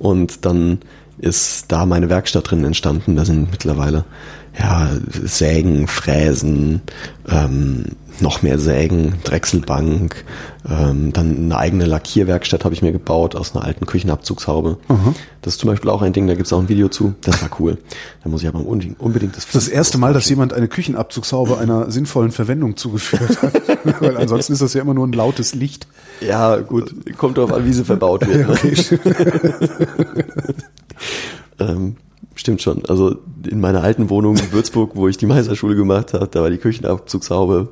Und 0.00 0.44
dann 0.44 0.80
ist 1.18 1.66
da 1.68 1.86
meine 1.86 2.08
Werkstatt 2.08 2.50
drin 2.50 2.64
entstanden. 2.64 3.16
Da 3.16 3.24
sind 3.24 3.50
mittlerweile 3.50 4.04
ja 4.58 4.88
Sägen, 5.24 5.86
Fräsen, 5.86 6.82
ähm, 7.28 7.84
noch 8.20 8.42
mehr 8.42 8.58
Sägen, 8.58 9.14
Drechselbank, 9.22 10.24
ähm, 10.68 11.12
dann 11.12 11.36
eine 11.36 11.56
eigene 11.56 11.84
Lackierwerkstatt 11.84 12.64
habe 12.64 12.74
ich 12.74 12.82
mir 12.82 12.90
gebaut 12.90 13.36
aus 13.36 13.54
einer 13.54 13.64
alten 13.64 13.86
Küchenabzugshaube. 13.86 14.78
Das 15.42 15.54
ist 15.54 15.60
zum 15.60 15.70
Beispiel 15.70 15.90
auch 15.90 16.02
ein 16.02 16.12
Ding, 16.12 16.26
da 16.26 16.34
gibt's 16.34 16.52
auch 16.52 16.58
ein 16.58 16.68
Video 16.68 16.88
zu. 16.88 17.14
Das 17.22 17.40
war 17.42 17.50
cool. 17.60 17.78
Da 18.24 18.28
muss 18.28 18.42
ich 18.42 18.48
aber 18.48 18.58
unbedingt, 18.58 18.98
unbedingt 18.98 19.36
das 19.36 19.46
Das 19.46 19.54
ist 19.54 19.68
das 19.68 19.68
erste 19.68 19.98
Mal, 19.98 20.12
dass 20.12 20.28
jemand 20.28 20.52
eine 20.52 20.66
Küchenabzugshaube 20.66 21.58
einer 21.58 21.90
sinnvollen 21.90 22.32
Verwendung 22.32 22.76
zugeführt 22.76 23.40
hat. 23.40 23.52
Weil 24.00 24.16
ansonsten 24.16 24.52
ist 24.52 24.62
das 24.62 24.74
ja 24.74 24.82
immer 24.82 24.94
nur 24.94 25.06
ein 25.06 25.12
lautes 25.12 25.54
Licht. 25.54 25.86
Ja, 26.20 26.56
gut, 26.56 26.92
kommt 27.16 27.38
drauf 27.38 27.52
an, 27.52 27.64
wie 27.64 27.72
sie 27.72 27.84
verbaut 27.84 28.26
wird. 28.26 28.48
Ne? 28.58 30.54
ähm, 31.58 31.96
stimmt 32.34 32.62
schon. 32.62 32.84
Also 32.86 33.16
in 33.48 33.60
meiner 33.60 33.82
alten 33.82 34.10
Wohnung 34.10 34.36
in 34.36 34.52
Würzburg, 34.52 34.92
wo 34.94 35.08
ich 35.08 35.16
die 35.16 35.26
Meisterschule 35.26 35.76
gemacht 35.76 36.12
habe, 36.12 36.28
da 36.28 36.42
war 36.42 36.50
die 36.50 36.58
Küchenabzugshaube, 36.58 37.68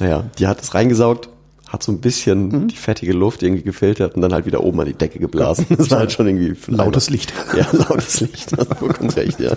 naja, 0.00 0.24
die 0.38 0.46
hat 0.46 0.60
es 0.60 0.74
reingesaugt, 0.74 1.28
hat 1.68 1.84
so 1.84 1.92
ein 1.92 2.00
bisschen 2.00 2.66
die 2.66 2.76
fettige 2.76 3.12
Luft 3.12 3.42
irgendwie 3.44 3.62
gefiltert 3.62 4.16
und 4.16 4.22
dann 4.22 4.32
halt 4.32 4.44
wieder 4.44 4.64
oben 4.64 4.80
an 4.80 4.86
die 4.86 4.94
Decke 4.94 5.20
geblasen. 5.20 5.66
Das 5.68 5.90
war 5.90 6.00
halt 6.00 6.10
schon 6.10 6.26
irgendwie 6.26 6.56
Lautes 6.66 7.10
Licht. 7.10 7.32
Ja, 7.56 7.66
lautes 7.72 8.20
Licht. 8.20 8.52
Hast 8.58 8.70
du 8.70 8.74
vollkommen 8.74 9.10
recht, 9.10 9.38
ja. 9.38 9.56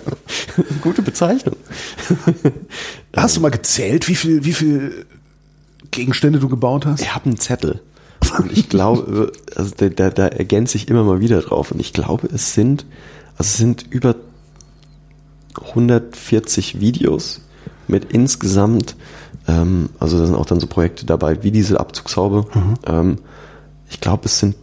Gute 0.80 1.02
Bezeichnung. 1.02 1.56
Hast 3.16 3.36
du 3.36 3.40
mal 3.40 3.50
gezählt, 3.50 4.08
wie 4.08 4.14
viel, 4.14 4.44
wie 4.44 4.52
viel 4.52 5.06
Gegenstände 5.90 6.38
du 6.38 6.48
gebaut 6.48 6.86
hast? 6.86 7.00
Ich 7.00 7.14
habe 7.14 7.26
einen 7.26 7.38
Zettel. 7.38 7.80
Und 8.38 8.56
ich 8.56 8.68
glaube, 8.68 9.32
also 9.54 9.72
da, 9.76 9.88
da, 9.88 10.10
da 10.10 10.28
ergänze 10.28 10.76
ich 10.76 10.88
immer 10.88 11.04
mal 11.04 11.20
wieder 11.20 11.40
drauf. 11.40 11.72
Und 11.72 11.80
ich 11.80 11.92
glaube, 11.92 12.28
es 12.32 12.54
sind, 12.54 12.86
also 13.36 13.48
es 13.48 13.56
sind 13.56 13.84
über 13.90 14.14
140 15.68 16.80
Videos 16.80 17.40
mit 17.86 18.12
insgesamt, 18.12 18.96
ähm, 19.46 19.90
also 19.98 20.18
da 20.18 20.26
sind 20.26 20.34
auch 20.34 20.46
dann 20.46 20.60
so 20.60 20.66
Projekte 20.66 21.06
dabei 21.06 21.42
wie 21.42 21.50
diese 21.50 21.78
Abzugshaube. 21.78 22.46
Ähm, 22.86 23.18
ich 23.90 24.00
glaube, 24.00 24.26
es 24.26 24.38
sind 24.38 24.56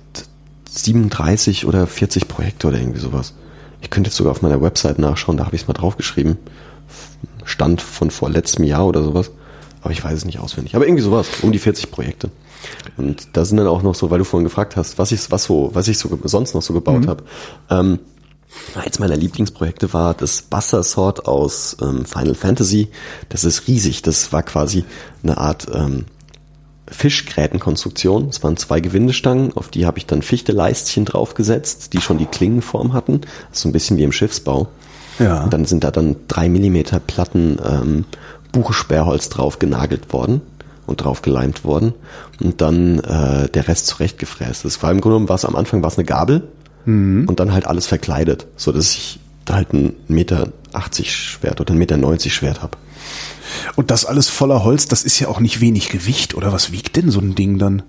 37 0.70 1.66
oder 1.66 1.86
40 1.88 2.28
Projekte 2.28 2.68
oder 2.68 2.80
irgendwie 2.80 3.00
sowas. 3.00 3.34
Ich 3.82 3.90
könnte 3.90 4.10
jetzt 4.10 4.18
sogar 4.18 4.32
auf 4.32 4.42
meiner 4.42 4.62
Website 4.62 5.00
nachschauen, 5.00 5.38
da 5.38 5.46
habe 5.46 5.56
ich 5.56 5.64
es 5.64 5.68
mal 5.68 5.74
draufgeschrieben. 5.74 6.38
Stand 7.44 7.82
von 7.82 8.12
vor 8.12 8.30
letztem 8.30 8.64
Jahr 8.66 8.86
oder 8.86 9.04
sowas. 9.04 9.32
Aber 9.82 9.92
ich 9.92 10.04
weiß 10.04 10.14
es 10.14 10.26
nicht 10.26 10.40
auswendig. 10.40 10.76
Aber 10.76 10.86
irgendwie 10.86 11.04
sowas, 11.04 11.28
um 11.42 11.52
die 11.52 11.60
40 11.60 11.90
Projekte. 11.90 12.30
Und 12.98 13.30
da 13.34 13.46
sind 13.46 13.58
dann 13.58 13.68
auch 13.68 13.82
noch 13.82 13.96
so, 13.96 14.12
weil 14.12 14.20
du 14.20 14.26
vorhin 14.26 14.44
gefragt 14.44 14.76
hast, 14.76 15.00
was 15.00 15.12
ich, 15.12 15.32
was 15.32 15.46
so, 15.46 15.72
was 15.74 15.88
ich 15.88 15.98
so 15.98 16.20
sonst 16.24 16.54
noch 16.54 16.62
so 16.62 16.74
gebaut 16.74 17.08
habe. 17.08 17.24
Ähm, 17.70 18.00
eins 18.76 19.00
meiner 19.00 19.16
Lieblingsprojekte 19.16 19.94
war 19.94 20.14
das 20.14 20.42
Buster 20.42 20.84
Sword 20.84 21.28
aus 21.28 21.78
ähm, 21.82 22.06
Final 22.06 22.36
Fantasy. 22.36 22.90
Das 23.30 23.44
ist 23.44 23.68
riesig. 23.68 24.02
Das 24.02 24.32
war 24.32 24.44
quasi 24.44 24.86
eine 25.24 25.38
Art 25.38 25.68
ähm, 25.74 26.06
Fischgrätenkonstruktion. 26.88 28.30
Es 28.30 28.44
waren 28.44 28.58
zwei 28.58 28.82
Gewindestangen, 28.82 29.56
auf 29.56 29.70
die 29.70 29.86
habe 29.86 29.98
ich 29.98 30.06
dann 30.06 30.22
Fichteleistchen 30.22 31.06
draufgesetzt, 31.06 31.94
die 31.94 32.02
schon 32.02 32.18
die 32.18 32.26
Klingenform 32.26 32.94
hatten. 32.94 33.22
Das 33.22 33.58
ist 33.58 33.62
so 33.62 33.70
ein 33.70 33.72
bisschen 33.72 33.98
wie 33.98 34.04
im 34.04 34.12
Schiffsbau. 34.12 34.68
Ja. 35.20 35.44
Und 35.44 35.54
dann 35.54 35.66
sind 35.66 35.84
da 35.84 35.92
dann 35.92 36.16
drei 36.28 36.50
Millimeter 36.50 37.00
Platten 37.00 37.58
ähm, 37.66 38.06
Buchsperrholz 38.52 39.30
drauf 39.30 39.60
genagelt 39.60 40.12
worden 40.12 40.42
und 40.86 41.04
drauf 41.04 41.22
geleimt 41.22 41.64
worden 41.64 41.94
und 42.42 42.60
dann 42.60 43.00
äh, 43.00 43.48
der 43.50 43.68
Rest 43.68 43.88
zurechtgefräst. 43.88 44.66
Das 44.66 44.84
war 44.84 44.92
im 44.92 45.00
Grunde 45.00 45.16
genommen 45.16 45.30
war 45.30 45.36
es 45.36 45.46
am 45.46 45.56
Anfang 45.56 45.82
war 45.82 45.90
es 45.90 45.98
eine 45.98 46.06
Gabel 46.06 46.48
und 46.86 47.40
dann 47.40 47.54
halt 47.54 47.66
alles 47.66 47.88
verkleidet, 47.88 48.48
so 48.56 48.72
dass 48.72 48.92
ich 48.92 49.20
da 49.46 49.56
halt 49.56 49.74
ein 49.74 49.94
Meter 50.08 50.52
80 50.74 51.14
Schwert 51.16 51.62
oder 51.62 51.74
ein 51.74 51.78
Meter 51.78 51.98
90 51.98 52.34
Schwert 52.34 52.62
habe. 52.62 52.78
Und 53.76 53.92
das 53.92 54.06
alles 54.06 54.30
voller 54.30 54.64
Holz, 54.64 54.88
das 54.88 55.04
ist 55.04 55.20
ja 55.20 55.28
auch 55.28 55.40
nicht 55.40 55.62
wenig 55.62 55.90
Gewicht, 55.90 56.36
oder 56.36 56.54
was 56.54 56.72
wiegt 56.72 56.96
denn 56.96 57.12
so 57.12 57.20
ein 57.20 57.36
Ding 57.36 57.58
dann? 57.58 57.84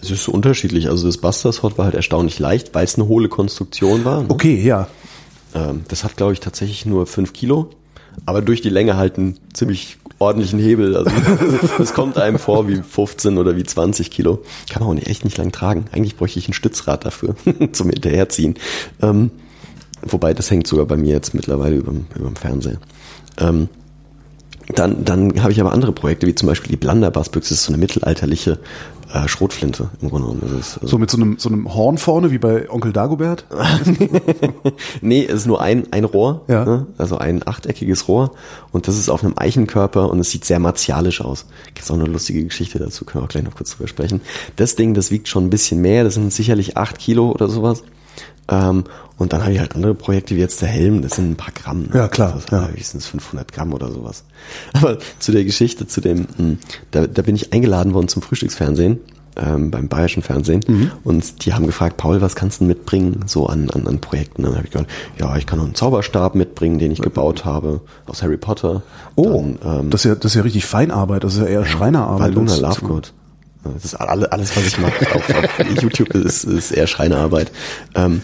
Es 0.00 0.10
ist 0.10 0.24
so 0.24 0.32
unterschiedlich. 0.32 0.88
Also 0.88 1.06
das 1.06 1.18
Buster 1.18 1.52
Sword 1.52 1.78
war 1.78 1.86
halt 1.86 1.94
erstaunlich 1.94 2.38
leicht, 2.38 2.74
weil 2.74 2.84
es 2.84 2.96
eine 2.96 3.08
hohle 3.08 3.28
Konstruktion 3.28 4.04
war. 4.04 4.22
ne? 4.22 4.26
Okay, 4.28 4.60
ja. 4.62 4.88
Ähm, 5.54 5.82
das 5.88 6.04
hat, 6.04 6.16
glaube 6.16 6.32
ich, 6.32 6.40
tatsächlich 6.40 6.84
nur 6.84 7.06
5 7.06 7.32
Kilo, 7.32 7.70
aber 8.26 8.42
durch 8.42 8.60
die 8.60 8.68
Länge 8.68 8.96
halt 8.96 9.18
einen 9.18 9.38
ziemlich 9.52 9.98
ordentlichen 10.18 10.58
Hebel. 10.58 10.96
Also 10.96 11.10
es 11.82 11.92
kommt 11.94 12.18
einem 12.18 12.38
vor 12.38 12.68
wie 12.68 12.82
15 12.82 13.38
oder 13.38 13.56
wie 13.56 13.64
20 13.64 14.10
Kilo. 14.10 14.42
Kann 14.70 14.82
man 14.82 14.90
auch 14.90 14.94
nicht, 14.94 15.08
echt 15.08 15.24
nicht 15.24 15.36
lang 15.36 15.52
tragen. 15.52 15.86
Eigentlich 15.92 16.16
bräuchte 16.16 16.38
ich 16.38 16.48
ein 16.48 16.54
Stützrad 16.54 17.04
dafür 17.04 17.36
zum 17.72 17.90
Hinterherziehen. 17.90 18.56
Ähm, 19.02 19.30
wobei, 20.02 20.34
das 20.34 20.50
hängt 20.50 20.66
sogar 20.66 20.86
bei 20.86 20.96
mir 20.96 21.12
jetzt 21.12 21.34
mittlerweile 21.34 21.76
überm, 21.76 22.06
überm 22.16 22.36
Fernseher. 22.36 22.78
Ähm, 23.38 23.68
dann, 24.74 25.04
dann 25.04 25.42
habe 25.42 25.52
ich 25.52 25.60
aber 25.60 25.72
andere 25.72 25.92
Projekte, 25.92 26.26
wie 26.26 26.34
zum 26.34 26.48
Beispiel 26.48 26.70
die 26.70 26.76
Blunderbuss-Büchse, 26.76 27.50
das 27.50 27.58
ist 27.60 27.64
so 27.64 27.72
eine 27.72 27.78
mittelalterliche 27.78 28.58
äh, 29.12 29.28
Schrotflinte 29.28 29.90
im 30.00 30.10
Grunde 30.10 30.28
genommen. 30.28 30.58
Ist, 30.58 30.76
also 30.76 30.86
So 30.88 30.98
mit 30.98 31.10
so 31.10 31.18
einem, 31.18 31.38
so 31.38 31.48
einem 31.48 31.72
Horn 31.74 31.98
vorne, 31.98 32.30
wie 32.30 32.38
bei 32.38 32.68
Onkel 32.70 32.92
Dagobert. 32.92 33.44
Nee, 35.00 35.24
es 35.24 35.34
ist 35.40 35.46
nur 35.46 35.60
ein, 35.60 35.84
ein 35.92 36.04
Rohr, 36.04 36.42
Ja. 36.48 36.64
ne? 36.64 36.86
also 36.98 37.18
ein 37.18 37.46
achteckiges 37.46 38.08
Rohr 38.08 38.32
und 38.72 38.88
das 38.88 38.98
ist 38.98 39.08
auf 39.08 39.22
einem 39.22 39.34
Eichenkörper 39.36 40.08
und 40.10 40.18
es 40.20 40.30
sieht 40.30 40.44
sehr 40.44 40.58
martialisch 40.58 41.20
aus. 41.20 41.46
Gibt's 41.74 41.90
auch 41.90 41.94
eine 41.96 42.04
lustige 42.06 42.44
Geschichte 42.44 42.78
dazu, 42.78 43.04
können 43.04 43.22
wir 43.22 43.26
auch 43.26 43.30
gleich 43.30 43.44
noch 43.44 43.54
kurz 43.54 43.72
drüber 43.76 43.88
sprechen. 43.88 44.20
Das 44.56 44.76
Ding, 44.76 44.94
das 44.94 45.10
wiegt 45.10 45.28
schon 45.28 45.44
ein 45.46 45.50
bisschen 45.50 45.80
mehr, 45.80 46.04
das 46.04 46.14
sind 46.14 46.32
sicherlich 46.32 46.76
acht 46.76 46.98
Kilo 46.98 47.30
oder 47.30 47.48
sowas. 47.48 47.82
Ähm, 48.48 48.84
und 49.16 49.32
dann 49.32 49.42
habe 49.42 49.52
ich 49.52 49.58
halt 49.60 49.74
andere 49.74 49.94
Projekte 49.94 50.34
wie 50.36 50.40
jetzt 50.40 50.60
der 50.60 50.68
Helm, 50.68 51.00
das 51.02 51.12
sind 51.16 51.30
ein 51.30 51.36
paar 51.36 51.52
Gramm. 51.54 51.82
Ne? 51.84 51.88
Ja, 51.94 52.08
klar, 52.08 52.34
Das, 52.34 52.50
ja. 52.50 52.68
ja. 52.68 52.82
sind 52.82 53.02
500 53.02 53.52
Gramm 53.52 53.72
oder 53.72 53.90
sowas. 53.90 54.24
Aber 54.74 54.98
zu 55.18 55.32
der 55.32 55.44
Geschichte, 55.44 55.86
zu 55.86 56.00
dem, 56.00 56.26
mh, 56.36 56.56
da, 56.90 57.06
da 57.06 57.22
bin 57.22 57.36
ich 57.36 57.52
eingeladen 57.52 57.94
worden 57.94 58.08
zum 58.08 58.22
Frühstücksfernsehen 58.22 58.98
ähm, 59.36 59.70
beim 59.70 59.88
bayerischen 59.88 60.22
Fernsehen 60.22 60.60
Mhm. 60.68 60.90
und 61.04 61.44
die 61.44 61.54
haben 61.54 61.66
gefragt, 61.66 61.96
Paul, 61.96 62.20
was 62.20 62.34
kannst 62.36 62.60
du 62.60 62.64
denn 62.64 62.68
mitbringen 62.68 63.20
so 63.26 63.46
an, 63.46 63.70
an, 63.70 63.86
an 63.88 64.00
Projekten? 64.00 64.42
Dann 64.42 64.54
habe 64.56 64.64
ich 64.66 64.70
gesagt, 64.72 64.90
ja, 65.18 65.36
ich 65.36 65.46
kann 65.46 65.58
noch 65.58 65.64
einen 65.64 65.74
Zauberstab 65.74 66.34
mitbringen, 66.34 66.78
den 66.78 66.92
ich 66.92 67.00
gebaut 67.00 67.44
habe 67.44 67.80
aus 68.06 68.22
Harry 68.22 68.36
Potter. 68.36 68.82
Oh, 69.16 69.24
Dann, 69.24 69.58
ähm, 69.64 69.90
das 69.90 70.04
ist 70.04 70.08
ja, 70.08 70.14
das 70.16 70.32
ist 70.32 70.34
ja 70.36 70.42
richtig 70.42 70.66
Feinarbeit, 70.66 71.24
das 71.24 71.34
ist 71.34 71.40
ja 71.40 71.46
eher 71.46 71.64
Schreinerarbeit. 71.64 72.32
Baluna 72.34 72.52
als- 72.52 72.60
Lovegood. 72.60 73.12
Das 73.72 73.84
ist 73.84 73.94
alle, 73.94 74.30
alles, 74.30 74.56
was 74.56 74.66
ich 74.66 74.78
mache 74.78 75.14
auf, 75.14 75.28
auf 75.30 75.82
YouTube, 75.82 76.14
ist, 76.14 76.44
ist 76.44 76.70
eher 76.70 76.86
Schreinerarbeit. 76.86 77.50
Ähm, 77.94 78.22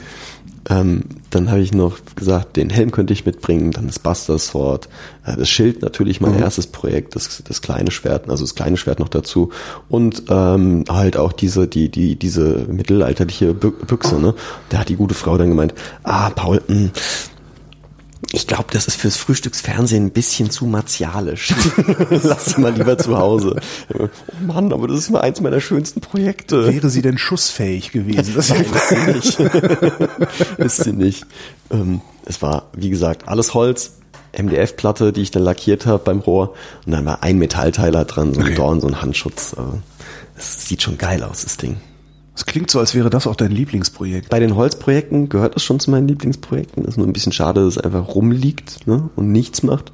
ähm, 0.68 1.04
dann 1.30 1.50
habe 1.50 1.60
ich 1.60 1.72
noch 1.72 1.96
gesagt, 2.16 2.56
den 2.56 2.68
Helm 2.68 2.90
könnte 2.90 3.14
ich 3.14 3.24
mitbringen, 3.24 3.70
dann 3.70 3.86
das 3.86 3.98
Buster 3.98 4.38
Sword, 4.38 4.88
äh, 5.24 5.34
das 5.36 5.48
Schild 5.48 5.80
natürlich 5.80 6.20
mein 6.20 6.38
erstes 6.38 6.66
Projekt, 6.66 7.16
das, 7.16 7.42
das 7.48 7.62
kleine 7.62 7.90
Schwert, 7.90 8.28
also 8.28 8.44
das 8.44 8.54
kleine 8.54 8.76
Schwert 8.76 8.98
noch 9.00 9.08
dazu 9.08 9.50
und 9.88 10.24
ähm, 10.28 10.84
halt 10.90 11.16
auch 11.16 11.32
diese 11.32 11.66
die 11.66 11.88
die 11.88 12.16
diese 12.16 12.66
mittelalterliche 12.68 13.52
Bü- 13.52 13.84
Büchse. 13.86 14.20
Ne? 14.20 14.34
Da 14.68 14.78
hat 14.78 14.90
die 14.90 14.96
gute 14.96 15.14
Frau 15.14 15.38
dann 15.38 15.48
gemeint, 15.48 15.72
ah 16.02 16.28
Paul, 16.28 16.60
mh, 16.68 16.90
ich 18.32 18.46
glaube, 18.46 18.66
das 18.70 18.86
ist 18.86 18.96
fürs 18.96 19.16
Frühstücksfernsehen 19.16 20.06
ein 20.06 20.10
bisschen 20.10 20.50
zu 20.50 20.66
martialisch. 20.66 21.52
Lass 22.10 22.46
sie 22.46 22.60
mal 22.60 22.72
lieber 22.72 22.96
zu 22.96 23.18
Hause. 23.18 23.60
Oh 23.92 24.08
Mann, 24.46 24.72
aber 24.72 24.86
das 24.86 24.98
ist 24.98 25.10
mal 25.10 25.20
eins 25.20 25.40
meiner 25.40 25.60
schönsten 25.60 26.00
Projekte. 26.00 26.72
Wäre 26.72 26.90
sie 26.90 27.02
denn 27.02 27.18
schussfähig 27.18 27.90
gewesen? 27.90 28.34
Das 28.36 28.50
ist 28.50 28.88
sie 28.88 28.96
nicht. 29.12 29.40
ist 30.58 30.84
sie 30.84 30.92
nicht. 30.92 31.26
Ähm, 31.70 32.02
es 32.24 32.40
war, 32.40 32.68
wie 32.72 32.90
gesagt, 32.90 33.26
alles 33.26 33.52
Holz, 33.54 33.94
MDF-Platte, 34.38 35.12
die 35.12 35.22
ich 35.22 35.32
dann 35.32 35.42
lackiert 35.42 35.86
habe 35.86 36.04
beim 36.04 36.20
Rohr. 36.20 36.54
Und 36.86 36.92
dann 36.92 37.04
war 37.04 37.24
ein 37.24 37.38
Metallteiler 37.38 38.04
dran, 38.04 38.32
so 38.32 38.40
ein 38.40 38.54
Dorn, 38.54 38.80
so 38.80 38.86
ein 38.86 39.02
Handschutz. 39.02 39.56
Es 40.36 40.68
sieht 40.68 40.82
schon 40.82 40.98
geil 40.98 41.24
aus, 41.24 41.42
das 41.42 41.56
Ding. 41.56 41.78
Es 42.34 42.46
klingt 42.46 42.70
so, 42.70 42.78
als 42.78 42.94
wäre 42.94 43.10
das 43.10 43.26
auch 43.26 43.34
dein 43.34 43.50
Lieblingsprojekt. 43.50 44.30
Bei 44.30 44.38
den 44.38 44.54
Holzprojekten 44.54 45.28
gehört 45.28 45.56
das 45.56 45.64
schon 45.64 45.80
zu 45.80 45.90
meinen 45.90 46.08
Lieblingsprojekten. 46.08 46.84
Ist 46.84 46.96
nur 46.96 47.06
ein 47.06 47.12
bisschen 47.12 47.32
schade, 47.32 47.64
dass 47.64 47.76
es 47.76 47.82
einfach 47.82 48.14
rumliegt 48.14 48.86
ne, 48.86 49.10
und 49.16 49.32
nichts 49.32 49.62
macht. 49.62 49.92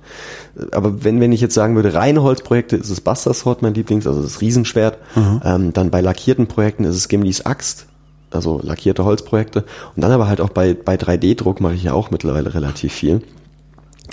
Aber 0.70 1.02
wenn, 1.02 1.20
wenn 1.20 1.32
ich 1.32 1.40
jetzt 1.40 1.54
sagen 1.54 1.74
würde, 1.74 1.94
reine 1.94 2.22
Holzprojekte, 2.22 2.76
ist 2.76 2.90
es 2.90 3.00
Buster 3.00 3.32
Sword 3.32 3.62
mein 3.62 3.74
Lieblings, 3.74 4.06
also 4.06 4.22
das 4.22 4.40
Riesenschwert. 4.40 4.98
Ähm, 5.44 5.72
dann 5.72 5.90
bei 5.90 6.00
lackierten 6.00 6.46
Projekten 6.46 6.84
ist 6.84 6.96
es 6.96 7.08
Gimlis 7.08 7.44
Axt, 7.46 7.86
also 8.30 8.60
lackierte 8.62 9.04
Holzprojekte. 9.04 9.64
Und 9.94 10.02
dann 10.02 10.12
aber 10.12 10.28
halt 10.28 10.40
auch 10.40 10.50
bei, 10.50 10.74
bei 10.74 10.96
3D-Druck 10.96 11.60
mache 11.60 11.74
ich 11.74 11.84
ja 11.84 11.94
auch 11.94 12.10
mittlerweile 12.10 12.54
relativ 12.54 12.92
viel. 12.92 13.22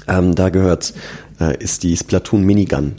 Ähm, 0.07 0.33
da 0.33 0.49
gehört, 0.49 0.93
äh, 1.39 1.57
ist 1.61 1.83
die 1.83 1.95
Splatoon 1.97 2.43
Minigun 2.43 2.95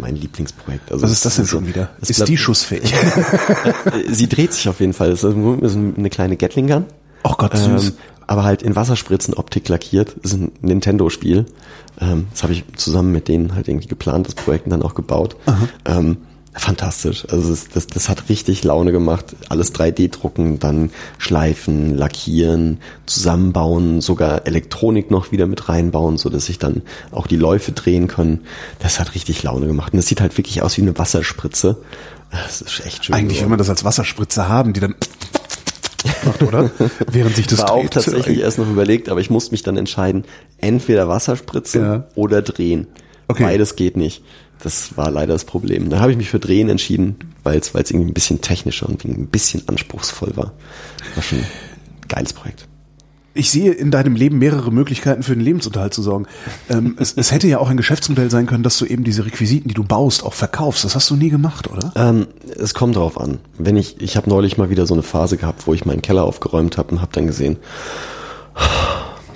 mein 0.00 0.16
Lieblingsprojekt. 0.16 0.90
Also 0.92 1.02
Was 1.04 1.12
ist 1.12 1.24
das 1.24 1.36
denn 1.36 1.46
schon 1.46 1.66
wieder? 1.66 1.90
Ist 2.00 2.14
Splat- 2.14 2.28
die 2.28 2.36
schussfähig? 2.36 2.92
Äh, 2.92 3.72
Sie 4.12 4.28
dreht 4.28 4.52
sich 4.52 4.68
auf 4.68 4.80
jeden 4.80 4.92
Fall. 4.92 5.10
Das 5.10 5.24
ist 5.24 5.34
ist 5.36 5.76
eine 5.76 6.10
kleine 6.10 6.36
Gatling 6.36 6.66
Gun. 6.66 6.84
Ach 7.22 7.36
Gott, 7.36 7.56
süß. 7.56 7.88
Ähm, 7.88 7.94
aber 8.26 8.44
halt 8.44 8.62
in 8.62 8.76
Wasserspritzenoptik 8.76 9.68
lackiert. 9.68 10.14
Das 10.22 10.32
ist 10.32 10.38
ein 10.40 10.52
Nintendo-Spiel. 10.60 11.46
Ähm, 12.00 12.26
das 12.30 12.42
habe 12.44 12.52
ich 12.52 12.64
zusammen 12.76 13.12
mit 13.12 13.28
denen 13.28 13.54
halt 13.54 13.68
irgendwie 13.68 13.88
geplant, 13.88 14.26
das 14.26 14.34
Projekt 14.34 14.66
und 14.66 14.70
dann 14.70 14.82
auch 14.82 14.94
gebaut. 14.94 15.36
Ähm, 15.84 16.18
fantastisch. 16.52 17.26
Also 17.30 17.50
das, 17.50 17.68
das, 17.68 17.86
das 17.86 18.08
hat 18.08 18.28
richtig 18.28 18.64
Laune 18.64 18.92
gemacht. 18.92 19.24
Alles 19.48 19.74
3D-drucken, 19.74 20.58
dann 20.58 20.90
schleifen, 21.18 21.96
lackieren, 21.96 22.80
zusammenbauen, 23.06 24.00
sogar 24.00 24.46
Elektronik 24.46 25.10
noch 25.10 25.32
wieder 25.32 25.46
mit 25.46 25.68
reinbauen, 25.68 26.18
so 26.18 26.28
dass 26.28 26.46
sich 26.46 26.58
dann 26.58 26.82
auch 27.12 27.26
die 27.26 27.36
Läufe 27.36 27.72
drehen 27.72 28.08
können. 28.08 28.40
Das 28.80 28.98
hat 29.00 29.14
richtig 29.14 29.42
Laune 29.42 29.66
gemacht. 29.66 29.92
Und 29.92 29.98
das 29.98 30.06
sieht 30.06 30.20
halt 30.20 30.36
wirklich 30.36 30.62
aus 30.62 30.76
wie 30.76 30.82
eine 30.82 30.96
Wasserspritze. 30.98 31.78
Das 32.30 32.60
ist 32.62 32.84
echt 32.84 33.04
schön. 33.04 33.14
Eigentlich 33.14 33.28
will 33.30 33.34
geworden. 33.38 33.50
man 33.50 33.58
das 33.58 33.70
als 33.70 33.84
Wasserspritze 33.84 34.48
haben, 34.48 34.72
die 34.72 34.80
dann 34.80 34.94
macht, 36.24 36.42
oder? 36.42 36.70
Während 37.10 37.36
sich 37.36 37.46
das 37.46 37.60
war 37.60 37.72
auch 37.72 37.80
dreht. 37.80 37.92
tatsächlich 37.92 38.38
erst 38.40 38.58
noch 38.58 38.68
überlegt, 38.68 39.08
aber 39.08 39.20
ich 39.20 39.30
musste 39.30 39.52
mich 39.52 39.62
dann 39.62 39.76
entscheiden, 39.76 40.24
entweder 40.58 41.08
Wasserspritze 41.08 41.78
Ja. 41.78 42.04
oder 42.14 42.42
drehen. 42.42 42.86
Okay. 43.28 43.44
Beides 43.44 43.76
geht 43.76 43.96
nicht. 43.96 44.22
Das 44.62 44.96
war 44.96 45.10
leider 45.10 45.32
das 45.32 45.44
Problem. 45.44 45.90
Dann 45.90 46.00
habe 46.00 46.12
ich 46.12 46.18
mich 46.18 46.30
für 46.30 46.38
Drehen 46.38 46.68
entschieden, 46.68 47.16
weil 47.42 47.58
es 47.58 47.74
weil 47.74 47.82
es 47.82 47.90
irgendwie 47.90 48.10
ein 48.10 48.14
bisschen 48.14 48.40
technischer 48.40 48.88
und 48.88 49.04
ein 49.04 49.26
bisschen 49.26 49.66
anspruchsvoll 49.68 50.36
war. 50.36 50.52
War 51.14 51.22
schon 51.22 51.38
ein 51.38 51.46
geiles 52.08 52.32
Projekt. 52.32 52.66
Ich 53.32 53.50
sehe 53.50 53.70
in 53.70 53.92
deinem 53.92 54.16
Leben 54.16 54.38
mehrere 54.38 54.72
Möglichkeiten 54.72 55.22
für 55.22 55.34
den 55.34 55.42
Lebensunterhalt 55.42 55.94
zu 55.94 56.02
sorgen. 56.02 56.26
Ähm, 56.68 56.96
es, 56.98 57.14
es 57.16 57.30
hätte 57.30 57.46
ja 57.46 57.58
auch 57.58 57.70
ein 57.70 57.76
Geschäftsmodell 57.76 58.30
sein 58.30 58.46
können, 58.46 58.64
dass 58.64 58.76
du 58.76 58.84
eben 58.84 59.04
diese 59.04 59.24
Requisiten, 59.24 59.68
die 59.68 59.74
du 59.74 59.84
baust, 59.84 60.24
auch 60.24 60.34
verkaufst. 60.34 60.84
Das 60.84 60.96
hast 60.96 61.08
du 61.10 61.16
nie 61.16 61.30
gemacht, 61.30 61.70
oder? 61.70 61.92
Ähm, 61.94 62.26
es 62.58 62.74
kommt 62.74 62.96
drauf 62.96 63.20
an. 63.20 63.38
Wenn 63.56 63.76
ich, 63.76 64.00
ich 64.00 64.16
habe 64.16 64.28
neulich 64.28 64.58
mal 64.58 64.68
wieder 64.68 64.86
so 64.86 64.94
eine 64.94 65.04
Phase 65.04 65.36
gehabt, 65.36 65.66
wo 65.66 65.74
ich 65.74 65.84
meinen 65.84 66.02
Keller 66.02 66.24
aufgeräumt 66.24 66.76
habe 66.76 66.90
und 66.92 67.00
habe 67.00 67.12
dann 67.12 67.26
gesehen, 67.28 67.56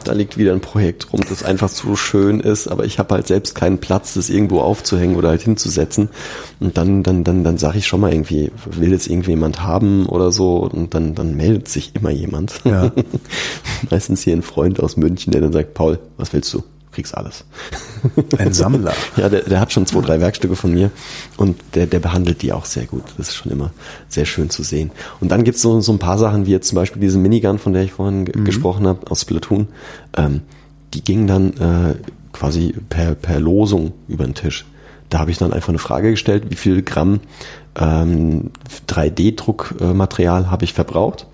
da 0.05 0.13
liegt 0.13 0.37
wieder 0.39 0.53
ein 0.53 0.61
Projekt 0.61 1.13
rum, 1.13 1.21
das 1.29 1.43
einfach 1.43 1.71
zu 1.71 1.97
schön 1.97 2.41
ist, 2.41 2.69
aber 2.69 2.85
ich 2.85 2.99
habe 2.99 3.15
halt 3.15 3.27
selbst 3.27 3.55
keinen 3.55 3.79
Platz, 3.79 4.15
das 4.15 4.31
irgendwo 4.31 4.61
aufzuhängen 4.61 5.17
oder 5.17 5.31
halt 5.31 5.43
hinzusetzen. 5.43 6.09
Und 6.61 6.77
dann, 6.77 7.03
dann, 7.03 7.25
dann, 7.25 7.45
dann 7.45 7.59
sage 7.59 7.79
ich 7.79 7.87
schon 7.87 8.01
mal 8.01 8.13
irgendwie, 8.13 8.51
will 8.67 8.93
jetzt 8.93 9.09
irgendjemand 9.09 9.63
haben 9.63 10.07
oder 10.07 10.33
so, 10.33 10.59
und 10.59 10.95
dann, 10.95 11.15
dann 11.15 11.37
meldet 11.37 11.69
sich 11.69 11.95
immer 11.95 12.11
jemand. 12.11 12.61
Ja. 12.65 12.93
Meistens 13.91 14.23
hier 14.23 14.35
ein 14.35 14.43
Freund 14.43 14.81
aus 14.81 14.97
München, 14.97 15.33
der 15.33 15.41
dann 15.41 15.53
sagt, 15.53 15.75
Paul, 15.75 15.99
was 16.17 16.33
willst 16.33 16.53
du? 16.55 16.63
Kriegst 16.95 17.17
alles. 17.17 17.45
Ein 18.39 18.53
Sammler. 18.53 18.95
ja, 19.17 19.29
der, 19.29 19.43
der 19.43 19.61
hat 19.61 19.73
schon 19.73 19.87
zwei, 19.87 20.01
drei 20.01 20.21
Werkstücke 20.21 20.57
von 20.57 20.73
mir 20.73 20.91
und 21.37 21.57
der, 21.75 21.87
der 21.87 21.99
behandelt 21.99 22.43
die 22.43 22.53
auch 22.53 22.65
sehr 22.65 22.87
gut. 22.87 23.03
Das 23.19 23.29
ist 23.29 23.35
schon 23.35 23.53
immer 23.53 23.73
sehr 24.09 24.25
schön 24.25 24.51
zu 24.51 24.63
sehen. 24.63 24.91
Und 25.21 25.31
dann 25.31 25.45
gibt's 25.45 25.63
so, 25.63 25.81
so 25.81 25.93
ein 25.93 25.99
paar 25.99 26.19
Sachen, 26.19 26.47
wie 26.47 26.53
jetzt 26.53 26.69
zum 26.69 26.77
Beispiel 26.77 27.01
diese 27.01 27.19
Minigun, 27.19 27.59
von 27.59 27.73
der 27.73 27.83
ich 27.83 27.93
vorhin 27.93 28.25
ge 28.25 28.45
gesprochen 28.45 28.87
habe, 28.87 29.11
aus 29.11 29.23
Splatoon. 29.23 29.69
Ähm, 30.17 30.43
die 30.95 31.03
ging 31.03 31.27
dann 31.27 31.53
äh, 31.55 31.95
quasi 32.33 32.75
per, 32.89 33.15
per 33.15 33.41
Losung 33.41 33.93
über 34.09 34.25
den 34.25 34.35
Tisch. 34.35 34.65
Da 35.11 35.19
habe 35.19 35.31
ich 35.31 35.39
dann 35.39 35.53
einfach 35.53 35.69
eine 35.69 35.79
Frage 35.79 36.11
gestellt, 36.11 36.45
wie 36.49 36.57
viel 36.57 36.83
Gramm 36.83 37.21
ähm, 37.77 38.51
3D-Druckmaterial 38.89 40.51
habe 40.51 40.65
ich 40.65 40.73
verbraucht. 40.73 41.27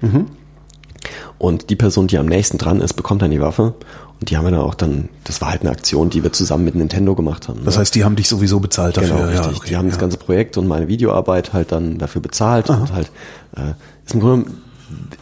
Und 1.38 1.70
die 1.70 1.76
Person, 1.76 2.07
die 2.07 2.18
am 2.18 2.26
nächsten 2.26 2.59
dran 2.59 2.80
ist, 2.80 2.94
bekommt 2.94 3.22
dann 3.22 3.30
die 3.30 3.40
Waffe. 3.40 3.74
Und 4.20 4.30
die 4.30 4.36
haben 4.36 4.44
wir 4.44 4.51
dann 4.51 4.61
auch 4.61 4.74
dann, 4.74 5.09
das 5.24 5.40
war 5.40 5.51
halt 5.51 5.62
eine 5.62 5.70
Aktion, 5.70 6.11
die 6.11 6.22
wir 6.22 6.32
zusammen 6.32 6.64
mit 6.64 6.74
Nintendo 6.74 7.14
gemacht 7.14 7.48
haben. 7.48 7.61
Das 7.64 7.74
ne? 7.74 7.80
heißt, 7.80 7.94
die 7.94 8.05
haben 8.05 8.16
dich 8.16 8.28
sowieso 8.28 8.61
bezahlt 8.61 8.98
dafür. 8.98 9.16
Genau, 9.16 9.30
ja, 9.30 9.38
richtig. 9.38 9.57
okay, 9.57 9.68
die 9.70 9.76
haben 9.76 9.86
das 9.86 9.96
ja. 9.96 10.01
ganze 10.03 10.18
Projekt 10.18 10.59
und 10.59 10.68
meine 10.68 10.88
Videoarbeit 10.88 11.55
halt 11.55 11.72
dann 11.72 11.96
dafür 11.96 12.20
bezahlt 12.20 12.68
und 12.68 12.92
halt 12.92 13.11
äh, 13.57 13.72
ist 14.05 14.12
im 14.12 14.20
Grunde 14.20 14.51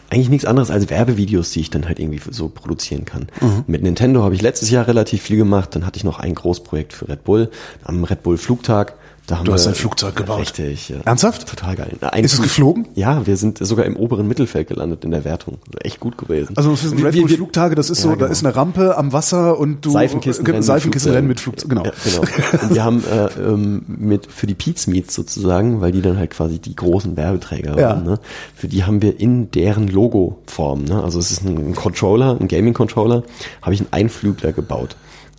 eigentlich 0.09 0.29
nichts 0.29 0.45
anderes 0.45 0.71
als 0.71 0.89
Werbevideos, 0.89 1.51
die 1.51 1.61
ich 1.61 1.69
dann 1.69 1.87
halt 1.87 1.99
irgendwie 1.99 2.19
so 2.29 2.49
produzieren 2.49 3.05
kann. 3.05 3.27
Mhm. 3.39 3.63
Mit 3.67 3.83
Nintendo 3.83 4.23
habe 4.23 4.35
ich 4.35 4.41
letztes 4.41 4.69
Jahr 4.69 4.87
relativ 4.87 5.21
viel 5.21 5.37
gemacht. 5.37 5.75
Dann 5.75 5.85
hatte 5.85 5.97
ich 5.97 6.03
noch 6.03 6.19
ein 6.19 6.33
Großprojekt 6.33 6.93
für 6.93 7.07
Red 7.07 7.23
Bull 7.23 7.51
am 7.83 8.03
Red 8.03 8.23
Bull 8.23 8.37
Flugtag. 8.37 8.95
Da 9.29 9.37
haben 9.37 9.45
Du 9.45 9.53
hast 9.53 9.65
wir- 9.65 9.69
ein 9.73 9.75
Flugzeug 9.75 10.15
gebaut. 10.15 10.39
Richtig. 10.39 10.89
Ja. 10.89 10.97
Ernsthaft? 11.05 11.47
Total 11.47 11.75
geil. 11.75 11.91
Ein 12.01 12.23
Ist 12.23 12.33
es 12.33 12.41
geflogen? 12.41 12.87
Ja, 12.95 13.27
wir 13.27 13.37
sind 13.37 13.59
sogar 13.59 13.85
im 13.85 13.95
oberen 13.95 14.27
Mittelfeld 14.27 14.67
gelandet 14.69 15.05
in 15.05 15.11
der 15.11 15.23
Wertung. 15.23 15.59
Echt 15.83 15.99
gut 15.99 16.17
gewesen. 16.17 16.57
Also 16.57 16.75
für 16.75 16.91
Red 17.05 17.15
Bull 17.15 17.29
Flugtage, 17.29 17.75
das 17.75 17.91
ist 17.91 17.99
Ja, 17.99 18.03
so, 18.05 18.09
da 18.09 18.15
genau. 18.15 18.31
ist 18.31 18.43
eine 18.43 18.55
Rampe 18.55 18.97
am 18.97 19.13
Wasser 19.13 19.59
und 19.59 19.85
du 19.85 19.91
Seifenkistenrennen, 19.91 20.61
Äh, 20.61 20.63
Seifenkistenrennen 20.63 21.27
mit 21.27 21.39
Flugzeug, 21.39 21.69
genau. 21.69 21.85
Ja, 21.85 21.91
genau. 22.03 22.21
Und 22.63 22.73
wir 22.73 22.83
haben 22.83 23.03
äh, 23.03 23.27
ähm, 23.39 23.83
mit 23.87 24.25
für 24.31 24.47
die 24.47 24.55
Pete's 24.55 24.87
Meets 24.87 25.13
sozusagen, 25.13 25.79
weil 25.79 25.91
die 25.91 26.01
dann 26.01 26.17
halt 26.17 26.31
quasi 26.31 26.57
die 26.57 26.75
großen 26.75 27.15
Werbeträger 27.15 27.79
Ja. 27.79 27.89
waren, 27.89 28.03
ne? 28.05 28.19
für 28.55 28.67
die 28.67 28.83
haben 28.83 29.03
wir 29.03 29.19
in 29.19 29.51
deren 29.51 29.87
Logo-Form, 29.87 30.85
ne? 30.85 31.03
also 31.03 31.19
es 31.19 31.29
ist 31.29 31.45
ein, 31.45 31.55
ein 31.69 31.75
Controller, 31.75 32.35
ein 32.39 32.47
Gaming-Controller, 32.47 33.21
habe 33.61 33.73
ich 33.75 33.81
einen 33.81 33.93
Einflügler 33.93 34.53
gebaut. 34.53 34.95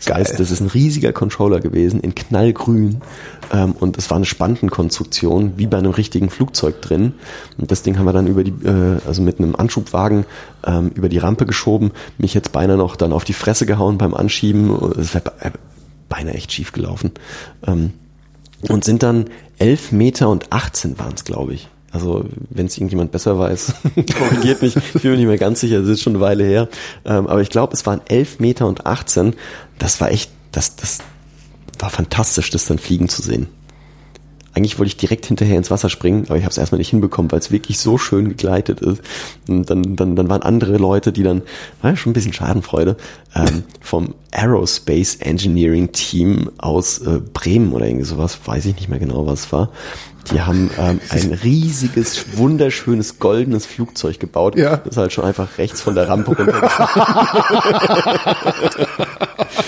Heißt, 0.08 0.40
das 0.40 0.50
ist 0.50 0.60
ein 0.60 0.68
riesiger 0.68 1.12
Controller 1.12 1.60
gewesen 1.60 2.00
in 2.00 2.14
knallgrün 2.14 3.00
ähm, 3.52 3.72
und 3.78 3.98
es 3.98 4.08
war 4.10 4.16
eine 4.16 4.24
Spantenkonstruktion 4.26 5.52
wie 5.56 5.66
bei 5.66 5.76
einem 5.78 5.90
richtigen 5.92 6.30
Flugzeug 6.30 6.80
drin. 6.80 7.12
Und 7.58 7.70
das 7.70 7.82
Ding 7.82 7.98
haben 7.98 8.06
wir 8.06 8.12
dann 8.12 8.26
über 8.26 8.42
die, 8.42 8.52
äh, 8.66 8.98
also 9.06 9.20
mit 9.22 9.38
einem 9.38 9.54
Anschubwagen 9.56 10.24
ähm, 10.66 10.90
über 10.94 11.08
die 11.08 11.18
Rampe 11.18 11.44
geschoben, 11.46 11.90
mich 12.18 12.32
jetzt 12.34 12.52
beinahe 12.52 12.76
noch 12.78 12.96
dann 12.96 13.12
auf 13.12 13.24
die 13.24 13.32
Fresse 13.34 13.66
gehauen 13.66 13.98
beim 13.98 14.14
Anschieben. 14.14 14.70
Es 14.98 15.12
wäre 15.14 15.24
be- 15.24 15.32
beinahe 16.08 16.34
echt 16.34 16.52
schief 16.52 16.72
gelaufen. 16.72 17.12
Ähm, 17.66 17.92
und 18.68 18.84
sind 18.84 19.02
dann 19.02 19.26
11 19.58 19.92
Meter 19.92 20.28
und 20.28 20.52
18 20.52 20.98
waren 20.98 21.12
es, 21.14 21.24
glaube 21.24 21.54
ich. 21.54 21.68
Also, 21.92 22.24
wenn 22.50 22.66
es 22.66 22.76
irgendjemand 22.76 23.10
besser 23.10 23.38
weiß, 23.38 23.74
korrigiert 24.18 24.62
mich. 24.62 24.76
Ich 24.76 25.02
bin 25.02 25.10
mir 25.10 25.16
nicht 25.16 25.26
mehr 25.26 25.38
ganz 25.38 25.60
sicher, 25.60 25.80
das 25.80 25.88
ist 25.88 26.02
schon 26.02 26.14
eine 26.14 26.20
Weile 26.20 26.44
her. 26.44 26.68
Ähm, 27.04 27.26
aber 27.26 27.42
ich 27.42 27.50
glaube, 27.50 27.72
es 27.74 27.84
waren 27.84 28.00
11 28.08 28.38
Meter 28.38 28.66
und 28.66 28.86
18. 28.86 29.34
Das 29.78 30.00
war 30.00 30.10
echt, 30.10 30.30
das, 30.52 30.76
das 30.76 30.98
war 31.78 31.90
fantastisch, 31.90 32.50
das 32.50 32.66
dann 32.66 32.78
fliegen 32.78 33.08
zu 33.08 33.22
sehen. 33.22 33.48
Eigentlich 34.52 34.78
wollte 34.78 34.88
ich 34.88 34.96
direkt 34.96 35.26
hinterher 35.26 35.56
ins 35.56 35.70
Wasser 35.70 35.88
springen, 35.88 36.24
aber 36.26 36.36
ich 36.36 36.42
habe 36.42 36.50
es 36.50 36.58
erstmal 36.58 36.78
nicht 36.78 36.90
hinbekommen, 36.90 37.30
weil 37.30 37.38
es 37.38 37.52
wirklich 37.52 37.78
so 37.78 37.98
schön 37.98 38.28
gegleitet 38.28 38.80
ist. 38.80 39.00
Und 39.48 39.70
dann, 39.70 39.94
dann, 39.94 40.16
dann 40.16 40.28
waren 40.28 40.42
andere 40.42 40.76
Leute, 40.76 41.12
die 41.12 41.22
dann, 41.22 41.42
war 41.82 41.92
ja 41.92 41.96
schon 41.96 42.10
ein 42.10 42.14
bisschen 42.14 42.32
Schadenfreude, 42.32 42.96
ähm, 43.34 43.62
vom 43.80 44.14
Aerospace 44.32 45.16
Engineering 45.16 45.92
Team 45.92 46.50
aus 46.58 46.98
äh, 46.98 47.20
Bremen 47.32 47.72
oder 47.72 47.86
irgendwie 47.86 48.06
sowas, 48.06 48.38
weiß 48.44 48.66
ich 48.66 48.74
nicht 48.74 48.88
mehr 48.88 48.98
genau, 48.98 49.24
was 49.24 49.46
es 49.46 49.52
war. 49.52 49.70
Die 50.32 50.40
haben 50.40 50.70
ähm, 50.78 51.00
ein 51.10 51.32
riesiges, 51.32 52.36
wunderschönes, 52.36 53.18
goldenes 53.18 53.66
Flugzeug 53.66 54.20
gebaut. 54.20 54.56
Ja. 54.56 54.76
Das 54.76 54.92
ist 54.92 54.96
halt 54.96 55.12
schon 55.12 55.24
einfach 55.24 55.58
rechts 55.58 55.80
von 55.80 55.94
der 55.94 56.08
Rampe 56.08 56.34
runtergefallen. 56.36 57.06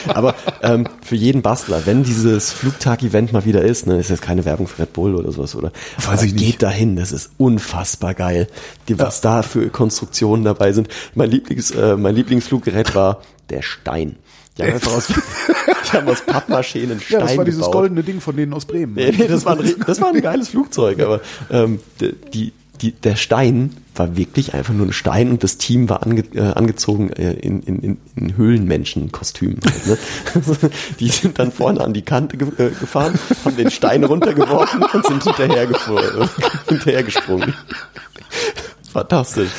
Aber 0.08 0.34
ähm, 0.62 0.86
für 1.02 1.16
jeden 1.16 1.42
Bastler, 1.42 1.86
wenn 1.86 2.04
dieses 2.04 2.52
Flugtag-Event 2.52 3.32
mal 3.32 3.44
wieder 3.44 3.62
ist, 3.62 3.86
ne, 3.86 3.98
ist 3.98 4.10
jetzt 4.10 4.22
keine 4.22 4.44
Werbung 4.44 4.66
für 4.66 4.82
Red 4.82 4.92
Bull 4.92 5.14
oder 5.14 5.32
sowas, 5.32 5.54
oder? 5.54 5.72
Weiß 5.98 6.22
ich 6.22 6.32
nicht. 6.32 6.44
Geht 6.44 6.62
dahin, 6.62 6.96
das 6.96 7.12
ist 7.12 7.32
unfassbar 7.38 8.14
geil. 8.14 8.48
Die, 8.88 8.98
was 8.98 9.20
da 9.20 9.42
für 9.42 9.68
Konstruktionen 9.68 10.44
dabei 10.44 10.72
sind. 10.72 10.88
Mein 11.14 11.30
Lieblings, 11.30 11.70
äh, 11.70 11.96
mein 11.96 12.14
Lieblingsfluggerät 12.14 12.94
war 12.94 13.22
der 13.50 13.62
Stein. 13.62 14.16
Die 14.56 14.62
haben 14.62 14.72
einfach 14.74 14.92
aus, 14.92 15.08
die 15.92 15.96
haben 15.98 16.08
aus 16.08 16.22
Pappmaché 16.22 16.82
einen 16.82 17.00
Stein 17.00 17.20
Ja, 17.20 17.26
das 17.26 17.36
war 17.36 17.44
dieses 17.44 17.60
gebaut. 17.60 17.72
goldene 17.72 18.02
Ding 18.02 18.20
von 18.20 18.36
denen 18.36 18.52
aus 18.54 18.64
Bremen. 18.64 18.94
Nee, 18.94 19.12
nee, 19.16 19.28
das 19.28 19.44
war 19.44 19.58
ein, 19.58 19.74
das 19.86 20.00
war 20.00 20.08
ein 20.08 20.20
geiles 20.20 20.48
Flugzeug, 20.48 21.00
aber 21.00 21.20
ähm, 21.50 21.80
die, 22.32 22.52
die, 22.80 22.92
der 22.92 23.16
Stein 23.16 23.76
war 23.94 24.16
wirklich 24.16 24.54
einfach 24.54 24.72
nur 24.72 24.86
ein 24.86 24.92
Stein 24.92 25.30
und 25.30 25.44
das 25.44 25.58
Team 25.58 25.88
war 25.88 26.02
ange, 26.02 26.24
äh, 26.34 26.40
angezogen 26.40 27.10
äh, 27.10 27.32
in, 27.34 27.62
in, 27.62 27.98
in, 28.16 28.36
Höhlenmenschenkostümen. 28.36 29.60
Halt, 29.64 29.86
ne? 29.86 30.70
Die 31.00 31.08
sind 31.08 31.38
dann 31.38 31.52
vorne 31.52 31.80
an 31.82 31.92
die 31.92 32.02
Kante 32.02 32.38
ge 32.38 32.48
äh, 32.56 32.70
gefahren, 32.70 33.18
haben 33.44 33.56
den 33.56 33.70
Stein 33.70 34.04
runtergeworfen 34.04 34.82
und 34.82 35.06
sind 35.06 35.22
hinterher, 35.24 35.66
gefahren, 35.66 36.28
hinterher 36.68 37.02
gesprungen. 37.02 37.54
Fantastisch. 38.92 39.50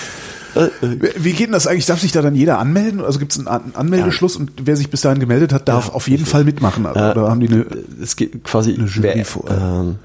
Äh, 0.56 0.66
äh, 0.86 1.14
Wie 1.18 1.32
geht 1.34 1.48
denn 1.48 1.54
das 1.54 1.68
eigentlich? 1.68 1.86
Darf 1.86 2.00
sich 2.00 2.12
da 2.12 2.22
dann 2.22 2.36
jeder 2.36 2.60
anmelden? 2.60 3.02
Also 3.02 3.20
gibt 3.20 3.32
es 3.32 3.40
einen 3.40 3.48
An 3.48 3.72
Anmeldeschluss 3.74 4.36
und 4.36 4.52
wer 4.64 4.76
sich 4.76 4.90
bis 4.90 5.02
dahin 5.02 5.20
gemeldet 5.20 5.54
hat, 5.54 5.68
darf 5.68 5.88
Ja, 5.88 5.94
auf 5.94 6.08
jeden 6.08 6.26
Fall 6.26 6.44
mitmachen? 6.44 6.86
Oder 6.86 7.30
haben 7.30 7.40
die 7.40 7.48
eine, 7.48 7.66
es 8.02 8.16
gibt 8.16 8.44
quasi 8.44 8.74
Eine 8.74 8.86
Jury 8.86 9.12
wer, 9.16 9.26
vor. 9.26 9.46
ähm, 9.50 9.96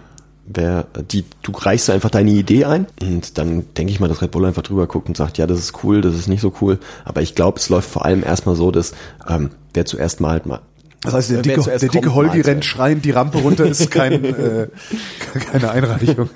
wer 0.46 0.86
die 1.10 1.24
du 1.42 1.52
reichst 1.52 1.90
einfach 1.90 2.10
deine 2.10 2.30
Idee 2.30 2.64
ein 2.64 2.86
und 3.02 3.36
dann 3.36 3.64
denke 3.76 3.92
ich 3.92 4.00
mal, 4.00 4.08
dass 4.08 4.22
Red 4.22 4.30
Bull 4.30 4.46
einfach 4.46 4.62
drüber 4.62 4.86
guckt 4.86 5.08
und 5.08 5.16
sagt, 5.16 5.36
ja, 5.38 5.46
das 5.46 5.58
ist 5.58 5.84
cool, 5.84 6.00
das 6.00 6.14
ist 6.14 6.28
nicht 6.28 6.40
so 6.40 6.52
cool, 6.62 6.78
aber 7.04 7.20
ich 7.20 7.34
glaube, 7.34 7.58
es 7.58 7.68
läuft 7.68 7.90
vor 7.90 8.04
allem 8.06 8.22
erstmal 8.24 8.56
so, 8.56 8.70
dass 8.70 8.92
ähm, 9.28 9.50
wer 9.74 9.84
zuerst 9.84 10.20
mal 10.22 10.30
halt 10.30 10.46
mal 10.46 10.60
das 11.02 11.14
heißt, 11.14 11.30
der 11.30 11.42
dicke, 11.42 11.62
der 11.62 11.88
dicke 11.88 12.14
Holgi 12.14 12.40
rennt 12.40 12.64
schreiend 12.64 13.04
die 13.04 13.12
Rampe 13.12 13.38
runter, 13.38 13.64
ist 13.66 13.90
kein, 13.90 14.24
äh, 14.24 14.68
keine 15.52 15.70
Einreichung. 15.70 16.28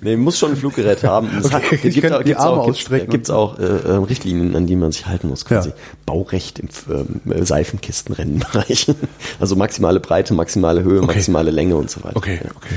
Nee, 0.00 0.16
muss 0.16 0.38
schon 0.38 0.50
ein 0.52 0.56
Fluggerät 0.56 1.02
haben. 1.02 1.28
Es 1.38 1.52
Okay, 1.52 1.76
gibt 1.76 2.00
könnte 2.00 2.16
auch, 2.18 2.22
die 2.22 2.28
gibt's 2.28 2.42
Arme 2.44 2.60
auch, 2.60 2.66
gibt's, 2.66 2.80
ausstrecken. 2.82 3.10
gibt's 3.10 3.30
auch 3.30 3.58
äh, 3.58 3.62
äh, 3.64 3.90
Richtlinien, 3.96 4.54
an 4.54 4.66
die 4.66 4.76
man 4.76 4.92
sich 4.92 5.06
halten 5.06 5.28
muss, 5.28 5.44
quasi. 5.44 5.70
Ja. 5.70 5.74
Baurecht 6.06 6.58
im 6.60 6.68
ähm, 6.88 7.44
Seifenkistenrennenbereich. 7.44 8.86
Also 9.40 9.56
maximale 9.56 10.00
Breite, 10.00 10.34
maximale 10.34 10.82
Höhe, 10.82 10.98
Okay. 11.02 11.06
maximale 11.14 11.50
Länge 11.50 11.76
und 11.76 11.90
so 11.90 12.02
weiter. 12.04 12.16
Okay, 12.16 12.40
Ja. 12.44 12.50
okay. 12.56 12.74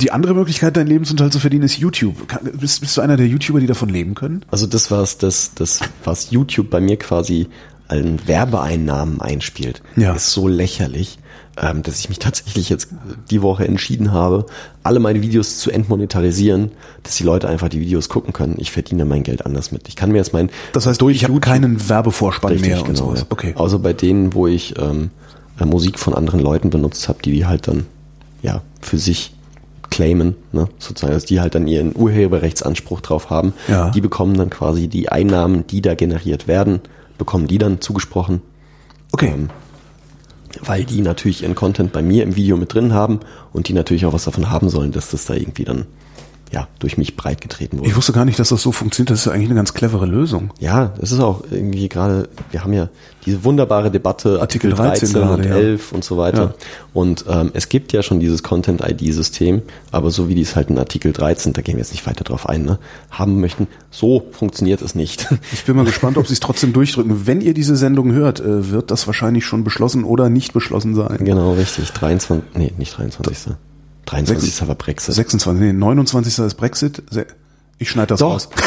Die 0.00 0.10
andere 0.10 0.34
Möglichkeit, 0.34 0.76
deinen 0.76 0.88
Lebensunterhalt 0.88 1.32
zu 1.32 1.38
verdienen, 1.40 1.64
ist 1.64 1.78
YouTube. 1.78 2.16
Bist, 2.58 2.80
bist 2.80 2.96
du 2.96 3.00
einer 3.00 3.16
der 3.16 3.26
YouTuber, 3.26 3.60
die 3.60 3.66
davon 3.66 3.88
leben 3.88 4.14
können? 4.14 4.44
Also 4.50 4.66
das 4.66 4.90
war's, 4.90 5.18
das, 5.18 5.52
das, 5.54 5.80
was 6.04 6.30
YouTube 6.30 6.70
bei 6.70 6.80
mir 6.80 6.96
quasi 6.96 7.48
an 7.98 8.26
Werbeeinnahmen 8.26 9.20
einspielt, 9.20 9.82
Ja. 9.96 10.12
ist 10.14 10.30
so 10.30 10.48
lächerlich, 10.48 11.18
ähm, 11.60 11.82
dass 11.82 11.98
ich 12.00 12.08
mich 12.08 12.18
tatsächlich 12.18 12.68
jetzt 12.70 12.88
die 13.30 13.42
Woche 13.42 13.66
entschieden 13.66 14.12
habe, 14.12 14.46
alle 14.82 15.00
meine 15.00 15.20
Videos 15.20 15.58
zu 15.58 15.70
entmonetarisieren, 15.70 16.70
dass 17.02 17.16
die 17.16 17.24
Leute 17.24 17.48
einfach 17.48 17.68
die 17.68 17.80
Videos 17.80 18.08
gucken 18.08 18.32
können. 18.32 18.54
Ich 18.58 18.70
verdiene 18.72 19.04
mein 19.04 19.22
Geld 19.22 19.44
anders 19.44 19.70
mit. 19.72 19.86
Ich 19.88 19.96
kann 19.96 20.10
mir 20.12 20.18
jetzt 20.18 20.32
mein 20.32 20.48
Das 20.72 20.86
heißt, 20.86 21.02
ich 21.02 21.24
habe 21.24 21.40
keinen 21.40 21.88
Werbevorspann 21.88 22.52
Richtig, 22.52 22.70
mehr 22.70 22.80
und 22.80 22.86
genau, 22.86 22.98
sowas. 23.08 23.20
ja. 23.20 23.26
Okay. 23.28 23.52
Außer 23.54 23.78
bei 23.78 23.92
denen, 23.92 24.32
wo 24.34 24.46
ich 24.46 24.78
ähm, 24.78 25.10
äh, 25.60 25.66
Musik 25.66 25.98
von 25.98 26.14
anderen 26.14 26.40
Leuten 26.40 26.70
benutzt 26.70 27.08
habe, 27.08 27.18
die 27.22 27.32
die 27.32 27.44
halt 27.46 27.68
dann 27.68 27.86
ja 28.42 28.62
für 28.80 28.98
sich 28.98 29.34
claimen, 29.90 30.36
ne? 30.52 30.68
sozusagen, 30.78 31.12
dass 31.12 31.26
die 31.26 31.40
halt 31.40 31.54
dann 31.54 31.66
ihren 31.66 31.94
Urheberrechtsanspruch 31.94 33.02
drauf 33.02 33.28
haben. 33.28 33.52
Ja. 33.68 33.90
Die 33.90 34.00
bekommen 34.00 34.38
dann 34.38 34.48
quasi 34.48 34.88
die 34.88 35.10
Einnahmen, 35.10 35.66
die 35.66 35.82
da 35.82 35.94
generiert 35.94 36.48
werden, 36.48 36.80
bekommen 37.22 37.46
die 37.46 37.58
dann 37.58 37.80
zugesprochen, 37.80 38.42
Okay. 39.12 39.30
ähm, 39.32 39.50
weil 40.64 40.84
die 40.84 41.00
natürlich 41.00 41.42
ihren 41.42 41.54
Content 41.54 41.92
bei 41.92 42.02
mir 42.02 42.24
im 42.24 42.34
Video 42.36 42.56
mit 42.56 42.74
drin 42.74 42.92
haben 42.92 43.20
und 43.52 43.68
die 43.68 43.72
natürlich 43.72 44.04
auch 44.06 44.12
was 44.12 44.24
davon 44.24 44.50
haben 44.50 44.68
sollen, 44.68 44.92
dass 44.92 45.10
das 45.10 45.24
da 45.26 45.34
irgendwie 45.34 45.64
dann 45.64 45.86
ja 46.52 46.68
durch 46.78 46.98
mich 46.98 47.16
breitgetreten 47.16 47.78
wurde. 47.78 47.88
Ich 47.88 47.96
wusste 47.96 48.12
gar 48.12 48.24
nicht, 48.24 48.38
dass 48.38 48.50
das 48.50 48.62
so 48.62 48.72
funktioniert. 48.72 49.10
Das 49.10 49.20
ist 49.20 49.24
ja 49.26 49.32
eigentlich 49.32 49.48
eine 49.48 49.56
ganz 49.56 49.74
clevere 49.74 50.06
Lösung. 50.06 50.50
Ja, 50.60 50.92
es 51.00 51.12
ist 51.12 51.20
auch 51.20 51.42
irgendwie 51.50 51.88
gerade, 51.88 52.28
wir 52.50 52.62
haben 52.62 52.72
ja 52.72 52.88
diese 53.24 53.44
wunderbare 53.44 53.90
Debatte 53.90 54.40
Artikel 54.40 54.72
Artikel 54.72 54.72
13, 54.72 55.12
13 55.12 55.20
gerade, 55.20 55.42
und 55.42 55.48
ja. 55.48 55.56
11 55.56 55.92
und 55.92 56.04
so 56.04 56.16
weiter. 56.18 56.42
Ja. 56.42 56.54
Und 56.92 57.24
ähm, 57.28 57.50
es 57.54 57.68
gibt 57.68 57.92
ja 57.92 58.02
schon 58.02 58.20
dieses 58.20 58.42
Content-ID-System, 58.42 59.62
aber 59.90 60.10
so 60.10 60.28
wie 60.28 60.34
die 60.34 60.42
es 60.42 60.56
halt 60.56 60.70
in 60.70 60.78
Artikel 60.78 61.12
13, 61.12 61.52
da 61.52 61.62
gehen 61.62 61.76
wir 61.76 61.82
jetzt 61.82 61.92
nicht 61.92 62.06
weiter 62.06 62.24
drauf 62.24 62.48
ein, 62.48 62.64
ne, 62.64 62.78
haben 63.10 63.40
möchten, 63.40 63.66
so 63.90 64.26
funktioniert 64.32 64.82
es 64.82 64.94
nicht. 64.94 65.28
Ich 65.52 65.64
bin 65.64 65.76
mal 65.76 65.84
gespannt, 65.84 66.16
ob 66.18 66.26
sie 66.26 66.34
es 66.34 66.40
trotzdem 66.40 66.72
durchdrücken. 66.72 67.26
Wenn 67.26 67.40
ihr 67.40 67.54
diese 67.54 67.76
Sendung 67.76 68.12
hört, 68.12 68.40
äh, 68.40 68.70
wird 68.70 68.90
das 68.90 69.06
wahrscheinlich 69.06 69.44
schon 69.44 69.64
beschlossen 69.64 70.04
oder 70.04 70.28
nicht 70.28 70.52
beschlossen 70.52 70.94
sein. 70.94 71.18
genau, 71.20 71.52
richtig. 71.52 71.90
23, 71.90 72.56
nee, 72.56 72.72
nicht 72.76 72.96
23. 72.96 73.54
23. 74.06 74.68
war 74.68 74.74
Brexit. 74.74 75.14
26, 75.14 75.60
nee, 75.62 75.72
29. 75.72 76.38
ist 76.38 76.54
Brexit. 76.54 77.02
Ich 77.78 77.90
schneide 77.90 78.08
das 78.08 78.20
Doch. 78.20 78.32
raus. 78.32 78.48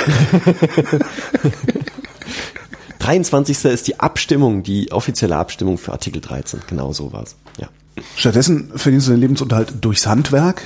23. 2.99 3.65
ist 3.65 3.87
die 3.87 3.99
Abstimmung, 3.99 4.63
die 4.63 4.91
offizielle 4.91 5.35
Abstimmung 5.35 5.77
für 5.77 5.91
Artikel 5.91 6.21
13. 6.21 6.61
Genau 6.67 6.91
so 6.91 7.13
war's. 7.13 7.35
Ja. 7.59 7.67
Stattdessen 8.15 8.71
verdienst 8.75 9.07
du 9.07 9.11
den 9.11 9.21
Lebensunterhalt 9.21 9.73
durchs 9.81 10.07
Handwerk. 10.07 10.61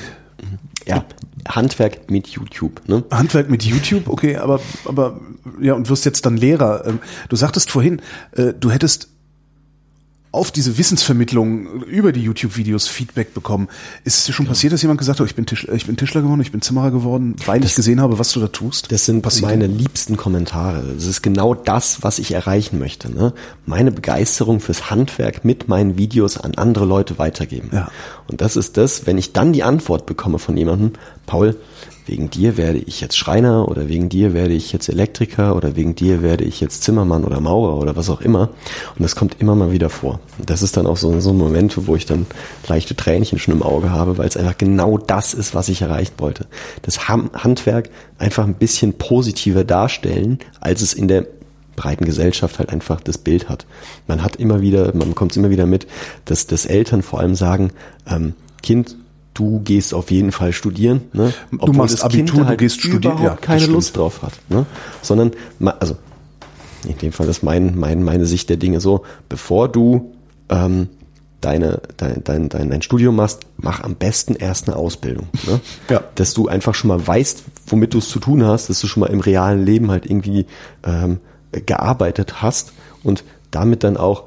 Ja. 0.85 1.03
Handwerk 1.47 2.09
mit 2.09 2.27
YouTube, 2.27 2.81
ne? 2.87 3.03
Handwerk 3.11 3.49
mit 3.49 3.63
YouTube, 3.63 4.07
okay, 4.07 4.37
aber, 4.37 4.59
aber, 4.85 5.19
ja, 5.61 5.73
und 5.73 5.89
wirst 5.89 6.05
jetzt 6.05 6.25
dann 6.25 6.37
Lehrer. 6.37 6.85
Ähm, 6.85 6.99
Du 7.27 7.35
sagtest 7.35 7.69
vorhin, 7.71 8.01
äh, 8.31 8.53
du 8.53 8.71
hättest 8.71 9.09
auf 10.31 10.51
diese 10.51 10.77
Wissensvermittlung 10.77 11.83
über 11.83 12.11
die 12.11 12.21
YouTube-Videos 12.21 12.87
Feedback 12.87 13.33
bekommen. 13.33 13.67
Ist 14.03 14.19
es 14.19 14.25
dir 14.25 14.33
schon 14.33 14.45
passiert, 14.45 14.73
dass 14.73 14.81
jemand 14.83 14.99
gesagt 14.99 15.19
hat, 15.19 15.25
ich 15.25 15.33
bin, 15.33 15.47
Tischler, 15.47 15.73
ich 15.73 15.87
bin 15.87 15.97
Tischler 15.97 16.21
geworden, 16.21 16.41
ich 16.41 16.51
bin 16.51 16.61
Zimmerer 16.61 16.91
geworden, 16.91 17.35
weil 17.47 17.63
ich 17.63 17.73
gesehen 17.73 17.99
habe, 17.99 18.19
was 18.19 18.31
du 18.31 18.39
da 18.39 18.47
tust? 18.47 18.91
Das 18.91 19.05
sind 19.05 19.23
Passiert? 19.23 19.49
meine 19.49 19.65
liebsten 19.65 20.17
Kommentare. 20.17 20.83
Das 20.93 21.05
ist 21.05 21.23
genau 21.23 21.55
das, 21.55 22.03
was 22.03 22.19
ich 22.19 22.31
erreichen 22.31 22.77
möchte. 22.77 23.11
Ne? 23.11 23.33
Meine 23.65 23.91
Begeisterung 23.91 24.59
fürs 24.59 24.91
Handwerk 24.91 25.45
mit 25.45 25.67
meinen 25.67 25.97
Videos 25.97 26.37
an 26.37 26.53
andere 26.55 26.85
Leute 26.85 27.17
weitergeben. 27.17 27.69
Ja. 27.71 27.89
Und 28.27 28.41
das 28.41 28.55
ist 28.55 28.77
das, 28.77 29.07
wenn 29.07 29.17
ich 29.17 29.33
dann 29.33 29.51
die 29.51 29.63
Antwort 29.63 30.05
bekomme 30.05 30.37
von 30.37 30.55
jemandem, 30.55 30.93
Paul, 31.25 31.55
wegen 32.09 32.31
dir 32.31 32.57
werde 32.57 32.79
ich 32.79 33.01
jetzt 33.01 33.17
Schreiner 33.17 33.69
oder 33.69 33.87
wegen 33.87 34.09
dir 34.09 34.33
werde 34.33 34.53
ich 34.53 34.73
jetzt 34.73 34.89
Elektriker 34.89 35.55
oder 35.55 35.75
wegen 35.75 35.93
dir 35.93 36.23
werde 36.23 36.43
ich 36.43 36.59
jetzt 36.59 36.81
Zimmermann 36.81 37.23
oder 37.23 37.39
Maurer 37.39 37.77
oder 37.77 37.95
was 37.95 38.09
auch 38.09 38.21
immer. 38.21 38.49
Und 38.95 39.03
das 39.03 39.15
kommt 39.15 39.39
immer 39.39 39.53
mal 39.53 39.71
wieder 39.71 39.91
vor. 39.91 40.19
Und 40.39 40.49
das 40.49 40.63
ist 40.63 40.75
dann 40.75 40.87
auch 40.87 40.97
so, 40.97 41.19
so 41.19 41.29
ein 41.29 41.37
Moment, 41.37 41.75
wo 41.87 41.95
ich 41.95 42.07
dann 42.07 42.25
leichte 42.67 42.95
Tränchen 42.95 43.37
schon 43.37 43.53
im 43.53 43.61
Auge 43.61 43.91
habe, 43.91 44.17
weil 44.17 44.27
es 44.27 44.37
einfach 44.37 44.57
genau 44.57 44.97
das 44.97 45.35
ist, 45.35 45.53
was 45.53 45.69
ich 45.69 45.83
erreicht 45.83 46.15
wollte. 46.17 46.47
Das 46.81 47.07
Handwerk 47.07 47.91
einfach 48.17 48.45
ein 48.45 48.55
bisschen 48.55 48.93
positiver 48.93 49.63
darstellen, 49.63 50.39
als 50.59 50.81
es 50.81 50.93
in 50.93 51.07
der 51.07 51.27
breiten 51.75 52.05
Gesellschaft 52.05 52.57
halt 52.57 52.71
einfach 52.71 53.01
das 53.01 53.19
Bild 53.19 53.49
hat. 53.49 53.67
Man 54.07 54.23
hat 54.23 54.35
immer 54.35 54.61
wieder, 54.61 54.95
man 54.95 55.09
bekommt 55.09 55.31
es 55.31 55.37
immer 55.37 55.51
wieder 55.51 55.67
mit, 55.67 55.85
dass, 56.25 56.47
dass 56.47 56.65
Eltern 56.65 57.03
vor 57.03 57.19
allem 57.19 57.35
sagen, 57.35 57.71
ähm, 58.07 58.33
Kind, 58.61 58.97
du 59.33 59.59
gehst 59.59 59.93
auf 59.93 60.11
jeden 60.11 60.31
Fall 60.31 60.53
studieren, 60.53 61.01
ne? 61.13 61.33
Du 61.51 61.71
machst 61.73 62.03
Abitur, 62.03 62.43
du 62.43 62.57
gehst 62.57 62.81
studieren, 62.81 63.17
überhaupt 63.17 63.23
ja, 63.23 63.35
keine 63.35 63.61
stimmt. 63.61 63.75
Lust 63.75 63.97
drauf 63.97 64.21
hat, 64.21 64.33
ne? 64.49 64.65
Sondern, 65.01 65.31
also 65.79 65.95
in 66.87 66.97
dem 66.97 67.11
Fall 67.11 67.27
ist 67.27 67.43
mein, 67.43 67.77
mein, 67.77 68.03
meine 68.03 68.25
Sicht 68.25 68.49
der 68.49 68.57
Dinge 68.57 68.79
so, 68.79 69.03
bevor 69.27 69.69
du 69.69 70.13
ähm, 70.49 70.89
deine, 71.41 71.81
dein, 71.97 72.23
dein, 72.23 72.49
dein, 72.49 72.69
dein 72.69 72.81
Studium 72.81 73.15
machst, 73.15 73.41
mach 73.57 73.81
am 73.83 73.95
besten 73.95 74.35
erst 74.35 74.67
eine 74.67 74.77
Ausbildung. 74.77 75.27
Ne? 75.47 75.59
Ja. 75.89 76.03
Dass 76.15 76.33
du 76.33 76.47
einfach 76.47 76.75
schon 76.75 76.89
mal 76.89 77.05
weißt, 77.05 77.43
womit 77.67 77.93
du 77.93 77.99
es 77.99 78.09
zu 78.09 78.19
tun 78.19 78.45
hast, 78.45 78.69
dass 78.69 78.79
du 78.79 78.87
schon 78.87 79.01
mal 79.01 79.07
im 79.07 79.19
realen 79.19 79.65
Leben 79.65 79.91
halt 79.91 80.05
irgendwie 80.05 80.45
ähm, 80.83 81.19
gearbeitet 81.51 82.41
hast 82.41 82.73
und 83.03 83.23
damit 83.51 83.83
dann 83.83 83.97
auch 83.97 84.25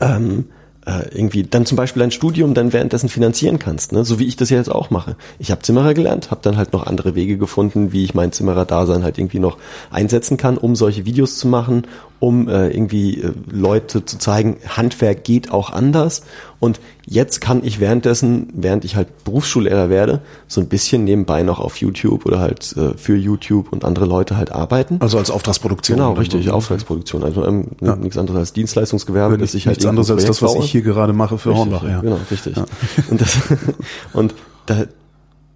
ähm, 0.00 0.46
äh, 0.86 1.08
irgendwie 1.12 1.42
dann 1.42 1.66
zum 1.66 1.76
Beispiel 1.76 2.02
ein 2.02 2.12
Studium 2.12 2.54
dann 2.54 2.72
währenddessen 2.72 3.08
finanzieren 3.08 3.58
kannst, 3.58 3.92
ne? 3.92 4.04
so 4.04 4.18
wie 4.18 4.26
ich 4.26 4.36
das 4.36 4.50
jetzt 4.50 4.70
auch 4.70 4.88
mache. 4.90 5.16
Ich 5.38 5.50
habe 5.50 5.60
Zimmerer 5.62 5.94
gelernt, 5.94 6.30
habe 6.30 6.40
dann 6.42 6.56
halt 6.56 6.72
noch 6.72 6.86
andere 6.86 7.16
Wege 7.16 7.36
gefunden, 7.38 7.92
wie 7.92 8.04
ich 8.04 8.14
mein 8.14 8.30
Zimmerer-Dasein 8.30 9.02
halt 9.02 9.18
irgendwie 9.18 9.40
noch 9.40 9.58
einsetzen 9.90 10.36
kann, 10.36 10.56
um 10.56 10.76
solche 10.76 11.04
Videos 11.04 11.38
zu 11.38 11.48
machen, 11.48 11.88
um 12.20 12.48
äh, 12.48 12.68
irgendwie 12.68 13.20
äh, 13.20 13.32
Leute 13.50 14.04
zu 14.04 14.18
zeigen, 14.18 14.58
Handwerk 14.68 15.24
geht 15.24 15.50
auch 15.50 15.70
anders. 15.70 16.22
Und 16.60 16.80
jetzt 17.06 17.40
kann 17.40 17.64
ich 17.64 17.78
währenddessen, 17.78 18.48
während 18.52 18.84
ich 18.84 18.96
halt 18.96 19.24
Berufsschullehrer 19.24 19.88
werde, 19.88 20.20
so 20.48 20.60
ein 20.60 20.68
bisschen 20.68 21.04
nebenbei 21.04 21.44
noch 21.44 21.60
auf 21.60 21.76
YouTube 21.76 22.26
oder 22.26 22.40
halt 22.40 22.76
äh, 22.76 22.98
für 22.98 23.16
YouTube 23.16 23.72
und 23.72 23.84
andere 23.84 24.06
Leute 24.06 24.36
halt 24.36 24.52
arbeiten. 24.52 24.96
Also 25.00 25.16
als 25.16 25.30
Auftragsproduktion. 25.30 25.98
Genau, 25.98 26.12
richtig. 26.14 26.50
Auftragsproduktion. 26.50 27.22
Also 27.22 27.46
ähm, 27.46 27.68
nichts 27.80 28.18
anderes 28.18 28.38
als 28.38 28.52
Dienstleistungsgewerbe, 28.52 29.38
dass 29.38 29.54
ich 29.54 29.66
halt 29.66 29.76
Nichts 29.76 29.86
anderes 29.86 30.10
als 30.10 30.24
das, 30.24 30.42
was 30.42 30.56
ich 30.56 30.70
hier 30.70 30.82
gerade 30.82 31.12
mache 31.12 31.38
für 31.38 31.50
Richtig, 31.50 31.72
Hornbach. 31.72 31.88
Ja. 31.88 32.00
Genau, 32.00 32.18
richtig. 32.30 32.56
Und, 33.10 33.20
das, 33.20 33.38
und 34.12 34.34
da, 34.66 34.84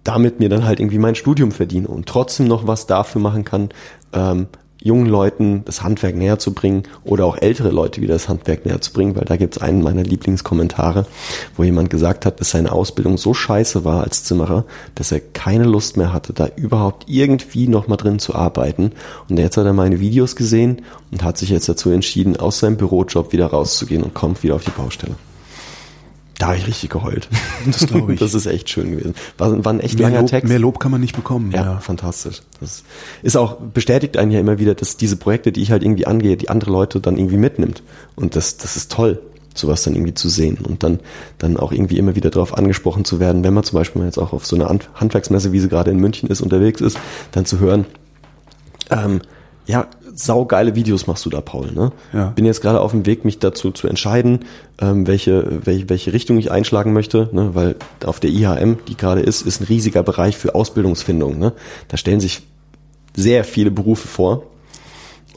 damit 0.03 0.39
mir 0.39 0.49
dann 0.49 0.65
halt 0.65 0.79
irgendwie 0.79 0.99
mein 0.99 1.15
Studium 1.15 1.51
verdiene 1.51 1.87
und 1.87 2.07
trotzdem 2.07 2.47
noch 2.47 2.65
was 2.65 2.87
dafür 2.87 3.21
machen 3.21 3.45
kann, 3.45 3.69
ähm, 4.13 4.47
jungen 4.81 5.05
Leuten 5.05 5.63
das 5.65 5.83
Handwerk 5.83 6.15
näher 6.15 6.39
zu 6.39 6.53
bringen 6.53 6.83
oder 7.03 7.25
auch 7.25 7.37
ältere 7.37 7.69
Leute 7.69 8.01
wieder 8.01 8.15
das 8.15 8.27
Handwerk 8.27 8.65
näher 8.65 8.81
zu 8.81 8.91
bringen, 8.91 9.15
weil 9.15 9.25
da 9.25 9.37
gibt's 9.37 9.59
einen 9.59 9.81
meiner 9.81 10.03
Lieblingskommentare, 10.03 11.05
wo 11.55 11.63
jemand 11.63 11.89
gesagt 11.89 12.25
hat, 12.25 12.41
dass 12.41 12.51
seine 12.51 12.71
Ausbildung 12.71 13.17
so 13.17 13.33
scheiße 13.33 13.85
war 13.85 14.03
als 14.03 14.23
Zimmerer, 14.23 14.65
dass 14.95 15.11
er 15.11 15.19
keine 15.19 15.65
Lust 15.65 15.97
mehr 15.97 16.11
hatte, 16.11 16.33
da 16.33 16.47
überhaupt 16.55 17.05
irgendwie 17.07 17.67
noch 17.67 17.87
mal 17.87 17.97
drin 17.97 18.19
zu 18.19 18.35
arbeiten. 18.35 18.91
Und 19.29 19.37
jetzt 19.37 19.57
hat 19.57 19.65
er 19.65 19.73
meine 19.73 19.99
Videos 19.99 20.35
gesehen 20.35 20.81
und 21.11 21.23
hat 21.23 21.37
sich 21.37 21.49
jetzt 21.49 21.69
dazu 21.69 21.91
entschieden, 21.91 22.37
aus 22.37 22.59
seinem 22.59 22.77
Bürojob 22.77 23.31
wieder 23.33 23.47
rauszugehen 23.47 24.03
und 24.03 24.13
kommt 24.13 24.43
wieder 24.43 24.55
auf 24.55 24.63
die 24.63 24.71
Baustelle. 24.71 25.15
Da 26.41 26.47
habe 26.47 26.57
ich 26.57 26.65
richtig 26.67 26.89
geheult. 26.89 27.29
Das 27.67 27.85
glaube 27.85 28.13
ich. 28.13 28.19
Das 28.19 28.33
ist 28.33 28.47
echt 28.47 28.69
schön 28.69 28.89
gewesen. 28.91 29.13
War, 29.37 29.63
war 29.63 29.71
ein 29.71 29.79
echt 29.79 29.99
Mehr, 29.99 30.07
langer 30.09 30.21
Lob, 30.21 30.29
Text. 30.31 30.49
mehr 30.49 30.57
Lob 30.57 30.79
kann 30.79 30.89
man 30.91 30.99
nicht 30.99 31.15
bekommen. 31.15 31.51
Ja, 31.51 31.77
fantastisch. 31.79 32.41
Das 32.59 32.83
ist 33.21 33.37
auch, 33.37 33.57
bestätigt 33.57 34.17
einen 34.17 34.31
ja 34.31 34.39
immer 34.39 34.57
wieder, 34.57 34.73
dass 34.73 34.97
diese 34.97 35.15
Projekte, 35.15 35.51
die 35.51 35.61
ich 35.61 35.69
halt 35.71 35.83
irgendwie 35.83 36.07
angehe, 36.07 36.35
die 36.37 36.49
andere 36.49 36.71
Leute 36.71 36.99
dann 36.99 37.17
irgendwie 37.17 37.37
mitnimmt. 37.37 37.83
Und 38.15 38.35
das, 38.35 38.57
das 38.57 38.75
ist 38.75 38.91
toll, 38.91 39.21
sowas 39.53 39.83
dann 39.83 39.93
irgendwie 39.93 40.15
zu 40.15 40.27
sehen 40.29 40.57
und 40.63 40.81
dann, 40.81 40.99
dann 41.37 41.57
auch 41.57 41.71
irgendwie 41.71 41.99
immer 41.99 42.15
wieder 42.15 42.31
darauf 42.31 42.57
angesprochen 42.57 43.05
zu 43.05 43.19
werden, 43.19 43.43
wenn 43.43 43.53
man 43.53 43.63
zum 43.63 43.77
Beispiel 43.77 44.03
jetzt 44.03 44.17
auch 44.17 44.33
auf 44.33 44.45
so 44.47 44.55
einer 44.55 44.67
Hand- 44.69 44.89
Handwerksmesse, 44.95 45.51
wie 45.51 45.59
sie 45.59 45.69
gerade 45.69 45.91
in 45.91 45.97
München 45.97 46.27
ist, 46.29 46.41
unterwegs 46.41 46.81
ist, 46.81 46.97
dann 47.33 47.45
zu 47.45 47.59
hören, 47.59 47.85
ähm, 48.89 49.21
ja, 49.67 49.85
saugeile 50.13 50.75
Videos 50.75 51.07
machst 51.07 51.25
du 51.25 51.29
da, 51.29 51.41
Paul. 51.41 51.71
Ne? 51.71 51.91
Ja. 52.13 52.29
Bin 52.29 52.45
jetzt 52.45 52.61
gerade 52.61 52.81
auf 52.81 52.91
dem 52.91 53.05
Weg, 53.05 53.25
mich 53.25 53.39
dazu 53.39 53.71
zu 53.71 53.87
entscheiden, 53.87 54.45
ähm, 54.79 55.07
welche, 55.07 55.65
welche, 55.65 55.89
welche 55.89 56.13
Richtung 56.13 56.37
ich 56.37 56.51
einschlagen 56.51 56.93
möchte, 56.93 57.29
ne? 57.31 57.51
weil 57.53 57.75
auf 58.05 58.19
der 58.19 58.29
IHM, 58.29 58.77
die 58.87 58.97
gerade 58.97 59.21
ist, 59.21 59.41
ist 59.41 59.61
ein 59.61 59.65
riesiger 59.65 60.03
Bereich 60.03 60.37
für 60.37 60.55
Ausbildungsfindung. 60.55 61.37
Ne? 61.37 61.53
Da 61.87 61.97
stellen 61.97 62.19
sich 62.19 62.41
sehr 63.15 63.43
viele 63.43 63.71
Berufe 63.71 64.07
vor 64.07 64.43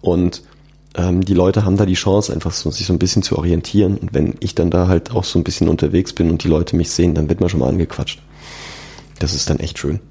und 0.01 0.43
ähm, 0.97 1.25
die 1.25 1.35
Leute 1.35 1.65
haben 1.65 1.77
da 1.77 1.87
die 1.87 1.95
Chance, 1.95 2.33
einfach 2.33 2.53
so, 2.53 2.71
sich 2.71 2.87
so 2.87 2.93
ein 2.93 2.99
bisschen 2.99 3.23
zu 3.23 3.37
orientieren. 3.37 3.97
Und 3.99 4.15
wenn 4.15 4.35
ich 4.41 4.55
dann 4.55 4.71
da 4.71 4.89
halt 4.89 5.11
auch 5.11 5.25
so 5.25 5.39
ein 5.39 5.45
bisschen 5.45 5.69
unterwegs 5.69 6.13
bin 6.13 6.31
und 6.31 6.45
die 6.45 6.49
Leute 6.49 6.77
mich 6.77 6.91
sehen, 6.91 7.15
dann 7.15 7.29
wird 7.29 7.41
man 7.41 7.49
schon 7.49 7.61
mal 7.61 7.69
angequatscht. 7.69 8.21
Das 9.19 9.35
ist 9.35 9.49
dann 9.51 9.59
echt 9.59 9.79
schön. 9.79 10.01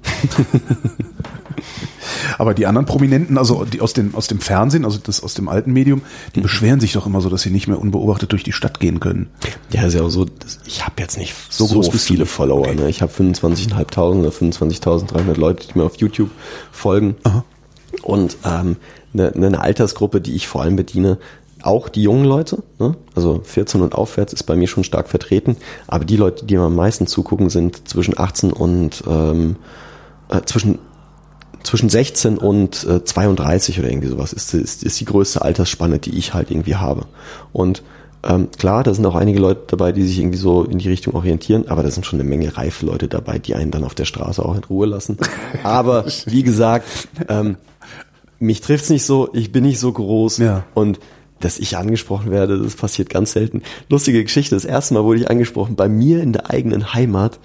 Aber 2.38 2.54
die 2.54 2.66
anderen 2.66 2.86
Prominenten, 2.86 3.38
also 3.38 3.64
die 3.64 3.80
aus 3.80 3.92
dem, 3.92 4.14
aus 4.14 4.26
dem 4.26 4.40
Fernsehen, 4.40 4.84
also 4.84 4.98
das 5.02 5.22
aus 5.22 5.34
dem 5.34 5.48
alten 5.48 5.72
Medium, 5.72 6.02
die 6.34 6.40
beschweren 6.40 6.80
sich 6.80 6.92
doch 6.92 7.06
immer 7.06 7.20
so, 7.20 7.28
dass 7.28 7.42
sie 7.42 7.50
nicht 7.50 7.68
mehr 7.68 7.78
unbeobachtet 7.78 8.32
durch 8.32 8.42
die 8.42 8.52
Stadt 8.52 8.80
gehen 8.80 9.00
können. 9.00 9.28
Ja, 9.70 9.82
ist 9.86 9.94
ja 9.94 10.02
auch 10.02 10.10
so, 10.10 10.26
ich 10.66 10.84
habe 10.84 10.94
jetzt 10.98 11.16
nicht 11.18 11.34
so, 11.50 11.66
So 11.66 11.90
viele. 11.92 12.26
Follower. 12.26 12.72
Ne? 12.74 12.88
Ich 12.88 13.02
habe 13.02 13.12
25.500 13.12 14.18
oder 14.18 14.30
25.300 14.30 15.38
Leute, 15.38 15.66
die 15.68 15.78
mir 15.78 15.84
auf 15.84 15.96
YouTube 15.96 16.30
folgen. 16.72 17.16
Und 18.02 18.36
ähm, 18.44 18.76
eine, 19.12 19.32
eine 19.32 19.60
Altersgruppe, 19.60 20.20
die 20.20 20.34
ich 20.34 20.48
vor 20.48 20.62
allem 20.62 20.76
bediene, 20.76 21.18
auch 21.66 21.88
die 21.88 22.02
jungen 22.02 22.24
Leute, 22.24 22.62
ne? 22.78 22.96
also 23.14 23.40
14 23.42 23.80
und 23.80 23.94
aufwärts 23.94 24.32
ist 24.32 24.44
bei 24.44 24.56
mir 24.56 24.68
schon 24.68 24.84
stark 24.84 25.08
vertreten, 25.08 25.56
aber 25.86 26.04
die 26.04 26.16
Leute, 26.16 26.44
die 26.44 26.56
mir 26.56 26.62
am 26.62 26.76
meisten 26.76 27.06
zugucken, 27.06 27.50
sind 27.50 27.88
zwischen 27.88 28.18
18 28.18 28.52
und 28.52 29.02
ähm, 29.08 29.56
äh, 30.28 30.42
zwischen 30.42 30.78
zwischen 31.62 31.88
16 31.88 32.36
und 32.36 32.84
äh, 32.84 33.02
32 33.04 33.78
oder 33.78 33.88
irgendwie 33.88 34.08
sowas 34.08 34.34
ist, 34.34 34.52
ist, 34.52 34.82
ist 34.82 35.00
die 35.00 35.06
größte 35.06 35.40
Altersspanne, 35.40 35.98
die 35.98 36.18
ich 36.18 36.34
halt 36.34 36.50
irgendwie 36.50 36.74
habe. 36.76 37.06
Und 37.54 37.82
ähm, 38.22 38.48
klar, 38.58 38.82
da 38.84 38.92
sind 38.92 39.06
auch 39.06 39.14
einige 39.14 39.38
Leute 39.38 39.62
dabei, 39.68 39.92
die 39.92 40.02
sich 40.02 40.18
irgendwie 40.18 40.36
so 40.36 40.62
in 40.64 40.78
die 40.78 40.88
Richtung 40.90 41.14
orientieren, 41.14 41.68
aber 41.68 41.82
da 41.82 41.90
sind 41.90 42.04
schon 42.04 42.20
eine 42.20 42.28
Menge 42.28 42.56
reife 42.58 42.84
Leute 42.84 43.08
dabei, 43.08 43.38
die 43.38 43.54
einen 43.54 43.70
dann 43.70 43.84
auf 43.84 43.94
der 43.94 44.04
Straße 44.04 44.44
auch 44.44 44.54
in 44.54 44.64
Ruhe 44.64 44.86
lassen. 44.86 45.16
Aber 45.62 46.04
wie 46.26 46.42
gesagt, 46.42 47.08
ähm, 47.28 47.56
mich 48.38 48.60
trifft's 48.60 48.90
nicht 48.90 49.06
so, 49.06 49.30
ich 49.32 49.50
bin 49.50 49.64
nicht 49.64 49.78
so 49.78 49.90
groß 49.92 50.38
Ja. 50.38 50.64
und 50.74 51.00
dass 51.44 51.58
ich 51.58 51.76
angesprochen 51.76 52.30
werde, 52.30 52.58
das 52.58 52.74
passiert 52.74 53.10
ganz 53.10 53.32
selten. 53.32 53.62
Lustige 53.90 54.22
Geschichte, 54.22 54.54
das 54.54 54.64
erste 54.64 54.94
Mal 54.94 55.04
wurde 55.04 55.20
ich 55.20 55.30
angesprochen, 55.30 55.76
bei 55.76 55.88
mir 55.88 56.22
in 56.22 56.32
der 56.32 56.50
eigenen 56.50 56.94
Heimat 56.94 57.38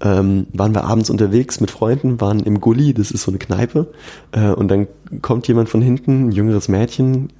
ähm, 0.00 0.46
waren 0.52 0.74
wir 0.74 0.84
abends 0.84 1.08
unterwegs 1.08 1.60
mit 1.60 1.70
Freunden, 1.70 2.20
waren 2.20 2.40
im 2.40 2.60
Gully, 2.60 2.94
das 2.94 3.12
ist 3.12 3.22
so 3.22 3.30
eine 3.30 3.38
Kneipe, 3.38 3.92
äh, 4.32 4.50
und 4.50 4.68
dann 4.68 4.88
kommt 5.22 5.46
jemand 5.46 5.68
von 5.68 5.82
hinten, 5.82 6.28
ein 6.28 6.32
jüngeres 6.32 6.68
Mädchen, 6.68 7.32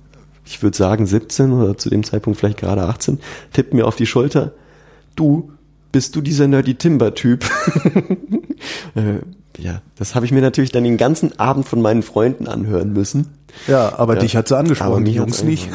ich 0.46 0.62
würde 0.62 0.76
sagen 0.76 1.06
17 1.06 1.52
oder 1.52 1.76
zu 1.76 1.90
dem 1.90 2.04
Zeitpunkt 2.04 2.38
vielleicht 2.38 2.58
gerade 2.58 2.82
18, 2.82 3.18
tippt 3.52 3.74
mir 3.74 3.86
auf 3.86 3.96
die 3.96 4.06
Schulter, 4.06 4.52
du, 5.16 5.50
bist 5.90 6.14
du 6.14 6.20
dieser 6.20 6.46
Nerdy 6.46 6.76
Timber-Typ? 6.76 7.44
äh, 8.94 9.18
ja, 9.58 9.82
das 9.96 10.14
habe 10.14 10.26
ich 10.26 10.32
mir 10.32 10.42
natürlich 10.42 10.72
dann 10.72 10.84
den 10.84 10.96
ganzen 10.96 11.38
Abend 11.38 11.66
von 11.66 11.80
meinen 11.80 12.02
Freunden 12.02 12.48
anhören 12.48 12.92
müssen. 12.92 13.28
Ja, 13.68 13.98
aber 13.98 14.14
Ja. 14.14 14.20
dich 14.20 14.36
hat 14.36 14.48
sie 14.48 14.54
Aber 14.54 14.60
angesprochen, 14.60 15.04
die 15.04 15.12
mich 15.12 15.20
hat's 15.20 15.40
Jungs 15.40 15.44
nicht. 15.44 15.68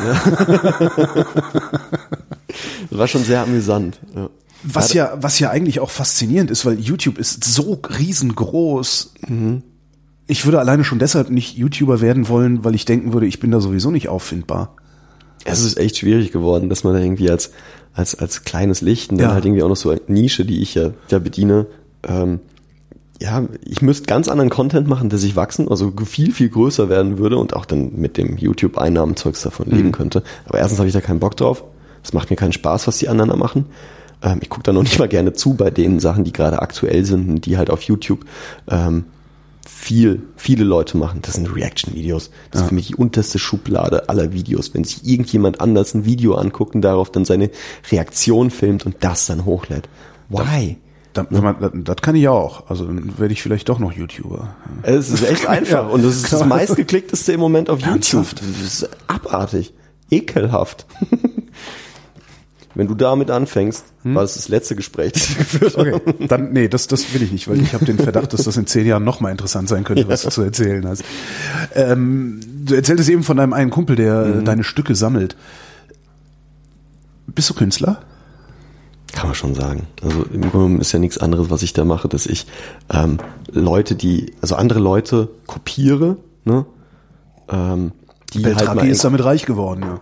das 2.89 2.97
war 2.99 3.07
schon 3.07 3.23
sehr 3.23 3.41
amüsant. 3.41 3.99
Ja. 4.15 4.29
Was 4.63 4.93
ja, 4.93 5.13
was 5.21 5.39
ja 5.39 5.49
eigentlich 5.51 5.79
auch 5.79 5.89
faszinierend 5.89 6.51
ist, 6.51 6.65
weil 6.65 6.77
YouTube 6.79 7.17
ist 7.17 7.43
so 7.45 7.79
riesengroß. 7.97 9.13
Ich 10.27 10.45
würde 10.45 10.59
alleine 10.59 10.83
schon 10.83 10.99
deshalb 10.99 11.29
nicht 11.29 11.57
YouTuber 11.57 12.01
werden 12.01 12.27
wollen, 12.27 12.63
weil 12.65 12.75
ich 12.75 12.83
denken 12.85 13.13
würde, 13.13 13.25
ich 13.25 13.39
bin 13.39 13.51
da 13.51 13.61
sowieso 13.61 13.89
nicht 13.89 14.09
auffindbar. 14.09 14.75
Es 15.45 15.63
ist 15.63 15.77
echt 15.77 15.97
schwierig 15.97 16.31
geworden, 16.33 16.67
dass 16.67 16.83
man 16.83 16.93
da 16.93 16.99
irgendwie 16.99 17.31
als, 17.31 17.51
als, 17.93 18.15
als 18.15 18.43
kleines 18.43 18.81
Licht 18.81 19.11
und 19.11 19.17
dann 19.19 19.29
Ja. 19.29 19.33
halt 19.33 19.45
irgendwie 19.45 19.63
auch 19.63 19.69
noch 19.69 19.77
so 19.77 19.89
eine 19.91 20.01
Nische, 20.07 20.43
die 20.43 20.61
ich 20.61 20.75
ja, 20.75 20.91
ja 21.09 21.19
bediene, 21.19 21.65
ähm, 22.03 22.39
ja, 23.21 23.43
ich 23.65 23.81
müsste 23.81 24.05
ganz 24.07 24.27
anderen 24.29 24.49
Content 24.49 24.87
machen, 24.87 25.09
der 25.09 25.19
sich 25.19 25.35
wachsen, 25.35 25.67
also 25.67 25.91
viel, 26.05 26.31
viel 26.31 26.49
größer 26.49 26.87
werden 26.89 27.17
würde 27.17 27.37
und 27.37 27.53
auch 27.55 27.65
dann 27.65 27.93
mit 27.95 28.17
dem 28.17 28.37
YouTube-Einnahmenzeugs 28.37 29.41
davon 29.41 29.67
Mhm. 29.69 29.75
leben 29.75 29.91
könnte. 29.91 30.23
Aber 30.45 30.57
erstens 30.59 30.79
habe 30.79 30.87
ich 30.87 30.93
da 30.93 31.01
keinen 31.01 31.19
Bock 31.19 31.35
drauf. 31.35 31.63
Es 32.03 32.13
macht 32.13 32.29
mir 32.29 32.37
keinen 32.37 32.53
Spaß, 32.53 32.87
was 32.87 32.97
die 32.97 33.09
anderen 33.09 33.29
da 33.29 33.35
machen. 33.35 33.65
Ähm, 34.21 34.39
ich 34.41 34.49
gucke 34.49 34.63
da 34.63 34.71
noch 34.73 34.83
nicht 34.83 34.99
mal 34.99 35.09
gerne 35.09 35.33
zu 35.33 35.53
bei 35.55 35.69
den 35.69 35.99
Sachen, 35.99 36.23
die 36.23 36.31
gerade 36.31 36.61
aktuell 36.61 37.03
sind 37.05 37.29
und 37.29 37.45
die 37.45 37.57
halt 37.57 37.69
auf 37.69 37.81
YouTube 37.83 38.25
ähm, 38.69 39.03
viel, 39.67 40.21
viele 40.35 40.63
Leute 40.63 40.97
machen. 40.97 41.19
Das 41.21 41.35
sind 41.35 41.53
Reaction-Videos. 41.53 42.31
Das 42.51 42.61
ist 42.61 42.67
für 42.69 42.73
mich 42.75 42.87
die 42.87 42.95
unterste 42.95 43.37
Schublade 43.39 44.09
aller 44.09 44.33
Videos. 44.33 44.73
Wenn 44.73 44.83
sich 44.83 45.05
irgendjemand 45.05 45.61
anders 45.61 45.93
ein 45.93 46.05
Video 46.05 46.35
anguckt 46.35 46.75
und 46.75 46.81
darauf 46.81 47.11
dann 47.11 47.25
seine 47.25 47.49
Reaktion 47.91 48.49
filmt 48.49 48.85
und 48.85 48.95
das 49.01 49.25
dann 49.27 49.45
hochlädt. 49.45 49.87
Why? 50.29 50.77
Da, 51.13 51.23
das, 51.23 51.71
das 51.73 51.95
kann 51.97 52.15
ich 52.15 52.27
auch. 52.27 52.69
Also 52.69 52.85
dann 52.85 53.17
werde 53.17 53.33
ich 53.33 53.41
vielleicht 53.41 53.67
doch 53.69 53.79
noch 53.79 53.91
YouTuber. 53.91 54.55
Es 54.83 55.09
ist 55.09 55.23
echt 55.27 55.47
einfach 55.47 55.71
Ja, 55.71 55.81
und 55.81 56.03
das 56.03 56.15
ist 56.17 56.23
das 56.25 56.29
klar. 56.41 56.45
meistgeklickteste 56.47 57.33
im 57.33 57.39
Moment 57.39 57.69
auf 57.69 57.79
YouTube. 57.79 57.93
Ernsthaft? 58.27 58.41
Das 58.41 58.61
ist 58.61 58.89
abartig, 59.07 59.73
ekelhaft. 60.11 60.85
Wenn 62.75 62.87
du 62.87 62.93
damit 62.93 63.31
anfängst, 63.31 63.83
war 64.03 64.21
das 64.21 64.35
das 64.35 64.47
letzte 64.47 64.75
Gespräch, 64.75 65.11
das 65.13 65.29
wir 65.29 65.37
geführt 65.37 65.75
haben. 65.77 65.93
Okay, 65.95 66.27
dann 66.27 66.53
nee, 66.53 66.67
das 66.69 66.87
das 66.87 67.13
will 67.13 67.23
ich 67.23 67.31
nicht, 67.31 67.47
weil 67.49 67.59
ich 67.59 67.73
habe 67.73 67.83
den 67.83 67.97
Verdacht, 67.97 68.31
dass 68.31 68.43
das 68.43 68.55
in 68.57 68.67
zehn 68.67 68.85
Jahren 68.85 69.03
noch 69.03 69.19
mal 69.19 69.31
interessant 69.31 69.67
sein 69.67 69.83
könnte, 69.83 70.07
was 70.07 70.21
du 70.21 70.29
zu 70.29 70.43
erzählen 70.43 70.87
hast. 70.87 71.03
Ähm, 71.73 72.39
du 72.65 72.75
erzähltest 72.75 73.09
eben 73.09 73.23
von 73.23 73.35
deinem 73.37 73.53
einen 73.53 73.71
Kumpel, 73.71 73.95
der 73.95 74.23
Mhm. 74.25 74.39
äh, 74.41 74.43
deine 74.43 74.63
Stücke 74.63 74.93
sammelt. 74.95 75.35
Bist 77.27 77.49
du 77.49 77.53
Künstler? 77.55 78.01
Kann 79.13 79.27
man 79.27 79.35
schon 79.35 79.55
sagen. 79.55 79.87
Also 80.03 80.23
im 80.31 80.49
Grunde 80.51 80.81
ist 80.81 80.91
ja 80.91 80.99
nichts 80.99 81.17
anderes, 81.17 81.49
was 81.49 81.63
ich 81.63 81.73
da 81.73 81.83
mache, 81.85 82.07
dass 82.07 82.25
ich 82.25 82.45
ähm, 82.93 83.17
Leute, 83.51 83.95
die, 83.95 84.33
also 84.41 84.55
andere 84.55 84.79
Leute 84.79 85.29
kopiere, 85.47 86.17
ne? 86.45 86.65
Ähm, 87.49 87.91
die 88.33 88.45
halt 88.45 88.57
Beltraki 88.57 88.77
mal 88.77 88.87
ist 88.89 89.03
damit 89.03 89.23
reich 89.23 89.45
geworden, 89.47 89.81
ja. 89.83 89.99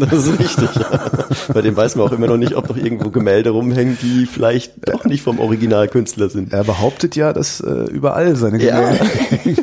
Das 0.10 0.26
ist 0.26 0.38
richtig, 0.38 0.68
ja. 0.76 1.10
Bei 1.54 1.62
dem 1.62 1.74
weiß 1.74 1.96
man 1.96 2.06
auch 2.06 2.12
immer 2.12 2.26
noch 2.26 2.36
nicht, 2.36 2.54
ob 2.54 2.68
noch 2.68 2.76
irgendwo 2.76 3.08
Gemälde 3.10 3.50
rumhängen, 3.50 3.96
die 4.02 4.26
vielleicht 4.26 4.86
doch 4.86 5.04
nicht 5.04 5.22
vom 5.22 5.38
Originalkünstler 5.40 6.28
sind. 6.28 6.52
Er 6.52 6.64
behauptet 6.64 7.16
ja, 7.16 7.32
dass 7.32 7.60
äh, 7.60 7.70
überall 7.90 8.36
seine 8.36 8.62
Ja, 8.62 8.80
Gemälde. 8.80 9.06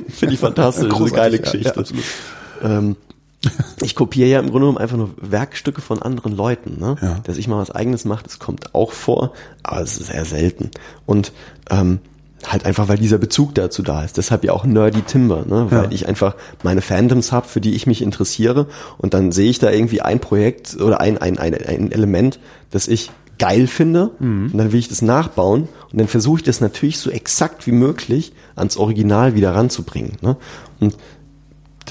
finde 0.10 0.34
ich 0.34 0.40
fantastisch, 0.40 0.88
das 0.90 1.00
ist 1.00 1.00
eine 1.00 1.10
Großartig, 1.10 1.16
geile 1.16 1.36
ja, 1.38 1.72
Geschichte. 1.72 1.84
ja, 2.64 2.78
ähm, 2.78 2.96
ich 3.82 3.96
kopiere 3.96 4.30
ja 4.30 4.40
im 4.40 4.46
Grunde 4.52 4.62
genommen 4.62 4.78
einfach 4.78 4.98
nur 4.98 5.12
Werkstücke 5.18 5.82
von 5.82 6.02
anderen 6.02 6.36
Leuten. 6.36 6.80
Ne? 6.80 6.96
Ja. 7.02 7.20
Dass 7.24 7.38
ich 7.38 7.48
mal 7.48 7.58
was 7.58 7.72
eigenes 7.72 8.06
mache, 8.06 8.24
das 8.24 8.40
kommt 8.40 8.76
auch 8.76 8.92
vor, 8.92 9.34
aber 9.64 9.82
es 9.82 9.98
ist 9.98 10.08
sehr 10.12 10.26
selten. 10.26 10.70
Und 11.06 11.32
ähm, 11.70 12.00
halt 12.48 12.66
einfach, 12.66 12.88
weil 12.88 12.98
dieser 12.98 13.18
Bezug 13.20 13.54
dazu 13.56 13.84
da 13.84 14.04
ist. 14.04 14.18
Deshalb 14.18 14.44
ja 14.44 14.54
auch 14.54 14.66
Nerdy 14.66 15.02
Timber, 15.04 15.46
ne? 15.48 15.68
weil 15.70 15.84
Ja. 15.86 15.92
ich 15.92 16.08
einfach 16.08 16.36
meine 16.64 16.82
Fandoms 16.82 17.32
habe, 17.32 17.48
für 17.48 17.62
die 17.62 17.76
ich 17.76 17.86
mich 17.88 18.02
interessiere 18.02 18.68
und 18.98 19.14
dann 19.14 19.32
sehe 19.32 19.50
ich 19.50 19.60
da 19.60 19.70
irgendwie 19.72 20.02
ein 20.02 20.20
Projekt 20.20 20.80
oder 20.82 21.02
ein, 21.02 21.18
ein, 21.20 21.38
ein, 21.38 21.54
ein 21.54 21.92
Element, 21.92 22.40
das 22.72 22.88
ich 22.88 23.12
geil 23.38 23.66
finde 23.68 24.10
und 24.20 24.56
dann 24.56 24.72
will 24.72 24.80
ich 24.80 24.88
das 24.88 25.02
nachbauen 25.02 25.68
und 25.92 26.00
dann 26.00 26.08
versuche 26.08 26.38
ich 26.40 26.44
das 26.44 26.62
natürlich 26.62 27.00
so 27.00 27.10
exakt 27.10 27.66
wie 27.66 27.72
möglich 27.72 28.34
ans 28.56 28.78
Original 28.78 29.34
wieder 29.36 29.56
ranzubringen. 29.56 30.18
Ne? 30.22 30.36
Und 30.80 30.96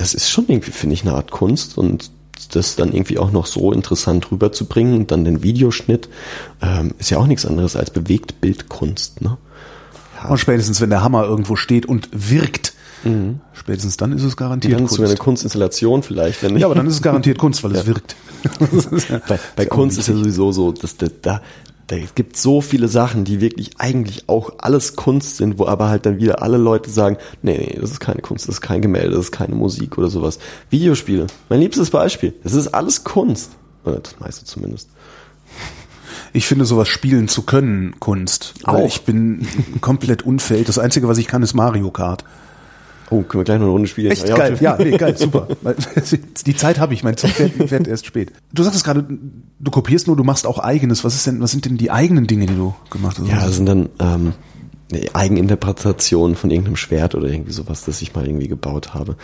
das 0.01 0.15
ist 0.15 0.31
schon 0.31 0.47
irgendwie, 0.49 0.71
finde 0.71 0.95
ich, 0.95 1.03
eine 1.03 1.13
Art 1.13 1.31
Kunst 1.31 1.77
und 1.77 2.11
das 2.53 2.75
dann 2.75 2.95
irgendwie 2.95 3.19
auch 3.19 3.33
noch 3.33 3.45
so 3.45 3.71
interessant 3.71 4.31
rüberzubringen 4.33 4.95
und 4.95 5.11
dann 5.11 5.27
den 5.27 5.43
Videoschnitt 5.43 6.09
ähm, 6.63 6.95
ist 6.99 7.11
ja 7.11 7.19
auch 7.19 7.27
nichts 7.27 7.45
anderes 7.45 7.77
als 7.77 7.91
Bewegtbildkunst. 7.91 9.21
Ne? 9.21 9.37
Und 10.27 10.39
spätestens, 10.39 10.81
wenn 10.81 10.89
der 10.89 11.03
Hammer 11.03 11.25
irgendwo 11.25 11.55
steht 11.55 11.85
und 11.85 12.09
wirkt, 12.13 12.73
spätestens 13.53 13.99
dann 13.99 14.13
ist 14.13 14.23
es 14.23 14.39
garantiert 14.39 14.81
Dann 14.81 14.89
zu 14.89 14.97
einer 14.97 15.09
Kunst. 15.09 15.23
Kunstinstallation 15.23 16.03
vielleicht. 16.03 16.43
Wenn 16.43 16.57
Ja, 16.57 16.67
aber 16.67 16.75
dann 16.75 16.87
ist 16.87 16.95
es 16.95 17.03
garantiert 17.03 17.37
Kunst, 17.37 17.63
weil 17.63 17.77
es 17.77 17.87
wirkt. 17.87 18.17
bei, 19.29 19.39
bei 19.55 19.67
Kunst 19.67 19.99
ist 19.99 20.09
ja 20.09 20.15
sowieso 20.15 20.51
so, 20.51 20.73
dass 20.73 20.97
da, 20.97 21.09
da, 21.21 21.43
da 21.91 21.97
gibt 22.15 22.37
so 22.37 22.61
viele 22.61 22.87
Sachen, 22.87 23.25
die 23.25 23.41
wirklich 23.41 23.73
eigentlich 23.79 24.29
auch 24.29 24.53
alles 24.59 24.95
Kunst 24.95 25.39
sind, 25.39 25.59
wo 25.59 25.67
aber 25.67 25.89
halt 25.89 26.07
dann 26.07 26.19
wieder 26.19 26.41
alle 26.41 26.57
Leute 26.57 26.89
sagen, 26.89 27.17
nee, 27.43 27.59
nee, 27.59 27.79
das 27.81 27.91
ist 27.91 27.99
keine 27.99 28.21
Kunst, 28.21 28.47
das 28.47 28.57
ist 28.57 28.61
kein 28.61 28.81
Gemälde, 28.81 29.11
das 29.17 29.27
ist 29.27 29.33
keine 29.33 29.57
Musik 29.57 29.99
oder 29.99 30.09
sowas. 30.09 30.39
Videospiele, 30.71 31.27
mein 31.49 31.59
liebstes 31.61 31.91
Beispiel, 31.91 32.33
das 32.45 32.55
ist 32.55 32.69
alles 32.69 33.03
Kunst. 33.03 33.51
Oder 33.85 33.99
das 33.99 34.21
meiste 34.21 34.45
zumindest. 34.45 34.89
Ich 36.33 36.47
finde 36.47 36.65
sowas 36.65 36.87
spielen 36.87 37.27
zu 37.27 37.43
können 37.43 37.99
Kunst. 37.99 38.55
Weil 38.63 38.85
Auch. 38.85 38.87
ich 38.87 39.03
bin 39.03 39.49
komplett 39.81 40.23
unfähig. 40.23 40.67
Das 40.67 40.79
Einzige, 40.79 41.09
was 41.09 41.19
ich 41.19 41.27
kann, 41.27 41.43
ist 41.43 41.55
Mario 41.55 41.91
Kart. 41.91 42.25
Oh, 43.11 43.23
können 43.23 43.41
wir 43.41 43.45
gleich 43.45 43.59
noch 43.59 43.67
eine 43.67 43.73
Runde 43.73 43.89
spielen? 43.89 44.13
Echt 44.13 44.27
geil, 44.27 44.57
ja, 44.61 44.77
nee, 44.79 44.97
geil, 44.97 45.17
super. 45.19 45.49
Die 46.47 46.57
Zeit 46.57 46.79
habe 46.79 46.95
ich, 46.95 47.03
mein 47.03 47.17
Zug 47.17 47.31
fährt, 47.31 47.89
erst 47.89 48.07
spät. 48.07 48.33
Du 48.53 48.63
sagtest 48.63 48.85
gerade, 48.85 49.05
du 49.59 49.71
kopierst 49.71 50.07
nur, 50.07 50.17
du 50.17 50.25
machst 50.25 50.47
auch 50.47 50.59
eigenes. 50.59 51.05
Was 51.05 51.17
ist 51.17 51.27
denn, 51.27 51.41
was 51.41 51.51
sind 51.51 51.65
denn 51.65 51.77
die 51.77 51.91
eigenen 51.91 52.27
Dinge, 52.27 52.47
die 52.47 52.55
du 52.55 52.75
gemacht 52.91 53.19
hast? 53.19 53.29
Ja, 53.29 53.45
das 53.45 53.57
sind 53.57 53.67
dann 53.67 53.89
ähm, 53.99 54.33
eine 54.93 55.15
Eigeninterpretationen 55.15 56.37
von 56.37 56.51
irgendeinem 56.51 56.77
Schwert 56.77 57.15
oder 57.15 57.29
irgendwie 57.29 57.53
sowas, 57.53 57.85
das 57.85 58.01
ich 58.01 58.15
mal 58.15 58.27
irgendwie 58.27 58.49
gebaut 58.49 58.95
habe. 58.95 59.17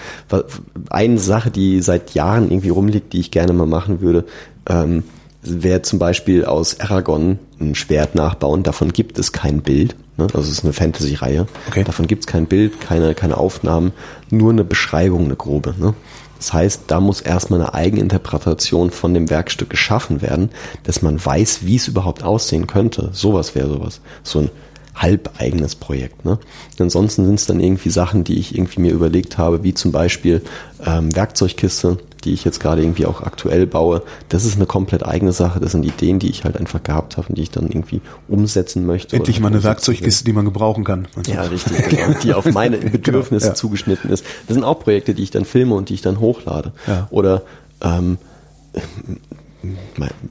Eine 0.91 1.19
Sache, 1.19 1.51
die 1.51 1.81
seit 1.81 2.15
Jahren 2.15 2.51
irgendwie 2.51 2.71
rumliegt, 2.71 3.13
die 3.13 3.21
ich 3.21 3.31
gerne 3.31 3.53
mal 3.53 3.67
machen 3.67 4.01
würde, 4.01 4.25
ähm, 4.69 5.05
wäre 5.43 5.83
zum 5.83 5.99
Beispiel 5.99 6.45
aus 6.45 6.81
Aragon 6.81 7.39
ein 7.61 7.75
Schwert 7.75 8.15
nachbauen. 8.15 8.63
Davon 8.63 8.93
gibt 8.93 9.19
es 9.19 9.33
kein 9.33 9.63
Bild. 9.63 9.97
Ne? 10.17 10.27
Also 10.35 10.51
es 10.51 10.59
ist 10.59 10.65
eine 10.65 10.73
Fantasy-Reihe. 10.73 11.47
Okay. 11.69 11.85
Davon 11.85 12.07
gibt 12.07 12.25
es 12.25 12.27
kein 12.27 12.47
Bild, 12.47 12.81
keine, 12.81 13.15
keine 13.15 13.37
Aufnahmen, 13.37 13.93
nur 14.31 14.51
eine 14.51 14.65
Beschreibung, 14.65 15.25
eine 15.25 15.37
grobe. 15.37 15.75
Ne? 15.79 15.95
Das 16.39 16.53
heißt, 16.53 16.83
da 16.89 17.01
muss 17.01 17.21
erstmal 17.21 17.61
eine 17.61 17.75
Eigeninterpretation 17.75 18.91
von 18.91 19.15
dem 19.15 19.31
Werkstück 19.31 19.71
geschaffen 19.71 20.23
werden, 20.23 20.51
dass 20.83 21.03
man 21.03 21.25
weiß, 21.25 21.65
wie 21.65 21.77
es 21.77 21.89
überhaupt 21.89 22.23
aussehen 22.23 22.67
könnte. 22.67 23.11
Sowas 23.13 23.55
wäre 23.55 23.69
sowas. 23.69 24.01
So 24.23 24.41
ein 24.41 24.51
halbeigenes 24.95 25.75
Projekt. 25.75 26.25
Ne? 26.25 26.39
Ansonsten 26.79 27.25
sind 27.25 27.35
es 27.37 27.47
dann 27.47 27.61
irgendwie 27.61 27.91
Sachen, 27.91 28.25
die 28.25 28.39
ich 28.39 28.55
irgendwie 28.55 28.81
mir 28.81 28.93
überlegt 28.93 29.39
habe, 29.39 29.63
wie 29.63 29.75
zum 29.75 29.93
Beispiel 29.93 30.43
ähm, 30.85 31.15
Werkzeugkiste, 31.15 31.99
die 32.27 32.33
ich 32.35 32.45
jetzt 32.45 32.61
gerade 32.61 32.83
irgendwie 32.83 33.07
auch 33.07 33.23
aktuell 33.23 33.67
baue. 33.67 34.03
Das 34.29 34.45
ist 34.45 34.57
eine 34.57 34.67
komplett 34.67 35.07
eigene 35.07 35.33
Sache. 35.33 35.59
Das 35.61 35.73
sind 35.73 35.85
Ideen, 35.85 36.19
die 36.19 36.29
ich 36.29 36.45
halt 36.45 36.59
einfach 36.59 36.83
gehabt 36.83 37.17
habe 37.17 37.29
und 37.29 37.39
die 37.39 37.43
ich 37.43 37.51
dann 37.51 37.69
irgendwie 37.69 38.03
umsetzen 38.29 38.85
möchte. 38.85 39.17
Endlich 39.17 39.41
mal 39.41 39.49
eine. 39.49 39.63
Werkzeugkiste, 39.63 40.25
die 40.25 40.33
man 40.35 40.45
gebrauchen 40.45 40.85
kann. 40.85 41.09
Ja, 41.27 41.43
richtig. 41.43 41.89
Genau. 41.89 42.19
Die 42.23 42.35
auf 42.35 42.45
meine 42.53 42.77
Bedürfnisse 42.77 43.49
ja. 43.49 43.55
zugeschnitten 43.55 44.11
ist. 44.11 44.25
Das 44.47 44.55
sind 44.55 44.65
auch 44.65 44.79
Projekte, 44.81 45.15
die 45.15 45.23
ich 45.23 45.31
dann 45.31 45.45
filme 45.47 45.75
und 45.75 45.89
die 45.89 45.95
ich 45.95 46.03
dann 46.03 46.21
hochlade. 46.21 46.73
Ja. 46.87 47.07
Oder 47.11 47.43
ähm, 47.81 48.19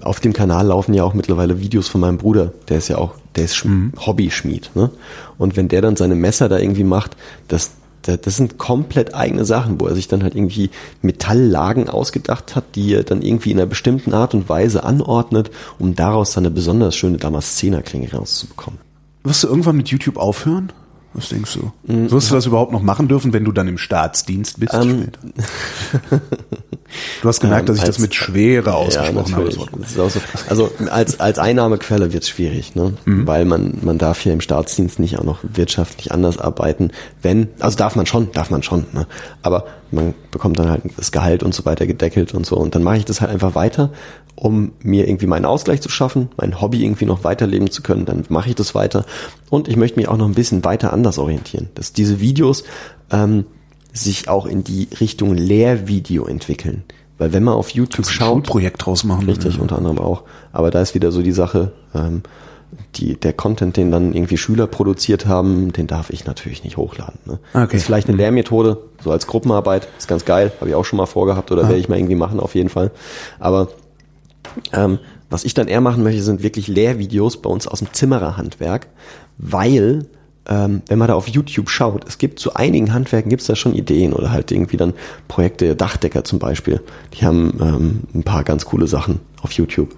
auf 0.02 0.20
dem 0.20 0.34
Kanal 0.34 0.68
laufen 0.68 0.93
ja 0.93 1.04
auch 1.04 1.14
mittlerweile 1.14 1.60
Videos 1.60 1.88
von 1.88 2.02
meinem 2.02 2.18
Bruder. 2.18 2.54
Der 2.70 2.78
ist 2.78 2.88
ja 2.88 2.98
auch, 2.98 3.16
der 3.36 3.46
ist 3.46 3.56
Sch- 3.56 4.06
Hobbyschmied. 4.06 4.72
Ne? 4.76 4.91
Und 5.38 5.58
wenn 5.58 5.68
der 5.68 5.82
dann 5.82 5.96
seine 5.96 6.16
Messer 6.16 6.48
da 6.50 6.58
irgendwie 6.58 6.84
macht, 6.84 7.18
das, 7.48 7.72
das, 8.08 8.38
sind 8.38 8.58
komplett 8.58 9.16
eigene 9.16 9.45
Sachen, 9.45 9.80
wo 9.80 9.88
er 9.88 9.95
sich 9.95 10.08
dann 10.08 10.24
halt 10.24 10.36
irgendwie 10.36 10.70
Metalllagen 11.01 11.89
ausgedacht 11.89 12.56
hat, 12.56 12.76
die 12.76 12.93
er 12.93 13.03
dann 13.03 13.22
irgendwie 13.22 13.51
in 13.51 13.58
einer 13.58 13.66
bestimmten 13.66 14.14
Art 14.14 14.34
und 14.34 14.49
Weise 14.49 14.84
anordnet, 14.84 15.51
um 15.80 15.95
daraus 15.95 16.34
dann 16.34 16.45
eine 16.45 16.53
besonders 16.53 16.95
schöne 16.95 17.18
Damaszenerklinge 17.18 18.12
rauszubekommen. 18.12 18.80
Wirst 19.24 19.43
du 19.43 19.47
irgendwann 19.47 19.78
mit 19.78 19.89
YouTube 19.89 20.18
aufhören? 20.18 20.72
Was 21.18 21.30
denkst 21.30 21.53
du? 21.53 21.72
Mm, 21.93 22.11
Wirst 22.11 22.30
du 22.30 22.36
das 22.36 22.45
überhaupt 22.45 22.72
noch 22.74 22.82
machen 22.82 23.07
dürfen, 23.07 23.32
wenn 23.34 23.45
du 23.45 23.51
dann 23.53 23.68
im 23.70 23.78
Staatsdienst 23.78 24.59
bist 24.59 24.74
Ähm? 24.74 25.07
Du 27.22 27.28
hast 27.28 27.39
gemerkt, 27.41 27.61
Ähm, 27.61 27.66
dass 27.68 27.78
ich 27.78 27.82
das 27.84 27.95
als- 27.95 27.99
mit 27.99 28.16
Schwere 28.16 28.74
ausgesprochen 28.74 29.36
habe. 29.36 29.45
Das. 29.45 29.55
Das 29.55 29.91
ist 29.91 29.99
auch 29.99 30.09
so. 30.09 30.20
Also 30.49 30.72
als, 30.89 31.20
als 31.20 31.39
Einnahmequelle 31.39 32.13
wird 32.13 32.24
es 32.24 32.30
schwierig, 32.30 32.76
ne? 32.76 32.93
Mhm. 33.05 33.26
weil 33.28 33.45
man, 33.45 33.80
man 33.82 33.97
darf 33.97 34.20
hier 34.20 34.34
im 34.34 34.41
Staatsdienst 34.41 34.99
nicht 34.99 35.18
auch 35.20 35.24
noch 35.24 35.39
wirtschaftlich 35.43 36.11
anders 36.11 36.38
arbeiten, 36.38 36.91
wenn, 37.22 37.47
also 37.59 37.78
darf 37.78 37.95
man 37.95 38.05
schon, 38.05 38.32
darf 38.32 38.49
man 38.49 38.63
schon, 38.63 38.86
ne? 38.93 39.07
aber 39.41 39.66
man 39.92 40.14
bekommt 40.32 40.60
dann 40.60 40.70
halt 40.70 40.84
das 40.98 41.12
Gehalt 41.12 41.44
und 41.44 41.54
so 41.54 41.66
weiter 41.66 41.88
gedeckelt 41.88 42.34
und 42.34 42.46
so. 42.46 42.58
Und 42.58 42.76
dann 42.76 42.84
mache 42.84 42.98
ich 42.98 43.06
das 43.06 43.22
halt 43.22 43.32
einfach 43.32 43.56
weiter, 43.56 43.92
um 44.36 44.74
mir 44.82 45.08
irgendwie 45.08 45.28
meinen 45.28 45.46
Ausgleich 45.46 45.82
zu 45.82 45.90
schaffen, 45.90 46.30
mein 46.38 46.60
Hobby 46.62 46.84
irgendwie 46.84 47.06
noch 47.06 47.24
weiterleben 47.24 47.72
zu 47.72 47.82
können, 47.82 48.06
dann 48.06 48.26
mache 48.30 48.50
ich 48.50 48.56
das 48.56 48.76
weiter. 48.76 49.06
Und 49.50 49.68
ich 49.68 49.78
möchte 49.78 49.98
mich 49.98 50.08
auch 50.08 50.18
noch 50.18 50.28
ein 50.28 50.34
bisschen 50.34 50.64
weiter 50.64 50.92
anders 50.92 51.18
orientieren, 51.18 51.70
dass 51.76 51.94
diese 51.94 52.20
Videos 52.20 52.64
ähm, 53.12 53.46
sich 53.94 54.28
auch 54.28 54.46
in 54.46 54.64
die 54.64 54.90
Richtung 55.00 55.36
Lehrvideo 55.36 56.26
entwickeln. 56.26 56.84
Weil 57.18 57.32
wenn 57.32 57.44
man 57.44 57.54
auf 57.54 57.70
YouTube 57.70 58.06
Ein 58.06 58.12
schaut, 58.12 58.28
Schulprojekt 58.48 58.86
draus 58.86 59.06
machen. 59.06 59.26
richtig, 59.26 59.60
unter 59.60 59.78
anderem 59.78 60.00
auch, 60.00 60.24
aber 60.52 60.70
da 60.70 60.82
ist 60.82 60.96
wieder 60.96 61.14
so 61.14 61.22
die 61.22 61.32
Sache, 61.32 61.72
ähm, 61.94 62.24
die, 62.95 63.15
der 63.15 63.34
Content, 63.34 63.78
den 63.78 63.91
dann 63.91 64.13
irgendwie 64.13 64.38
Schüler 64.38 64.67
produziert 64.67 65.26
haben, 65.26 65.73
den 65.73 65.88
darf 65.88 66.09
ich 66.09 66.26
natürlich 66.26 66.63
nicht 66.63 66.78
hochladen. 66.78 67.19
Ne? 67.26 67.39
Okay. 67.53 67.65
Das 67.65 67.73
ist 67.73 67.84
vielleicht 67.86 68.07
eine 68.07 68.17
Lehrmethode, 68.17 68.78
so 69.03 69.11
als 69.11 69.28
Gruppenarbeit, 69.28 69.88
ist 69.97 70.07
ganz 70.07 70.26
geil, 70.26 70.51
habe 70.59 70.69
ich 70.69 70.76
auch 70.76 70.86
schon 70.86 70.97
mal 70.97 71.05
vorgehabt 71.05 71.51
oder 71.51 71.63
werde 71.63 71.78
ich 71.78 71.89
mal 71.89 71.97
irgendwie 71.97 72.15
machen 72.15 72.39
auf 72.39 72.55
jeden 72.55 72.69
Fall. 72.69 72.91
Aber 73.39 73.69
ähm, 74.73 74.99
was 75.30 75.43
ich 75.43 75.53
dann 75.53 75.67
eher 75.67 75.82
machen 75.82 76.03
möchte, 76.03 76.21
sind 76.21 76.43
wirklich 76.43 76.67
Lehrvideos 76.67 77.41
bei 77.41 77.49
uns 77.49 77.67
aus 77.67 77.80
dem 77.80 77.93
Zimmererhandwerk, 77.93 78.88
weil 79.38 80.05
ähm, 80.47 80.84
wenn 80.88 80.99
man 80.99 81.07
da 81.07 81.15
auf 81.15 81.28
YouTube 81.28 81.69
schaut, 81.69 82.07
es 82.07 82.17
gibt 82.17 82.39
zu 82.39 82.53
einigen 82.53 82.93
Handwerken 82.93 83.30
gibt 83.30 83.41
es 83.41 83.47
da 83.47 83.55
schon 83.55 83.73
Ideen 83.73 84.13
oder 84.13 84.32
halt 84.32 84.51
irgendwie 84.51 84.78
dann 84.78 84.93
Projekte, 85.28 85.76
Dachdecker 85.76 86.23
zum 86.23 86.39
Beispiel, 86.39 86.82
die 87.13 87.26
haben 87.26 87.57
ähm, 87.59 88.01
ein 88.13 88.23
paar 88.23 88.43
ganz 88.43 88.65
coole 88.65 88.88
Sachen 88.88 89.19
auf 89.41 89.51
YouTube. 89.53 89.95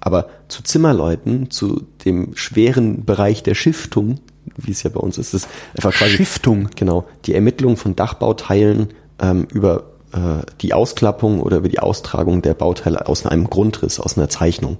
Aber 0.00 0.28
zu 0.48 0.62
Zimmerleuten, 0.62 1.50
zu 1.50 1.86
dem 2.04 2.34
schweren 2.34 3.04
Bereich 3.04 3.42
der 3.42 3.54
Schiftung, 3.54 4.18
wie 4.56 4.72
es 4.72 4.82
ja 4.82 4.90
bei 4.90 5.00
uns 5.00 5.18
ist, 5.18 5.34
ist 5.34 5.48
einfach 5.76 5.92
quasi 5.92 6.16
Schiftung. 6.16 6.70
Genau, 6.74 7.06
die 7.26 7.34
Ermittlung 7.34 7.76
von 7.76 7.96
Dachbauteilen 7.96 8.88
ähm, 9.20 9.46
über 9.52 9.90
äh, 10.12 10.44
die 10.60 10.72
Ausklappung 10.72 11.40
oder 11.40 11.58
über 11.58 11.68
die 11.68 11.78
Austragung 11.78 12.42
der 12.42 12.54
Bauteile 12.54 13.06
aus 13.06 13.26
einem 13.26 13.48
Grundriss, 13.50 14.00
aus 14.00 14.16
einer 14.16 14.28
Zeichnung. 14.28 14.78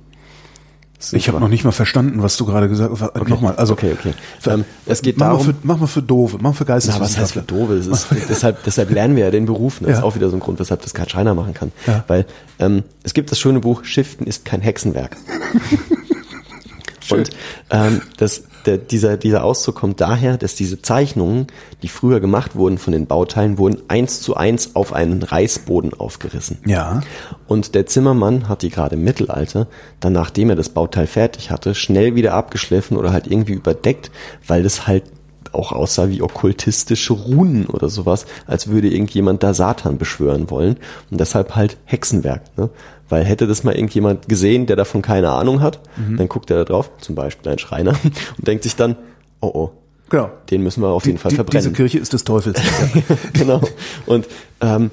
Ich 1.12 1.28
habe 1.28 1.40
noch 1.40 1.48
nicht 1.48 1.64
mal 1.64 1.72
verstanden, 1.72 2.22
was 2.22 2.36
du 2.36 2.44
gerade 2.44 2.68
gesagt 2.68 2.92
hast. 3.00 3.28
Nochmal, 3.28 3.56
also 3.56 3.72
Okay, 3.72 3.92
okay. 3.98 4.12
Für, 4.38 4.50
Ähm, 4.52 4.64
es 4.86 5.00
geht 5.00 5.16
mach 5.16 5.28
darum- 5.28 5.46
Mal 5.46 5.52
für, 5.54 5.58
mach 5.62 5.76
mal 5.78 5.86
für 5.86 6.02
Dove, 6.02 6.34
mach 6.36 6.42
mal 6.50 6.52
für 6.52 6.64
Na, 6.64 6.74
was 6.74 6.84
heißt 6.86 6.98
Geisteswissenschaftler. 6.98 7.42
für 7.42 7.46
doof? 7.48 7.70
Es 7.70 7.86
ist, 7.86 8.06
deshalb, 8.28 8.62
deshalb 8.64 8.90
lernen 8.90 9.16
wir 9.16 9.24
ja 9.24 9.30
den 9.30 9.46
Beruf. 9.46 9.80
ne? 9.80 9.86
Das 9.88 9.94
Ja. 9.94 9.98
ist 10.00 10.04
auch 10.04 10.14
wieder 10.14 10.28
so 10.28 10.36
ein 10.36 10.40
Grund, 10.40 10.58
weshalb 10.60 10.82
das 10.82 10.92
kein 10.92 11.08
Schreiner 11.08 11.34
machen 11.34 11.54
kann. 11.54 11.72
Ja. 11.86 12.04
Weil 12.06 12.26
ähm, 12.58 12.82
es 13.02 13.14
gibt 13.14 13.30
das 13.30 13.38
schöne 13.40 13.60
Buch 13.60 13.84
Shiften 13.84 14.26
ist 14.26 14.44
kein 14.44 14.60
Hexenwerk. 14.60 15.16
Und 17.10 17.30
ähm, 17.70 18.02
das, 18.18 18.44
der, 18.66 18.78
dieser, 18.78 19.16
dieser 19.16 19.44
Auszug 19.44 19.74
kommt 19.74 20.00
daher, 20.00 20.36
dass 20.36 20.54
diese 20.54 20.82
Zeichnungen, 20.82 21.46
die 21.82 21.88
früher 21.88 22.20
gemacht 22.20 22.54
wurden 22.54 22.78
von 22.78 22.92
den 22.92 23.06
Bauteilen, 23.06 23.58
wurden 23.58 23.78
eins 23.88 24.20
zu 24.20 24.36
eins 24.36 24.74
auf 24.76 24.92
einen 24.92 25.22
Reißboden 25.22 25.94
aufgerissen. 25.94 26.58
Ja. 26.66 27.00
Und 27.46 27.74
der 27.74 27.86
Zimmermann 27.86 28.48
hat 28.48 28.62
die 28.62 28.70
gerade 28.70 28.96
im 28.96 29.04
Mittelalter, 29.04 29.66
dann 30.00 30.12
nachdem 30.12 30.50
er 30.50 30.56
das 30.56 30.68
Bauteil 30.68 31.06
fertig 31.06 31.50
hatte, 31.50 31.74
schnell 31.74 32.14
wieder 32.14 32.34
abgeschliffen 32.34 32.96
oder 32.96 33.12
halt 33.12 33.26
irgendwie 33.26 33.54
überdeckt, 33.54 34.10
weil 34.46 34.62
das 34.62 34.86
halt 34.86 35.04
auch 35.52 35.72
aussah 35.72 36.08
wie 36.08 36.22
okkultistische 36.22 37.12
Runen 37.12 37.66
oder 37.66 37.88
sowas, 37.88 38.26
als 38.46 38.68
würde 38.68 38.88
irgendjemand 38.88 39.42
da 39.42 39.54
Satan 39.54 39.98
beschwören 39.98 40.50
wollen. 40.50 40.76
Und 41.10 41.20
deshalb 41.20 41.56
halt 41.56 41.76
Hexenwerk. 41.84 42.42
Ne? 42.56 42.70
Weil 43.10 43.24
hätte 43.24 43.46
das 43.46 43.64
mal 43.64 43.74
irgendjemand 43.74 44.28
gesehen, 44.28 44.64
der 44.66 44.76
davon 44.76 45.02
keine 45.02 45.30
Ahnung 45.32 45.60
hat, 45.60 45.80
dann 46.16 46.28
guckt 46.28 46.50
er 46.50 46.58
da 46.58 46.64
drauf, 46.64 46.90
zum 47.00 47.14
Beispiel 47.14 47.52
ein 47.52 47.58
Schreiner, 47.58 47.92
und 48.38 48.46
denkt 48.48 48.62
sich 48.62 48.76
dann, 48.76 48.96
oh 49.40 49.50
oh, 49.52 49.70
Genau. 50.08 50.30
den 50.50 50.62
müssen 50.62 50.82
wir 50.82 50.88
auf 50.88 51.06
jeden 51.06 51.18
Fall 51.18 51.30
verbrennen 51.30 51.62
diese 51.66 51.72
Kirche 51.72 51.98
ist 51.98 52.12
des 52.12 52.24
Teufels. 52.24 52.60
genau. 53.32 53.60
Und 54.06 54.26
ähm, 54.60 54.90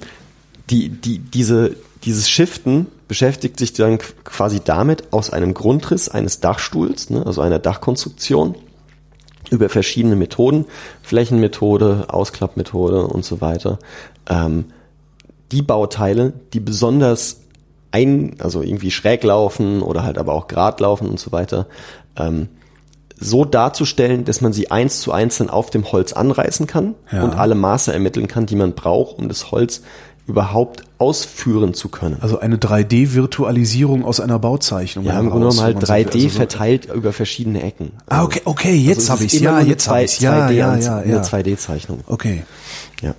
die, 0.69 0.89
die, 0.89 1.17
diese, 1.19 1.75
dieses 2.03 2.29
Shiften 2.29 2.85
beschäftigt 3.07 3.57
sich 3.57 3.73
dann 3.73 3.97
qu- 3.97 4.13
quasi 4.23 4.59
damit, 4.63 5.11
aus 5.13 5.31
einem 5.31 5.53
Grundriss 5.55 6.07
eines 6.09 6.39
Dachstuhls, 6.39 7.09
ne, 7.09 7.25
also 7.25 7.41
einer 7.41 7.57
Dachkonstruktion, 7.57 8.55
über 9.49 9.69
verschiedene 9.69 10.15
Methoden, 10.15 10.65
Flächenmethode, 11.03 12.05
Ausklappmethode 12.09 13.07
und 13.07 13.25
so 13.25 13.41
weiter, 13.41 13.79
ähm, 14.29 14.65
die 15.51 15.61
Bauteile, 15.61 16.33
die 16.53 16.59
besonders 16.59 17.41
ein, 17.97 18.35
also 18.39 18.61
irgendwie 18.61 18.91
schräg 18.91 19.23
laufen 19.23 19.81
oder 19.81 20.03
halt 20.03 20.17
aber 20.17 20.33
auch 20.33 20.47
gerade 20.47 20.83
laufen 20.83 21.07
und 21.09 21.19
so 21.19 21.31
weiter, 21.31 21.67
ähm, 22.17 22.47
so 23.19 23.45
darzustellen, 23.45 24.25
dass 24.25 24.41
man 24.41 24.53
sie 24.53 24.69
eins 24.69 25.01
zu 25.01 25.11
eins 25.11 25.37
dann 25.39 25.49
auf 25.49 25.69
dem 25.71 25.91
Holz 25.91 26.13
anreißen 26.13 26.67
kann 26.67 26.93
Ja. 27.11 27.23
und 27.23 27.33
alle 27.35 27.55
Maße 27.55 27.91
ermitteln 27.91 28.27
kann, 28.27 28.45
die 28.45 28.55
man 28.55 28.73
braucht, 28.73 29.17
um 29.17 29.27
das 29.27 29.49
Holz 29.51 29.81
überhaupt 30.27 30.83
ausführen 30.99 31.73
zu 31.73 31.87
können. 31.89 32.17
Also 32.19 32.39
eine 32.39 32.57
3D-Virtualisierung 32.57 34.03
aus 34.05 34.19
einer 34.19 34.39
Bauzeichnung. 34.39 35.05
ja, 35.05 35.19
im 35.19 35.29
Grunde 35.29 35.47
genommen 35.47 35.61
halt 35.61 35.79
so- 35.79 35.87
3D 35.87 36.13
also 36.13 36.19
so- 36.29 36.29
verteilt 36.29 36.85
über 36.93 37.13
verschiedene 37.13 37.63
Ecken. 37.63 37.91
Ah, 38.07 38.23
okay, 38.23 38.41
okay, 38.45 38.75
jetzt 38.75 39.09
Also 39.09 39.13
hab 39.13 39.19
es 39.19 39.25
ich's. 39.25 39.33
ist 39.35 39.41
immer 39.41 39.61
Ja, 39.61 39.65
jetzt 39.65 39.87
hab 39.87 39.93
zwei- 39.95 40.03
ich's. 40.03 40.19
Ja, 40.19 40.47
2D 40.47 40.53
ja, 40.53 40.75
ja, 40.77 40.97
eine 40.97 41.11
ja. 41.13 41.21
2D-Zeichnung. 41.21 42.01
Okay. 42.07 42.43
Ja, 43.01 43.15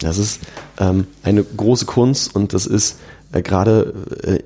das 0.00 0.18
ist 0.18 0.40
ähm, 0.78 1.06
eine 1.22 1.42
große 1.42 1.86
Kunst 1.86 2.34
und 2.36 2.52
das 2.52 2.66
ist 2.66 2.98
äh, 3.32 3.42
gerade 3.42 3.94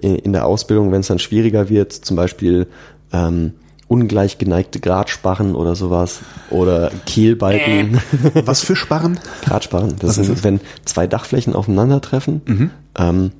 äh, 0.03 0.17
in 0.17 0.33
der 0.33 0.47
Ausbildung, 0.47 0.93
wenn 0.93 1.01
es 1.01 1.09
dann 1.09 1.19
schwieriger 1.19 1.69
wird, 1.69 1.93
zum 1.93 2.17
Beispiel 2.17 2.67
ähm, 3.13 3.53
ungleich 3.89 4.39
geneigte 4.39 4.81
Gradsparren 4.81 5.55
oder 5.55 5.75
sowas 5.77 6.21
oder 6.51 6.91
Kehlbalken. 7.07 8.01
Was 8.45 8.63
für 8.63 8.75
Sparren? 8.75 9.19
Gradsparren, 9.45 9.95
das 10.01 10.19
ist 10.19 10.29
das? 10.31 10.45
wenn 10.45 10.61
zwei 10.85 11.07
Dachflächen 11.07 11.55
aufeinandertreffen, 11.55 12.73
ähm, 12.99 13.31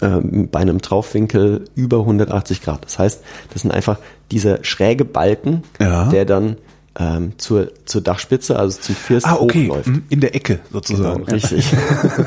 ähm, 0.00 0.48
bei 0.50 0.58
einem 0.60 0.80
Traufwinkel 0.82 1.64
über 1.76 1.98
180 2.00 2.62
Grad. 2.62 2.84
Das 2.84 2.98
heißt, 2.98 3.22
das 3.52 3.62
sind 3.62 3.70
einfach 3.72 3.98
dieser 4.32 4.64
schräge 4.64 5.04
Balken, 5.04 5.62
Ja. 5.80 6.08
der 6.08 6.24
dann 6.24 6.56
ähm, 6.98 7.32
zur, 7.38 7.70
zur 7.86 8.00
Dachspitze, 8.02 8.58
also 8.58 8.78
zum 8.80 8.94
First 8.94 9.26
Ah, 9.26 9.36
okay. 9.40 9.68
hochläuft. 9.68 9.88
mhm, 9.88 10.02
In 10.10 10.20
der 10.20 10.34
Ecke 10.34 10.60
sozusagen. 10.72 11.24
Genau, 11.24 11.32
richtig. 11.32 11.66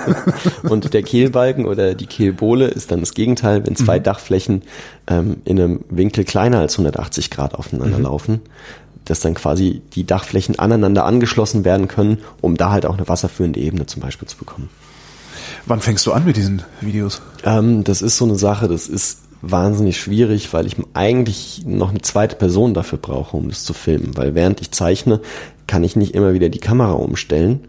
und 0.63 0.93
der 0.93 1.03
Kehlbalken 1.03 1.65
oder 1.65 1.93
die 1.95 2.07
Kehlbohle 2.07 2.67
ist 2.67 2.91
dann 2.91 2.99
das 3.01 3.13
Gegenteil, 3.13 3.65
wenn 3.65 3.75
zwei 3.75 3.99
Dachflächen 3.99 4.63
ähm, 5.07 5.37
in 5.45 5.59
einem 5.59 5.81
Winkel 5.89 6.23
kleiner 6.23 6.59
als 6.59 6.73
180 6.73 7.29
Grad 7.29 7.53
aufeinander 7.53 7.99
laufen, 7.99 8.41
dass 9.05 9.19
dann 9.19 9.35
quasi 9.35 9.81
die 9.93 10.05
Dachflächen 10.05 10.57
aneinander 10.57 11.05
angeschlossen 11.05 11.63
werden 11.63 11.87
können, 11.87 12.17
um 12.41 12.57
da 12.57 12.71
halt 12.71 12.87
auch 12.87 12.97
eine 12.97 13.07
wasserführende 13.07 13.59
Ebene 13.59 13.85
zum 13.85 14.01
Beispiel 14.01 14.27
zu 14.27 14.37
bekommen. 14.37 14.69
Wann 15.67 15.79
fängst 15.81 16.05
du 16.07 16.11
an 16.11 16.25
mit 16.25 16.37
diesen 16.37 16.63
Videos? 16.81 17.21
Ähm, 17.43 17.83
das 17.83 18.01
ist 18.01 18.17
so 18.17 18.25
eine 18.25 18.35
Sache, 18.35 18.67
das 18.67 18.87
ist 18.87 19.19
wahnsinnig 19.41 19.97
schwierig, 19.99 20.53
weil 20.53 20.65
ich 20.65 20.75
eigentlich 20.93 21.63
noch 21.65 21.89
eine 21.89 22.01
zweite 22.01 22.35
Person 22.35 22.73
dafür 22.73 22.97
brauche, 22.97 23.37
um 23.37 23.49
das 23.49 23.63
zu 23.63 23.73
filmen. 23.73 24.15
Weil 24.17 24.35
während 24.35 24.61
ich 24.61 24.71
zeichne, 24.71 25.21
kann 25.67 25.83
ich 25.83 25.95
nicht 25.95 26.15
immer 26.15 26.33
wieder 26.33 26.49
die 26.49 26.59
Kamera 26.59 26.93
umstellen, 26.93 27.67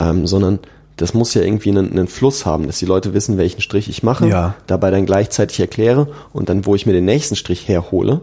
ähm, 0.00 0.26
sondern 0.26 0.58
das 0.96 1.12
muss 1.12 1.34
ja 1.34 1.42
irgendwie 1.42 1.70
einen, 1.70 1.90
einen 1.90 2.08
Fluss 2.08 2.46
haben, 2.46 2.66
dass 2.66 2.78
die 2.78 2.86
Leute 2.86 3.12
wissen, 3.12 3.36
welchen 3.36 3.60
Strich 3.60 3.88
ich 3.88 4.02
mache, 4.02 4.26
Ja. 4.28 4.54
dabei 4.66 4.90
dann 4.90 5.06
gleichzeitig 5.06 5.60
erkläre 5.60 6.08
und 6.32 6.48
dann, 6.48 6.64
wo 6.64 6.74
ich 6.74 6.86
mir 6.86 6.92
den 6.92 7.04
nächsten 7.04 7.36
Strich 7.36 7.68
herhole. 7.68 8.22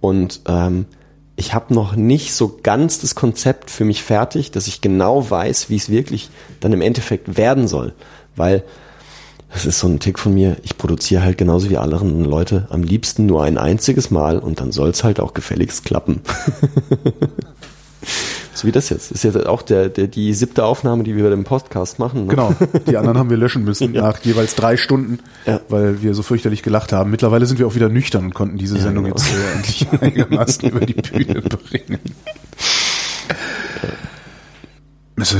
Und 0.00 0.40
ähm, 0.48 0.86
ich 1.36 1.54
habe 1.54 1.74
noch 1.74 1.94
nicht 1.96 2.32
so 2.34 2.58
ganz 2.62 3.00
das 3.00 3.14
Konzept 3.14 3.70
für 3.70 3.84
mich 3.84 4.02
fertig, 4.02 4.50
dass 4.50 4.66
ich 4.66 4.80
genau 4.80 5.30
weiß, 5.30 5.68
wie 5.70 5.76
es 5.76 5.90
wirklich 5.90 6.30
dann 6.60 6.72
im 6.72 6.80
Endeffekt 6.80 7.36
werden 7.36 7.68
soll. 7.68 7.92
Weil 8.36 8.64
das 9.52 9.66
ist 9.66 9.78
so 9.78 9.88
ein 9.88 9.98
Tick 9.98 10.18
von 10.18 10.34
mir. 10.34 10.56
Ich 10.62 10.76
produziere 10.76 11.22
halt 11.22 11.38
genauso 11.38 11.70
wie 11.70 11.76
alle 11.76 11.96
anderen 11.96 12.24
Leute 12.24 12.66
am 12.70 12.82
liebsten 12.82 13.26
nur 13.26 13.42
ein 13.42 13.58
einziges 13.58 14.10
Mal 14.10 14.38
und 14.38 14.60
dann 14.60 14.72
soll's 14.72 15.04
halt 15.04 15.20
auch 15.20 15.34
gefälligst 15.34 15.84
klappen. 15.84 16.20
so 18.54 18.66
wie 18.66 18.72
das 18.72 18.88
jetzt. 18.90 19.10
Das 19.10 19.16
ist 19.16 19.22
jetzt 19.34 19.46
auch 19.46 19.62
der, 19.62 19.88
der, 19.88 20.06
die 20.06 20.32
siebte 20.34 20.64
Aufnahme, 20.64 21.04
die 21.04 21.16
wir 21.16 21.24
bei 21.24 21.30
dem 21.30 21.44
Podcast 21.44 21.98
machen. 21.98 22.26
Ne? 22.26 22.34
Genau. 22.34 22.54
Die 22.86 22.96
anderen 22.96 23.18
haben 23.18 23.30
wir 23.30 23.36
löschen 23.36 23.64
müssen 23.64 23.92
nach 23.92 24.18
jeweils 24.20 24.54
drei 24.54 24.76
Stunden, 24.76 25.20
Ja. 25.46 25.60
weil 25.68 26.02
wir 26.02 26.14
so 26.14 26.22
fürchterlich 26.22 26.62
gelacht 26.62 26.92
haben. 26.92 27.10
Mittlerweile 27.10 27.46
sind 27.46 27.58
wir 27.58 27.66
auch 27.66 27.74
wieder 27.74 27.88
nüchtern 27.88 28.26
und 28.26 28.34
konnten 28.34 28.58
diese 28.58 28.78
Sendung 28.78 29.04
genau. 29.04 29.16
jetzt 29.16 29.30
äh, 29.32 29.56
endlich 29.56 29.86
einigermaßen 30.00 30.68
über 30.70 30.80
die 30.84 30.94
Bühne 30.94 31.40
bringen. 31.40 31.98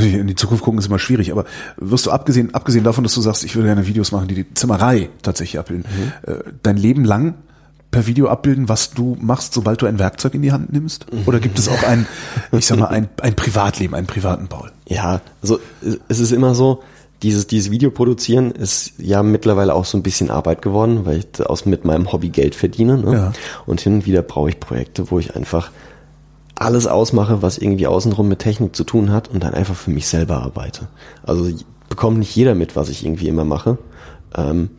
In 0.01 0.27
die 0.27 0.35
Zukunft 0.35 0.63
gucken 0.65 0.79
ist 0.79 0.87
immer 0.87 0.99
schwierig, 0.99 1.33
aber 1.33 1.45
wirst 1.77 2.07
du 2.07 2.11
abgesehen, 2.11 2.55
abgesehen 2.55 2.85
davon, 2.85 3.05
dass 3.05 3.15
du 3.15 3.21
sagst, 3.21 3.45
ich 3.45 3.55
würde 3.55 3.69
gerne 3.69 3.87
Videos 3.87 4.13
machen, 4.13 4.29
die 4.29 4.35
die 4.35 4.55
Zimmerei 4.55 5.09
tatsächlich 5.23 5.59
abbilden, 5.59 5.85
Mhm. 5.91 6.33
äh, 6.33 6.37
dein 6.63 6.77
Leben 6.77 7.05
lang 7.05 7.35
per 7.91 8.07
Video 8.07 8.29
abbilden, 8.29 8.69
was 8.69 8.91
du 8.91 9.17
machst, 9.21 9.55
sobald 9.55 9.81
du 9.81 9.87
ein 9.87 9.99
Werkzeug 9.99 10.35
in 10.35 10.43
die 10.43 10.53
Hand 10.53 10.73
nimmst? 10.73 11.07
Oder 11.25 11.41
gibt 11.41 11.59
es 11.59 11.69
auch 11.69 11.83
ein, 11.85 12.07
ich 12.53 12.67
sag 12.67 12.79
mal, 12.79 12.89
ein, 12.89 13.09
ein 13.23 13.35
Privatleben, 13.35 13.95
einen 13.95 14.07
privaten 14.07 14.49
Paul? 14.49 14.71
Ja, 14.87 15.23
also 15.41 15.59
es 16.09 16.21
ist 16.21 16.33
immer 16.33 16.55
so, 16.55 16.83
dieses, 17.23 17.47
dieses 17.47 17.71
Video 17.71 17.91
produzieren 17.91 18.51
ist 18.51 18.93
ja 18.99 19.23
mittlerweile 19.23 19.75
auch 19.75 19.87
so 19.87 19.97
ein 19.99 20.03
bisschen 20.03 20.31
Arbeit 20.31 20.63
geworden, 20.63 21.07
weil 21.07 21.19
ich 21.19 21.47
aus 21.47 21.65
mit 21.67 21.85
meinem 21.85 22.13
Hobby 22.13 22.29
Geld 22.29 22.55
verdiene. 22.55 22.99
Ne? 22.99 23.13
Ja. 23.13 23.33
Und 23.67 23.81
hin 23.81 23.95
und 23.95 24.07
wieder 24.07 24.23
brauche 24.23 24.51
ich 24.51 24.61
Projekte, 24.61 25.11
wo 25.11 25.19
ich 25.19 25.35
einfach 25.35 25.71
alles 26.59 26.87
ausmache, 26.87 27.41
was 27.41 27.59
irgendwie 27.59 27.87
außenrum 27.87 28.29
mit 28.29 28.41
Technik 28.41 28.75
zu 28.75 28.85
tun 28.85 29.13
hat 29.13 29.29
und 29.29 29.43
dann 29.45 29.55
einfach 29.55 29.77
für 29.77 29.91
mich 29.91 30.09
selber 30.09 30.43
arbeite. 30.43 30.89
Also 31.23 31.49
bekommt 31.89 32.19
nicht 32.19 32.35
jeder 32.35 32.55
mit, 32.55 32.75
was 32.75 32.89
ich 32.89 33.05
irgendwie 33.05 33.29
immer 33.29 33.45
mache. 33.45 33.79
Ähm, 34.37 34.71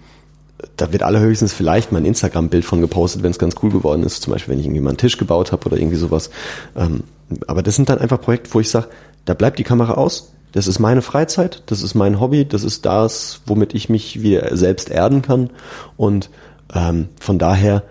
da 0.75 0.91
wird 0.91 1.03
allerhöchstens 1.03 1.53
vielleicht 1.53 1.93
mein 1.93 2.03
Instagram-Bild 2.03 2.65
von 2.65 2.81
gepostet, 2.81 3.23
wenn 3.23 3.31
es 3.31 3.39
ganz 3.39 3.55
cool 3.63 3.71
geworden 3.71 4.03
ist. 4.03 4.21
Zum 4.21 4.33
Beispiel, 4.33 4.51
wenn 4.51 4.59
ich 4.59 4.65
irgendwie 4.65 4.81
mal 4.81 4.89
einen 4.89 4.97
Tisch 4.97 5.17
gebaut 5.17 5.53
habe 5.53 5.65
oder 5.65 5.77
irgendwie 5.77 5.95
sowas. 5.95 6.29
Ähm, 6.75 7.03
aber 7.47 7.63
das 7.63 7.75
sind 7.75 7.89
dann 7.89 7.99
einfach 7.99 8.19
Projekte, 8.19 8.53
wo 8.53 8.59
ich 8.59 8.69
sage, 8.69 8.87
da 9.23 9.33
bleibt 9.33 9.57
die 9.57 9.63
Kamera 9.63 9.93
aus. 9.93 10.33
Das 10.51 10.67
ist 10.67 10.79
meine 10.79 11.01
Freizeit, 11.01 11.63
das 11.67 11.83
ist 11.83 11.93
mein 11.93 12.19
Hobby, 12.19 12.43
das 12.43 12.63
ist 12.63 12.85
das, 12.85 13.41
womit 13.45 13.75
ich 13.75 13.87
mich 13.87 14.21
wieder 14.21 14.57
selbst 14.57 14.89
erden 14.89 15.21
kann. 15.21 15.51
Und 15.95 16.29
ähm, 16.73 17.07
von 17.19 17.39
daher 17.39 17.83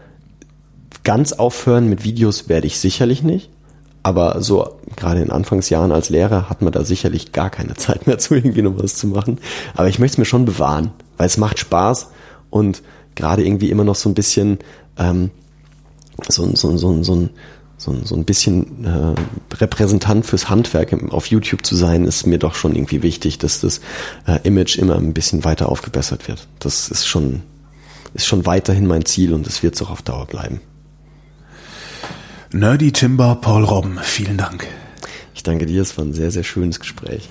ganz 1.05 1.33
aufhören 1.33 1.89
mit 1.89 2.05
Videos 2.05 2.49
werde 2.49 2.67
ich 2.67 2.81
sicherlich 2.81 3.23
nicht. 3.23 3.49
Aber 4.09 4.41
so 4.41 4.79
gerade 4.97 5.21
in 5.21 5.31
Anfangsjahren 5.31 5.93
als 5.93 6.09
Lehrer 6.09 6.49
hat 6.49 6.63
man 6.63 6.73
da 6.73 6.83
sicherlich 6.83 7.33
gar 7.33 7.51
keine 7.51 7.75
Zeit 7.75 8.07
mehr 8.07 8.19
zu, 8.19 8.35
irgendwie 8.37 8.63
noch 8.63 8.83
was 8.83 8.95
zu 8.95 9.07
machen. 9.07 9.37
Aber 9.75 9.91
ich 9.91 9.99
möchte 9.99 10.15
es 10.15 10.19
mir 10.19 10.25
schon 10.25 10.47
bewahren, 10.47 10.93
weil 11.19 11.27
es 11.27 11.37
macht 11.37 11.59
Spaß 11.59 12.09
und 12.49 12.83
gerade 13.17 13.45
irgendwie 13.45 13.71
immer 13.71 13.85
noch 13.85 13.97
so 13.97 14.09
ein 14.09 14.15
bisschen 14.15 14.61
ähm, 14.97 15.31
so, 16.27 16.49
so, 16.57 16.79
so, 16.79 17.03
so, 17.03 17.29
so, 17.77 17.97
so 18.03 18.15
ein 18.17 18.25
bisschen 18.25 18.87
äh, 18.87 19.55
Repräsentant 19.57 20.25
fürs 20.25 20.49
Handwerk 20.49 21.13
auf 21.13 21.27
YouTube 21.27 21.67
zu 21.67 21.77
sein, 21.77 22.07
ist 22.07 22.27
mir 22.27 22.39
doch 22.39 22.55
schon 22.55 22.75
irgendwie 22.75 23.03
wichtig, 23.03 23.37
dass 23.37 23.61
das 23.61 23.83
äh, 24.27 24.39
Image 24.45 24.79
immer 24.79 24.97
ein 24.97 25.13
bisschen 25.13 25.45
weiter 25.45 25.69
aufgebessert 25.69 26.29
wird. 26.29 26.49
Das 26.61 26.89
ist 26.89 27.07
schon, 27.07 27.43
ist 28.15 28.27
schon 28.27 28.47
weiterhin 28.47 28.87
mein 28.87 29.05
Ziel 29.05 29.35
und 29.35 29.47
es 29.47 29.63
wird 29.63 29.75
es 29.75 29.83
auch 29.83 29.91
auf 29.91 30.01
Dauer 30.01 30.25
bleiben. 30.25 30.63
Nerdy 32.53 32.93
Timber, 32.93 33.37
Paul 33.41 33.65
Robben, 33.65 33.99
vielen 34.01 34.39
Dank. 34.39 34.67
Ich 35.35 35.43
danke 35.43 35.67
dir, 35.67 35.83
es 35.83 35.99
war 35.99 36.07
ein 36.07 36.15
sehr, 36.15 36.31
sehr 36.31 36.45
schönes 36.45 36.81
Gespräch. 36.81 37.29